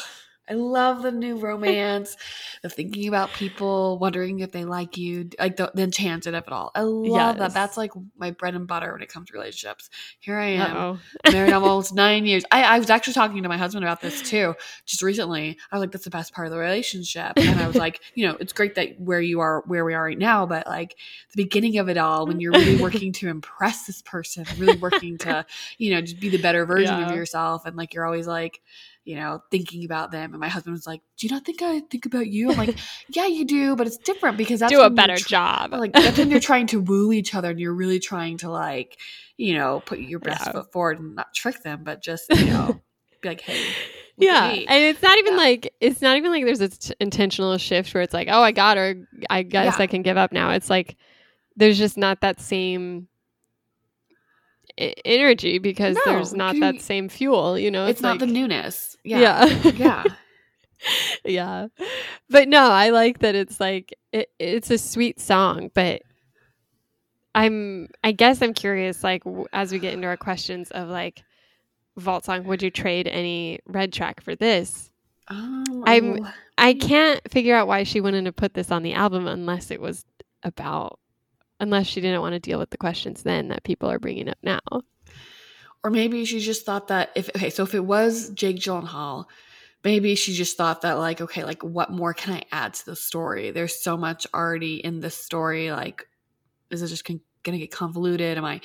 I 0.50 0.56
love 0.56 1.04
the 1.04 1.12
new 1.12 1.38
romance, 1.38 2.18
the 2.62 2.70
thinking 2.70 3.08
about 3.08 3.34
people, 3.34 3.98
wondering 4.00 4.39
if 4.39 4.52
they 4.52 4.66
like 4.66 4.98
you, 4.98 5.30
like 5.39 5.56
the, 5.56 5.72
the 5.74 5.84
enchanted 5.84 6.36
of 6.36 6.46
it 6.46 6.52
all. 6.52 6.72
I 6.76 6.82
love 6.82 7.38
that. 7.38 7.54
That's 7.54 7.78
like 7.78 7.91
my 8.18 8.32
bread 8.32 8.54
and 8.56 8.68
butter 8.68 8.91
when 8.91 9.02
it 9.02 9.10
comes 9.10 9.30
to 9.30 9.34
relationships. 9.34 9.89
Here 10.20 10.38
I 10.38 10.48
am, 10.48 11.00
married 11.32 11.54
almost 11.54 11.94
nine 11.96 12.26
years. 12.26 12.44
I, 12.52 12.64
I 12.64 12.80
was 12.80 12.89
actually 12.89 13.14
talking 13.14 13.41
to 13.44 13.50
my 13.50 13.58
husband 13.58 13.86
about 13.86 14.02
this 14.02 14.22
too, 14.22 14.56
just 14.86 15.02
recently. 15.02 15.58
I 15.72 15.76
was 15.76 15.82
like, 15.82 15.91
that's 15.91 16.04
the 16.04 16.10
best 16.10 16.34
part 16.34 16.48
of 16.48 16.52
the 16.52 16.60
relationship. 16.60 17.34
And 17.38 17.60
I 17.60 17.68
was 17.68 17.78
like, 17.78 18.02
you 18.16 18.28
know, 18.28 18.36
it's 18.39 18.54
great 18.54 18.76
that 18.76 19.00
where 19.00 19.22
you 19.22 19.39
are, 19.39 19.64
where 19.68 19.86
we 19.86 19.94
are 19.94 20.04
right 20.04 20.18
now, 20.18 20.46
but 20.46 20.68
like 20.68 20.98
the 21.34 21.44
beginning 21.44 21.78
of 21.78 21.88
it 21.88 21.98
all, 21.98 22.28
when 22.28 22.39
you're 22.41 22.52
really 22.52 22.78
working 22.82 23.14
to 23.14 23.30
impress 23.30 23.86
this 23.86 24.02
person, 24.02 24.46
really 24.58 24.78
working 24.78 25.18
to, 25.20 25.46
you 25.78 25.91
know, 25.94 26.02
just 26.02 26.20
be 26.20 26.30
the 26.30 26.38
better 26.38 26.66
version 26.66 27.00
Yeah. 27.00 27.10
of 27.10 27.16
yourself. 27.16 27.66
And 27.66 27.78
like, 27.78 27.94
you're 27.94 28.06
always 28.06 28.28
like, 28.28 28.62
you 29.06 29.16
know, 29.16 29.41
thinking 29.51 29.84
about 29.84 30.12
them. 30.12 30.32
And 30.32 30.39
my 30.39 30.47
husband 30.47 30.74
was 30.74 30.88
like, 30.88 31.01
do 31.18 31.28
you 31.28 31.34
not 31.34 31.43
think 31.45 31.62
I 31.62 31.82
think 31.82 32.06
about 32.06 32.28
you? 32.28 32.51
I'm 32.51 32.58
like, 32.58 32.78
yeah, 33.10 33.26
you 33.28 33.43
do, 33.45 33.76
but 33.76 33.86
it's 33.88 33.97
different 33.97 34.38
because 34.38 34.62
that's 34.62 34.72
Do 34.72 34.82
a 34.82 34.89
better 34.89 35.18
tr- 35.18 35.28
job. 35.28 35.72
like 35.74 35.91
that's 35.93 36.18
when 36.18 36.32
you're 36.32 36.39
trying 36.51 36.68
to 36.68 36.80
woo 36.82 37.12
each 37.12 37.36
other 37.36 37.49
and 37.51 37.60
you're 37.60 37.74
really 37.74 37.99
trying 37.99 38.38
to 38.38 38.49
like 38.49 38.97
you 39.36 39.56
know 39.56 39.82
put 39.86 39.99
your 39.99 40.20
best 40.20 40.45
Yeah. 40.45 40.51
foot 40.54 40.72
forward 40.72 40.99
and 40.99 41.16
not 41.16 41.34
trick 41.34 41.64
them 41.64 41.84
but 41.84 42.01
just 42.04 42.30
you 42.30 42.45
know 42.45 42.80
be 43.22 43.30
like 43.30 43.41
hey 43.41 43.66
yeah, 44.16 44.49
and 44.51 44.84
it's 44.84 45.01
not 45.01 45.18
even 45.18 45.34
Yeah. 45.34 45.38
like 45.39 45.74
it's 45.82 45.99
not 46.01 46.18
even 46.18 46.32
like 46.32 46.45
there's 46.45 46.60
this 46.60 46.78
t- 46.78 46.93
intentional 46.99 47.58
shift 47.58 47.91
where 47.95 48.04
it's 48.04 48.14
like, 48.14 48.28
oh, 48.30 48.43
I 48.43 48.51
got 48.51 48.78
her. 48.78 48.93
I 49.28 49.41
guess 49.41 49.78
Yeah. 49.80 49.84
I 49.84 49.88
can 49.88 50.04
give 50.04 50.18
up 50.18 50.32
now. 50.32 50.51
It's 50.51 50.70
like 50.70 50.97
there's 51.56 51.80
just 51.80 51.97
not 51.97 52.22
that 52.22 52.39
same 52.39 53.08
e- 54.80 54.93
energy 55.04 55.58
because 55.60 55.95
No, 56.06 56.14
there's 56.14 56.34
not 56.34 56.56
you- 56.56 56.62
that 56.62 56.82
same 56.82 57.10
fuel. 57.10 57.58
You 57.58 57.72
know, 57.72 57.88
it's, 57.88 58.01
not 58.01 58.20
the 58.20 58.28
newness 58.28 58.93
yeah 59.04 59.45
Yeah, 59.45 59.72
yeah 59.76 60.04
yeah. 61.26 61.68
But 62.30 62.47
no, 62.49 62.70
I 62.70 62.89
like 62.89 63.20
that 63.20 63.36
it's 63.36 63.60
like 63.60 63.93
it, 64.12 64.30
it's 64.39 64.70
a 64.72 64.78
sweet 64.78 65.20
song, 65.20 65.72
but 65.74 66.01
I'm 67.36 67.88
I 68.04 68.12
guess 68.12 68.41
I'm 68.41 68.54
curious 68.54 69.04
like 69.04 69.24
w- 69.24 69.45
as 69.54 69.72
we 69.72 69.80
get 69.80 69.93
into 69.93 70.08
our 70.08 70.18
questions 70.18 70.70
of 70.72 70.89
like 70.89 71.24
vault 71.97 72.26
song, 72.26 72.43
would 72.45 72.62
you 72.62 72.70
trade 72.70 73.08
any 73.08 73.60
red 73.66 73.91
track 73.93 74.22
for 74.22 74.36
this? 74.36 74.89
oh, 75.32 75.84
I'm- 75.86 76.18
I 76.58 76.74
can't 76.76 77.20
figure 77.32 77.56
out 77.56 77.68
why 77.68 77.84
she 77.84 77.99
wouldn't 78.01 78.28
have 78.28 78.36
put 78.36 78.54
this 78.54 78.70
on 78.72 78.84
the 78.84 78.93
album 78.93 79.26
unless 79.26 79.72
it 79.72 79.82
was 79.82 80.06
about 80.43 80.99
unless 81.60 81.88
she 81.88 82.01
didn't 82.01 82.22
want 82.22 82.34
to 82.34 82.39
deal 82.39 82.60
with 82.60 82.70
the 82.70 82.78
questions 82.78 83.24
then 83.24 83.47
that 83.47 83.64
people 83.64 83.89
are 83.89 83.97
bringing 83.99 84.28
up 84.30 84.38
now. 84.43 84.60
Or 85.84 85.90
maybe 85.90 86.24
she 86.26 86.40
just 86.40 86.66
thought 86.66 86.88
that 86.88 87.10
if 87.16 87.30
okay 87.36 87.50
so 87.50 87.64
if 87.64 87.74
it 87.74 87.84
was 87.86 88.30
jake 88.32 88.58
gyllenhaal 88.58 89.26
maybe 89.84 90.16
she 90.16 90.34
just 90.34 90.58
thought 90.58 90.82
that 90.82 90.94
like 90.94 91.22
okay 91.22 91.44
like 91.44 91.64
what 91.64 91.92
more 91.92 92.14
can 92.14 92.34
i 92.34 92.42
add 92.52 92.74
to 92.74 92.86
the 92.86 92.96
story 92.96 93.52
there's 93.52 93.82
so 93.82 93.98
much 93.98 94.26
already 94.34 94.76
in 94.76 95.00
this 95.00 95.16
story 95.16 95.72
like 95.72 96.08
is 96.70 96.82
it 96.82 96.88
just 96.88 97.06
con- 97.06 97.22
gonna 97.44 97.58
get 97.58 97.72
convoluted 97.72 98.38
am 98.38 98.46
i 98.46 98.60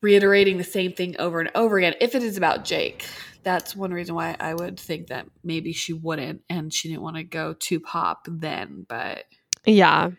reiterating 0.00 0.58
the 0.58 0.64
same 0.64 0.92
thing 0.92 1.16
over 1.18 1.40
and 1.40 1.50
over 1.54 1.78
again 1.78 1.94
if 2.00 2.14
it 2.14 2.22
is 2.22 2.36
about 2.36 2.64
jake 2.64 3.06
that's 3.42 3.76
one 3.76 3.92
reason 3.92 4.14
why 4.14 4.36
i 4.40 4.54
would 4.54 4.78
think 4.78 5.08
that 5.08 5.26
maybe 5.42 5.72
she 5.72 5.92
wouldn't 5.92 6.42
and 6.48 6.72
she 6.72 6.88
didn't 6.88 7.02
want 7.02 7.16
to 7.16 7.24
go 7.24 7.54
too 7.54 7.80
pop 7.80 8.26
then 8.28 8.84
but 8.88 9.24
Yeah. 9.66 10.10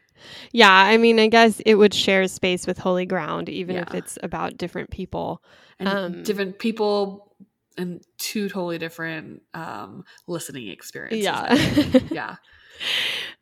Yeah, 0.52 0.72
I 0.72 0.98
mean, 0.98 1.20
I 1.20 1.28
guess 1.28 1.60
it 1.66 1.76
would 1.76 1.94
share 1.94 2.28
space 2.28 2.66
with 2.66 2.78
Holy 2.78 3.06
Ground 3.06 3.50
even 3.50 3.76
if 3.76 3.94
it's 3.94 4.18
about 4.24 4.58
different 4.58 4.90
people. 4.90 5.44
And 5.80 5.88
Um, 5.90 6.24
different 6.24 6.60
people 6.60 7.36
and 7.78 8.02
two 8.18 8.48
totally 8.48 8.78
different 8.78 9.42
um 9.54 10.06
listening 10.28 10.70
experiences 10.70 11.24
Yeah. 11.24 12.00
Yeah 12.12 12.36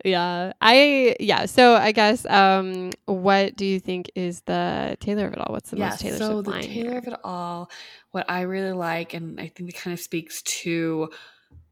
yeah. 0.03 0.53
I 0.61 1.15
yeah, 1.19 1.45
so 1.45 1.75
I 1.75 1.91
guess 1.91 2.25
um 2.25 2.91
what 3.05 3.55
do 3.55 3.65
you 3.65 3.79
think 3.79 4.11
is 4.15 4.41
the 4.41 4.97
Taylor 4.99 5.27
of 5.27 5.33
it 5.33 5.39
all? 5.39 5.53
What's 5.53 5.69
the 5.69 5.77
most 5.77 5.99
Taylor 6.01 6.17
so 6.17 6.41
the 6.41 6.49
line? 6.49 6.61
Taylor 6.63 6.89
here? 6.91 6.97
of 6.97 7.07
it 7.07 7.19
all, 7.23 7.69
what 8.11 8.29
I 8.29 8.41
really 8.41 8.73
like, 8.73 9.13
and 9.13 9.39
I 9.39 9.47
think 9.47 9.69
it 9.69 9.75
kind 9.75 9.93
of 9.93 9.99
speaks 9.99 10.41
to 10.41 11.09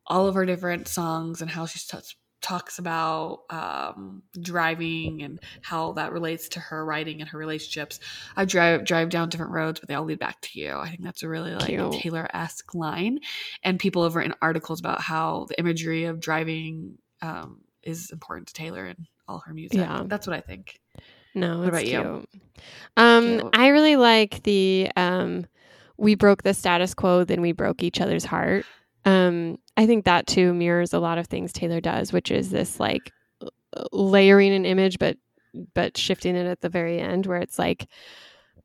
all 0.07 0.27
of 0.27 0.35
her 0.35 0.45
different 0.45 0.87
songs 0.87 1.41
and 1.41 1.49
how 1.49 1.65
she 1.65 1.79
t- 1.79 1.97
talks 2.41 2.79
about 2.79 3.41
um, 3.49 4.23
driving 4.39 5.21
and 5.21 5.39
how 5.61 5.93
that 5.93 6.11
relates 6.11 6.49
to 6.49 6.59
her 6.59 6.83
writing 6.83 7.21
and 7.21 7.29
her 7.29 7.37
relationships. 7.37 7.99
I 8.35 8.45
drive 8.45 8.83
drive 8.85 9.09
down 9.09 9.29
different 9.29 9.51
roads, 9.51 9.79
but 9.79 9.87
they 9.87 9.95
all 9.95 10.05
lead 10.05 10.19
back 10.19 10.41
to 10.41 10.59
you. 10.59 10.75
I 10.75 10.89
think 10.89 11.03
that's 11.03 11.23
a 11.23 11.29
really 11.29 11.53
like 11.53 11.67
Cute. 11.67 11.93
Taylor 11.93 12.27
esque 12.33 12.73
line, 12.73 13.19
and 13.63 13.79
people 13.79 14.03
have 14.03 14.15
written 14.15 14.33
articles 14.41 14.79
about 14.79 15.01
how 15.01 15.45
the 15.49 15.59
imagery 15.59 16.05
of 16.05 16.19
driving 16.19 16.97
um, 17.21 17.61
is 17.83 18.09
important 18.11 18.47
to 18.47 18.53
Taylor 18.53 18.85
and 18.85 19.07
all 19.27 19.39
her 19.45 19.53
music. 19.53 19.77
Yeah. 19.77 20.03
That's 20.05 20.27
what 20.27 20.35
I 20.35 20.41
think. 20.41 20.79
No, 21.33 21.59
What 21.59 21.67
it's 21.67 21.69
about 21.69 21.85
you? 21.87 22.27
Um, 22.97 23.39
Cute. 23.39 23.49
I 23.53 23.67
really 23.69 23.95
like 23.95 24.43
the 24.43 24.89
um, 24.97 25.45
we 25.97 26.15
broke 26.15 26.43
the 26.43 26.53
status 26.53 26.93
quo, 26.93 27.23
then 27.23 27.41
we 27.41 27.51
broke 27.51 27.83
each 27.83 28.01
other's 28.01 28.25
heart. 28.25 28.65
Um, 29.05 29.57
I 29.77 29.85
think 29.85 30.05
that 30.05 30.27
too 30.27 30.53
mirrors 30.53 30.93
a 30.93 30.99
lot 30.99 31.17
of 31.17 31.27
things 31.27 31.53
Taylor 31.53 31.81
does, 31.81 32.11
which 32.13 32.29
is 32.31 32.49
this 32.49 32.79
like 32.79 33.11
layering 33.91 34.53
an 34.53 34.65
image, 34.65 34.99
but 34.99 35.17
but 35.73 35.97
shifting 35.97 36.35
it 36.35 36.45
at 36.45 36.61
the 36.61 36.69
very 36.69 36.99
end, 36.99 37.25
where 37.25 37.39
it's 37.39 37.59
like, 37.59 37.87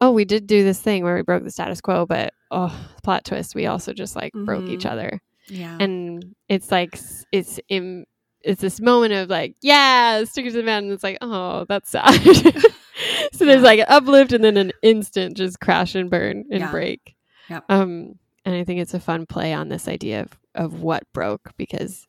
oh, 0.01 0.11
we 0.13 0.25
did 0.25 0.47
do 0.47 0.63
this 0.65 0.81
thing 0.81 1.03
where 1.05 1.17
we 1.17 1.23
broke 1.23 1.43
the 1.45 1.51
status 1.51 1.81
quo, 1.81 2.07
but 2.07 2.33
oh, 2.51 2.75
plot 3.03 3.25
twist, 3.25 3.55
we 3.55 3.67
also 3.67 3.93
just 3.93 4.15
like 4.17 4.33
broke 4.35 4.69
each 4.69 4.85
Mhm. 4.85 4.91
other 4.91 5.23
Yeah. 5.49 5.77
and 5.81 6.35
it's 6.49 6.71
like 6.71 6.99
it's 7.33 7.59
in 7.69 8.05
it's 8.43 8.61
this 8.61 8.81
moment 8.81 9.13
of 9.13 9.29
like 9.29 9.57
yeah 9.63 10.23
stickers 10.25 10.53
to 10.53 10.59
the 10.59 10.65
man 10.65 10.85
and 10.85 10.93
it's 10.93 11.03
like 11.03 11.19
oh 11.21 11.65
that's 11.69 11.91
sad 11.91 12.13
so 13.33 13.45
there's 13.45 13.57
Yeah. 13.57 13.61
like 13.61 13.81
an 13.81 13.87
uplift 13.89 14.33
and 14.33 14.45
then 14.45 14.57
an 14.57 14.73
instant 14.83 15.37
just 15.37 15.59
crash 15.61 15.95
and 15.97 16.09
burn 16.11 16.45
and 16.51 16.61
Yeah. 16.61 16.71
break 16.71 17.17
Yep. 17.49 17.65
um 17.69 18.19
and 18.47 18.55
i 18.55 18.65
think 18.65 18.81
it's 18.81 18.95
a 18.95 19.01
fun 19.01 19.27
play 19.27 19.53
on 19.53 19.69
this 19.69 19.87
idea 19.89 20.23
of 20.23 20.39
of 20.55 20.81
what 20.81 21.03
broke 21.13 21.53
because 21.59 22.07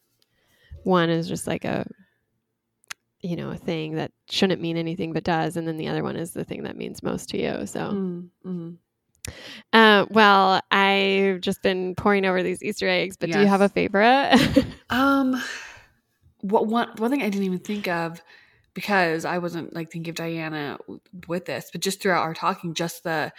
one 0.83 1.09
is 1.09 1.27
just 1.27 1.47
like 1.47 1.65
a 1.65 1.85
you 3.21 3.35
know 3.35 3.49
a 3.49 3.57
thing 3.57 3.95
that 3.95 4.11
shouldn't 4.29 4.61
mean 4.61 4.77
anything 4.77 5.11
but 5.11 5.23
does. 5.23 5.57
And 5.57 5.67
then 5.67 5.75
the 5.77 5.87
other 5.87 6.03
one 6.03 6.15
is 6.15 6.31
the 6.31 6.45
thing 6.45 6.63
that 6.63 6.77
means 6.77 7.01
most 7.03 7.29
to 7.29 7.37
you. 7.37 7.65
So 7.65 7.79
Mm, 7.79 8.29
mhm. 8.45 8.77
uh, 9.73 10.05
well 10.09 10.61
i've 10.71 11.41
just 11.41 11.61
been 11.61 11.95
pouring 11.95 12.23
over 12.25 12.41
these 12.41 12.63
easter 12.63 12.87
eggs 12.87 13.17
but 13.17 13.31
do 13.31 13.39
you 13.39 13.47
have 13.47 13.61
a 13.61 13.69
favorite? 13.69 14.37
Um, 14.89 15.41
what 16.41 16.67
one 16.67 16.89
one 16.97 17.11
thing 17.11 17.21
I 17.21 17.29
didn't 17.29 17.43
even 17.43 17.59
think 17.59 17.87
of 17.89 18.21
because 18.73 19.25
I 19.25 19.39
wasn't 19.39 19.73
like 19.73 19.91
thinking 19.91 20.11
of 20.11 20.15
Dianna 20.15 20.77
with 21.27 21.45
this, 21.45 21.69
but 21.71 21.81
just 21.81 22.01
throughout 22.01 22.21
our 22.21 22.33
talking, 22.33 22.73
just 22.73 23.03
the 23.03 23.33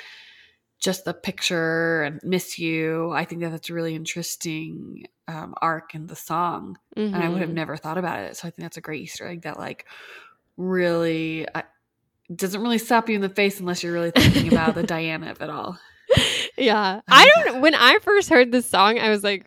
just 0.81 1.05
the 1.05 1.13
picture 1.15 2.03
and 2.03 2.21
miss 2.23 2.59
you. 2.59 3.11
I 3.13 3.25
think 3.25 3.41
that 3.43 3.51
that's 3.51 3.69
a 3.71 3.75
really 3.75 3.95
interesting 3.97 5.07
um, 5.27 5.55
arc 5.61 5.95
in 5.95 6.07
the 6.07 6.17
song, 6.17 6.79
and 6.97 7.17
I 7.17 7.29
would 7.29 7.41
have 7.41 7.51
Mhm. 7.51 7.55
never 7.55 7.77
thought 7.77 7.99
about 7.99 8.21
it. 8.21 8.37
So 8.37 8.49
I 8.49 8.51
think 8.51 8.63
that's 8.65 8.77
a 8.77 8.81
great 8.81 9.03
Easter 9.03 9.27
egg 9.27 9.43
that 9.43 9.59
like 9.59 9.85
really 10.57 11.47
I, 11.55 11.65
doesn't 12.35 12.61
really 12.61 12.79
slap 12.79 13.09
you 13.09 13.15
in 13.15 13.21
the 13.21 13.29
face 13.29 13.61
unless 13.61 13.83
you're 13.83 13.93
really 13.93 14.11
thinking 14.11 14.49
about 14.53 14.75
the 14.75 14.83
Dianna 14.85 15.31
of 15.31 15.41
it 15.41 15.51
all. 15.51 15.79
Yeah. 16.57 17.01
I 17.09 17.23
I 17.23 17.43
don't 17.45 17.61
when 17.61 17.75
I 17.75 17.99
first 18.01 18.29
heard 18.29 18.53
this 18.53 18.67
song, 18.69 18.99
I 18.99 19.11
was 19.11 19.23
like, 19.25 19.47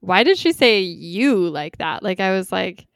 why 0.00 0.22
did 0.24 0.38
she 0.38 0.52
say 0.52 0.80
you 0.80 1.48
like 1.48 1.78
that? 1.78 2.02
Like 2.02 2.20
I 2.20 2.32
was 2.32 2.50
like, 2.52 2.86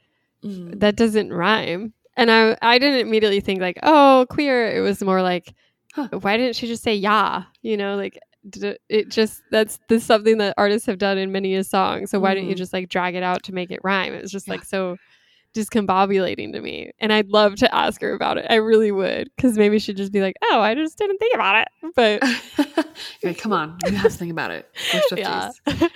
Mm. 0.43 0.79
that 0.81 0.95
doesn't 0.95 1.33
rhyme. 1.33 1.93
And 2.15 2.29
I 2.31 2.55
I 2.61 2.77
didn't 2.77 2.99
immediately 2.99 3.39
think 3.39 3.59
like, 3.59 3.79
oh, 3.81 4.27
queer. 4.29 4.71
It 4.71 4.81
was 4.81 5.01
more 5.01 5.23
like, 5.23 5.53
Huh. 5.93 6.07
why 6.21 6.37
didn't 6.37 6.55
she 6.55 6.67
just 6.67 6.83
say 6.83 6.95
yeah? 6.95 7.43
You 7.61 7.77
know, 7.77 7.95
like 7.95 8.19
it, 8.89 9.09
just 9.09 9.41
that's 9.51 9.79
this 9.89 10.03
something 10.05 10.37
that 10.37 10.53
artists 10.57 10.85
have 10.85 10.97
done 10.99 11.17
in 11.17 11.31
many 11.31 11.55
a 11.55 11.63
song. 11.63 12.07
So 12.07 12.19
why 12.19 12.33
didn't 12.33 12.49
you 12.49 12.55
Mhm. 12.55 12.59
just 12.59 12.71
like 12.73 12.87
drag 12.89 13.15
it 13.15 13.23
out 13.23 13.43
to 13.43 13.53
make 13.53 13.71
it 13.71 13.79
rhyme? 13.83 14.13
It 14.13 14.21
was 14.21 14.31
just 14.31 14.47
Yeah. 14.47 14.53
like 14.53 14.63
so 14.63 14.97
discombobulating 15.53 16.53
to 16.53 16.61
me. 16.61 16.91
And 16.99 17.11
I'd 17.11 17.29
love 17.29 17.55
to 17.57 17.75
ask 17.75 17.99
her 18.01 18.13
about 18.13 18.37
it. 18.37 18.45
I 18.49 18.55
really 18.55 18.91
would. 18.91 19.29
Cause 19.37 19.57
maybe 19.57 19.79
she'd 19.79 19.97
just 19.97 20.11
be 20.11 20.21
like, 20.21 20.35
oh, 20.43 20.59
I 20.61 20.75
just 20.75 20.97
didn't 20.97 21.17
think 21.17 21.33
about 21.35 21.61
it. 21.63 21.67
But 21.95 22.87
like, 23.23 23.37
come 23.37 23.53
on, 23.53 23.77
you 23.85 23.91
have 23.93 24.11
to 24.11 24.17
think 24.17 24.31
about 24.31 24.51
it. 24.51 24.69
Yeah. 25.17 25.51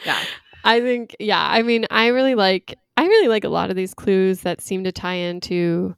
Yeah. 0.06 0.20
I 0.64 0.80
think 0.80 1.16
yeah, 1.20 1.42
I 1.50 1.64
mean, 1.64 1.86
I 1.89 2.08
really 2.08 2.36
like 2.36 2.78
I 2.98 3.06
really 3.06 3.28
like 3.28 3.44
a 3.44 3.50
lot 3.50 3.70
of 3.72 3.76
these 3.76 3.94
clues 3.94 4.42
that 4.42 4.62
seem 4.62 4.84
to 4.84 4.92
tie 4.92 5.16
into 5.16 5.96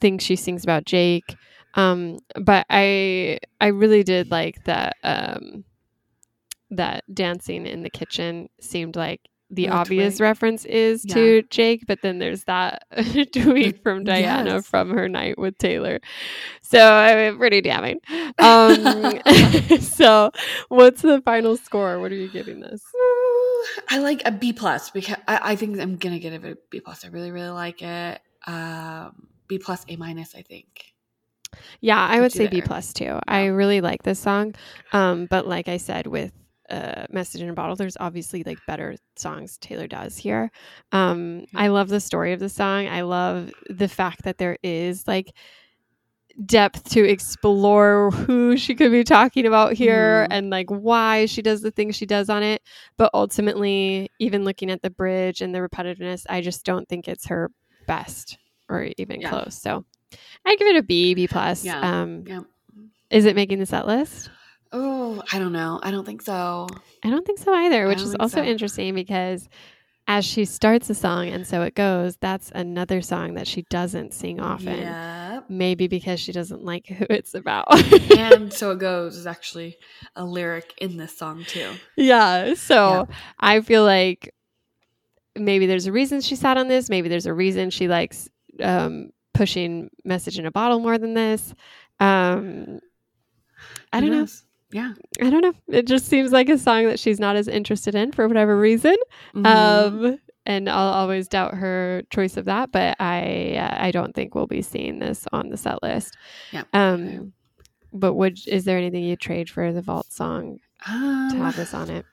things 0.00 0.22
she 0.22 0.36
sings 0.36 0.62
about 0.62 0.84
Jake. 0.84 1.34
Um, 1.76 2.18
but 2.34 2.66
I 2.70 3.38
I 3.60 3.68
really 3.68 4.02
did 4.02 4.30
like 4.30 4.64
that 4.64 4.96
um 5.04 5.64
that 6.70 7.04
dancing 7.14 7.66
in 7.66 7.82
the 7.82 7.90
kitchen 7.90 8.48
seemed 8.60 8.96
like 8.96 9.20
the 9.48 9.68
obvious 9.68 10.20
reference 10.20 10.64
is 10.64 11.04
Yeah. 11.04 11.14
to 11.14 11.42
Jake, 11.50 11.86
but 11.86 12.02
then 12.02 12.18
there's 12.18 12.44
that 12.44 12.82
tweet 13.32 13.80
from 13.82 14.04
Dianna 14.04 14.46
yes. 14.46 14.66
from 14.66 14.90
her 14.90 15.08
night 15.08 15.38
with 15.38 15.56
Taylor. 15.58 16.00
So 16.62 16.80
I 16.80 17.14
mean, 17.14 17.38
pretty 17.38 17.60
damning. 17.60 18.00
Um, 18.40 19.20
so 19.80 20.32
what's 20.68 21.02
the 21.02 21.22
final 21.24 21.56
score? 21.56 22.00
What 22.00 22.10
are 22.10 22.16
you 22.16 22.28
giving 22.28 22.58
this? 22.60 22.82
I 23.88 23.98
like 23.98 24.22
a 24.24 24.32
B 24.32 24.52
plus 24.52 24.90
because 24.90 25.16
I, 25.28 25.52
I 25.52 25.56
think 25.56 25.78
I'm 25.78 25.96
gonna 25.96 26.18
give 26.18 26.32
it 26.32 26.44
a 26.44 26.56
B 26.70 26.80
plus. 26.80 27.04
I 27.04 27.08
really 27.08 27.30
really 27.30 27.50
like 27.50 27.82
it. 27.82 28.20
Um, 28.48 29.28
B 29.46 29.58
plus 29.58 29.84
A 29.88 29.94
minus. 29.96 30.34
I 30.34 30.42
think. 30.42 30.95
Yeah, 31.80 32.04
I 32.04 32.20
would 32.20 32.32
say 32.32 32.46
B 32.46 32.62
plus 32.62 32.92
too. 32.92 33.18
I 33.28 33.46
really 33.46 33.80
like 33.80 34.02
this 34.02 34.18
song, 34.18 34.54
um, 34.92 35.26
but 35.26 35.46
like 35.46 35.68
I 35.68 35.76
said, 35.76 36.06
with 36.06 36.32
uh, 36.70 37.06
"Message 37.10 37.42
in 37.42 37.48
a 37.48 37.52
Bottle," 37.52 37.76
there's 37.76 37.96
obviously 38.00 38.42
like 38.44 38.64
better 38.66 38.96
songs 39.16 39.58
Taylor 39.58 39.86
does 39.86 40.16
here. 40.16 40.50
Um, 40.92 41.46
I 41.54 41.68
love 41.68 41.88
the 41.88 42.00
story 42.00 42.32
of 42.32 42.40
the 42.40 42.48
song. 42.48 42.88
I 42.88 43.02
love 43.02 43.52
the 43.70 43.88
fact 43.88 44.22
that 44.24 44.38
there 44.38 44.58
is 44.62 45.06
like 45.06 45.32
depth 46.44 46.90
to 46.90 47.02
explore 47.02 48.10
who 48.10 48.56
she 48.56 48.74
could 48.74 48.90
be 48.92 49.04
talking 49.04 49.46
about 49.46 49.72
here 49.72 50.24
Mhm. 50.24 50.26
and 50.30 50.50
like 50.50 50.68
why 50.68 51.24
she 51.26 51.40
does 51.40 51.62
the 51.62 51.70
things 51.70 51.96
she 51.96 52.04
does 52.06 52.28
on 52.28 52.42
it. 52.42 52.62
But 52.98 53.10
ultimately, 53.14 54.10
even 54.18 54.44
looking 54.44 54.70
at 54.70 54.82
the 54.82 54.90
bridge 54.90 55.40
and 55.40 55.54
the 55.54 55.60
repetitiveness, 55.60 56.26
I 56.28 56.42
just 56.42 56.64
don't 56.64 56.86
think 56.88 57.08
it's 57.08 57.26
her 57.28 57.50
best 57.86 58.36
or 58.68 58.90
even 58.98 59.20
Yeah. 59.22 59.30
close. 59.30 59.56
So 59.60 59.86
I 60.44 60.56
give 60.56 60.68
it 60.68 60.76
a 60.76 60.82
B, 60.82 61.14
B 61.14 61.26
plus. 61.28 61.64
Yeah. 61.64 61.80
Um, 61.80 62.24
Yeah. 62.26 62.40
is 63.10 63.24
it 63.24 63.34
making 63.36 63.58
the 63.58 63.66
set 63.66 63.86
list? 63.86 64.30
Oh, 64.72 65.22
I 65.32 65.38
don't 65.38 65.52
know. 65.52 65.80
I 65.82 65.90
don't 65.90 66.04
think 66.04 66.22
so. 66.22 66.66
I 67.04 67.10
don't 67.10 67.24
think 67.26 67.38
so 67.38 67.52
either, 67.54 67.86
which 67.88 68.00
is 68.00 68.14
also 68.16 68.38
so. 68.38 68.44
interesting 68.44 68.94
because 68.94 69.48
as 70.08 70.24
she 70.24 70.44
starts 70.44 70.88
a 70.90 70.94
song 70.94 71.28
and 71.28 71.46
so 71.46 71.62
it 71.62 71.74
goes, 71.74 72.16
that's 72.18 72.52
another 72.54 73.00
song 73.00 73.34
that 73.34 73.46
she 73.48 73.62
doesn't 73.70 74.12
sing 74.12 74.40
often. 74.40 74.78
Yep. 74.78 75.44
Maybe 75.48 75.88
because 75.88 76.20
she 76.20 76.32
doesn't 76.32 76.64
like 76.64 76.86
who 76.88 77.06
it's 77.10 77.34
about. 77.34 77.66
and 78.16 78.52
so 78.60 78.70
it 78.72 78.78
goes 78.78 79.16
is 79.16 79.26
actually 79.26 79.76
a 80.14 80.24
lyric 80.24 80.74
in 80.78 80.96
this 80.96 81.16
song 81.16 81.44
too. 81.46 81.72
yeah. 81.96 82.54
So. 82.54 83.08
I 83.38 83.60
feel 83.62 83.84
like 83.84 84.32
maybe 85.36 85.66
there's 85.66 85.86
a 85.86 85.92
reason 85.92 86.20
she 86.20 86.36
sat 86.36 86.56
on 86.56 86.68
this. 86.68 86.88
Maybe 86.88 87.08
there's 87.08 87.26
a 87.26 87.34
reason 87.34 87.70
she 87.70 87.88
likes 87.88 88.28
um, 88.62 89.10
pushing 89.36 89.90
message 90.04 90.38
in 90.38 90.46
a 90.46 90.50
bottle 90.50 90.80
more 90.80 90.98
than 90.98 91.14
this. 91.14 91.54
Um, 92.00 92.80
I 93.92 94.00
don't 94.00 94.10
know. 94.10 94.26
Yeah. 94.72 94.92
I 95.22 95.30
don't 95.30 95.42
know. 95.42 95.52
It 95.68 95.86
just 95.86 96.06
seems 96.06 96.32
like 96.32 96.48
a 96.48 96.58
song 96.58 96.86
that 96.86 96.98
she's 96.98 97.20
not 97.20 97.36
as 97.36 97.48
interested 97.48 97.94
in 97.94 98.12
for 98.12 98.26
whatever 98.28 98.58
reason. 98.58 98.96
Mhm. 99.34 99.46
Um, 99.46 100.18
and 100.44 100.68
I'll 100.68 100.92
always 100.92 101.28
doubt 101.28 101.54
her 101.54 102.02
choice 102.10 102.36
of 102.36 102.44
that, 102.46 102.72
but 102.72 102.96
I 103.00 103.56
uh, 103.58 103.76
I 103.84 103.90
don't 103.90 104.14
think 104.14 104.34
we'll 104.34 104.46
be 104.46 104.62
seeing 104.62 104.98
this 104.98 105.26
on 105.32 105.48
the 105.48 105.56
set 105.56 105.82
list. 105.82 106.16
Yeah. 106.52 106.64
Um, 106.72 107.32
but 107.92 108.14
would 108.14 108.38
is 108.46 108.64
there 108.64 108.76
anything 108.76 109.04
you'd 109.04 109.20
trade 109.20 109.48
for 109.48 109.72
the 109.72 109.82
vault 109.82 110.12
song 110.12 110.58
to 110.84 110.90
Um, 110.92 111.30
have 111.38 111.56
this 111.56 111.72
on 111.74 111.90
it? 111.90 112.04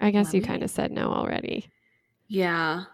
I 0.00 0.10
guess 0.10 0.32
you 0.32 0.40
kind 0.42 0.62
of 0.62 0.70
said 0.70 0.92
no 0.92 1.10
already. 1.12 1.68
Yeah. 2.28 2.84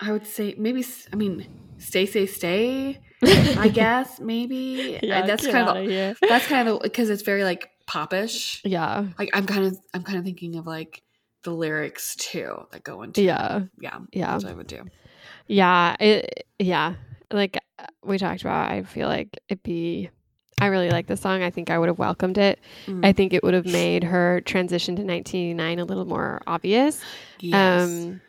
I 0.00 0.10
would 0.12 0.26
say 0.26 0.54
maybe. 0.58 0.84
I 1.12 1.16
mean, 1.16 1.46
stay, 1.78 2.06
stay, 2.06 2.26
stay. 2.26 3.00
I 3.22 3.68
guess 3.72 4.20
maybe. 4.20 4.98
Yeah, 5.02 5.26
that's 5.26 5.46
kind 5.46 5.68
of 5.68 5.76
here. 5.88 6.14
that's 6.28 6.46
kind 6.46 6.68
of 6.68 6.80
because 6.82 7.10
it's 7.10 7.22
very 7.22 7.44
like 7.44 7.70
popish. 7.86 8.60
yeah, 8.64 9.06
Like 9.18 9.30
I'm 9.32 9.46
kind 9.46 9.66
of 9.66 9.78
I'm 9.94 10.02
kind 10.02 10.18
of 10.18 10.24
thinking 10.24 10.56
of 10.56 10.66
like 10.66 11.02
the 11.44 11.50
lyrics 11.50 12.14
too 12.16 12.66
that 12.70 12.84
go 12.84 13.02
into 13.02 13.22
yeah, 13.22 13.62
yeah 13.80 13.98
yeah, 14.12 14.32
that's 14.32 14.44
what 14.44 14.52
I 14.52 14.56
would 14.56 14.66
do. 14.68 14.84
yeah. 15.46 15.96
It 16.00 16.46
yeah. 16.58 16.94
Like 17.32 17.58
uh, 17.78 17.86
we 18.04 18.18
talked 18.18 18.42
about, 18.42 18.70
I 18.70 18.82
feel 18.82 19.08
like 19.08 19.38
it'd 19.48 19.62
be. 19.62 20.10
I 20.60 20.66
really 20.66 20.90
like 20.90 21.06
the 21.08 21.16
song. 21.16 21.42
I 21.42 21.50
think 21.50 21.70
I 21.70 21.78
would 21.78 21.88
have 21.88 21.98
welcomed 21.98 22.38
it. 22.38 22.60
Mm. 22.86 23.04
I 23.04 23.12
think 23.12 23.32
it 23.32 23.42
would 23.42 23.54
have 23.54 23.66
made 23.66 24.04
her 24.04 24.40
transition 24.42 24.94
to 24.96 25.02
1989 25.02 25.78
a 25.80 25.84
little 25.84 26.04
more 26.04 26.40
obvious. 26.46 27.00
yes. 27.40 27.82
Um, 27.82 28.20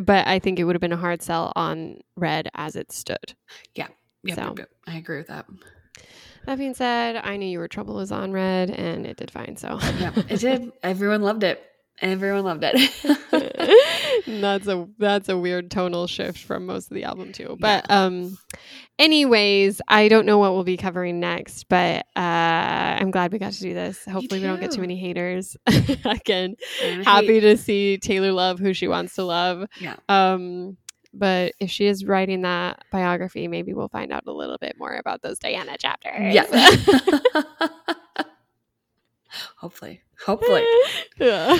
but 0.00 0.26
I 0.26 0.38
think 0.38 0.58
it 0.58 0.64
would 0.64 0.74
have 0.74 0.80
been 0.80 0.92
a 0.92 0.96
hard 0.96 1.22
sell 1.22 1.52
on 1.56 1.98
Red 2.16 2.48
as 2.54 2.76
it 2.76 2.92
stood. 2.92 3.34
Yep, 3.74 3.88
so- 3.88 3.94
yep, 4.24 4.58
yep. 4.58 4.70
I 4.86 4.96
agree 4.96 5.18
with 5.18 5.28
that. 5.28 5.46
That 6.46 6.56
being 6.58 6.74
said, 6.74 7.16
I 7.16 7.36
knew 7.36 7.46
you 7.46 7.58
were 7.58 7.68
trouble 7.68 7.94
was 7.96 8.10
on 8.10 8.32
Red, 8.32 8.70
and 8.70 9.06
it 9.06 9.16
did 9.18 9.30
fine. 9.30 9.56
So 9.56 9.78
Yeah, 9.98 10.12
it 10.30 10.40
did. 10.40 10.72
Everyone 10.82 11.20
loved 11.22 11.42
it. 11.42 11.62
Everyone 12.00 12.44
loved 12.44 12.64
it. 12.64 14.24
that's 14.40 14.68
a 14.68 14.88
that's 14.98 15.28
a 15.28 15.36
weird 15.36 15.70
tonal 15.70 16.06
shift 16.06 16.38
from 16.38 16.66
most 16.66 16.90
of 16.90 16.94
the 16.94 17.04
album 17.04 17.32
too. 17.32 17.56
But 17.58 17.90
um, 17.90 18.38
anyways, 18.98 19.80
I 19.88 20.08
don't 20.08 20.26
know 20.26 20.38
what 20.38 20.52
we'll 20.52 20.64
be 20.64 20.76
covering 20.76 21.18
next, 21.18 21.68
but 21.68 22.06
uh, 22.14 22.98
I'm 23.00 23.10
glad 23.10 23.32
we 23.32 23.38
got 23.38 23.52
to 23.52 23.60
do 23.60 23.74
this. 23.74 24.04
Hopefully, 24.04 24.40
we 24.40 24.46
don't 24.46 24.60
get 24.60 24.70
too 24.70 24.80
many 24.80 24.96
haters. 24.96 25.56
Again, 26.04 26.54
happy 27.04 27.26
hey, 27.26 27.40
to 27.40 27.56
see 27.56 27.98
Taylor 27.98 28.32
love 28.32 28.58
who 28.58 28.74
she 28.74 28.86
wants 28.86 29.14
to 29.16 29.24
love. 29.24 29.64
Yeah. 29.80 29.96
Um, 30.08 30.76
but 31.12 31.54
if 31.58 31.70
she 31.70 31.86
is 31.86 32.04
writing 32.04 32.42
that 32.42 32.84
biography, 32.92 33.48
maybe 33.48 33.74
we'll 33.74 33.88
find 33.88 34.12
out 34.12 34.24
a 34.26 34.32
little 34.32 34.58
bit 34.58 34.76
more 34.78 34.94
about 34.94 35.22
those 35.22 35.38
Dianna 35.38 35.78
chapters. 35.78 36.34
Yeah. 36.34 36.46
hopefully. 39.58 40.02
Hopefully. 40.24 40.64
yeah. 41.18 41.58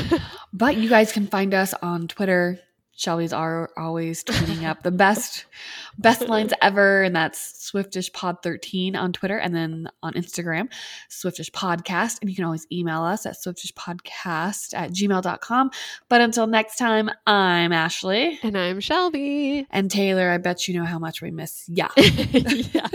But 0.52 0.76
you 0.76 0.88
guys 0.88 1.12
can 1.12 1.26
find 1.26 1.54
us 1.54 1.74
on 1.74 2.08
Twitter. 2.08 2.58
Shelby's 2.98 3.32
are 3.32 3.70
always 3.76 4.24
tweeting 4.24 4.64
up 4.64 4.82
the 4.82 4.90
best 4.90 5.46
best 5.98 6.22
lines 6.28 6.52
ever, 6.60 7.04
and 7.04 7.14
that's 7.14 7.64
Swiftish 7.64 8.12
Pod 8.12 8.42
13 8.42 8.96
on 8.96 9.12
Twitter 9.12 9.38
and 9.38 9.54
then 9.54 9.88
on 10.02 10.14
Instagram, 10.14 10.68
Swiftish 11.08 11.50
Podcast. 11.52 12.18
And 12.20 12.28
you 12.28 12.34
can 12.34 12.44
always 12.44 12.66
email 12.72 13.02
us 13.02 13.24
at 13.24 13.34
swiftishpodcast 13.34 14.74
at 14.74 14.90
gmail.com. 14.90 15.70
But 16.08 16.20
until 16.20 16.48
next 16.48 16.76
time, 16.76 17.08
I'm 17.24 17.72
Ashley. 17.72 18.40
And 18.42 18.58
I'm 18.58 18.80
Shelby. 18.80 19.64
And 19.70 19.88
Taylor, 19.88 20.30
I 20.30 20.38
bet 20.38 20.66
you 20.66 20.74
know 20.74 20.84
how 20.84 20.98
much 20.98 21.22
we 21.22 21.30
miss 21.30 21.68
ya. 21.68 21.88
yeah. 21.96 22.88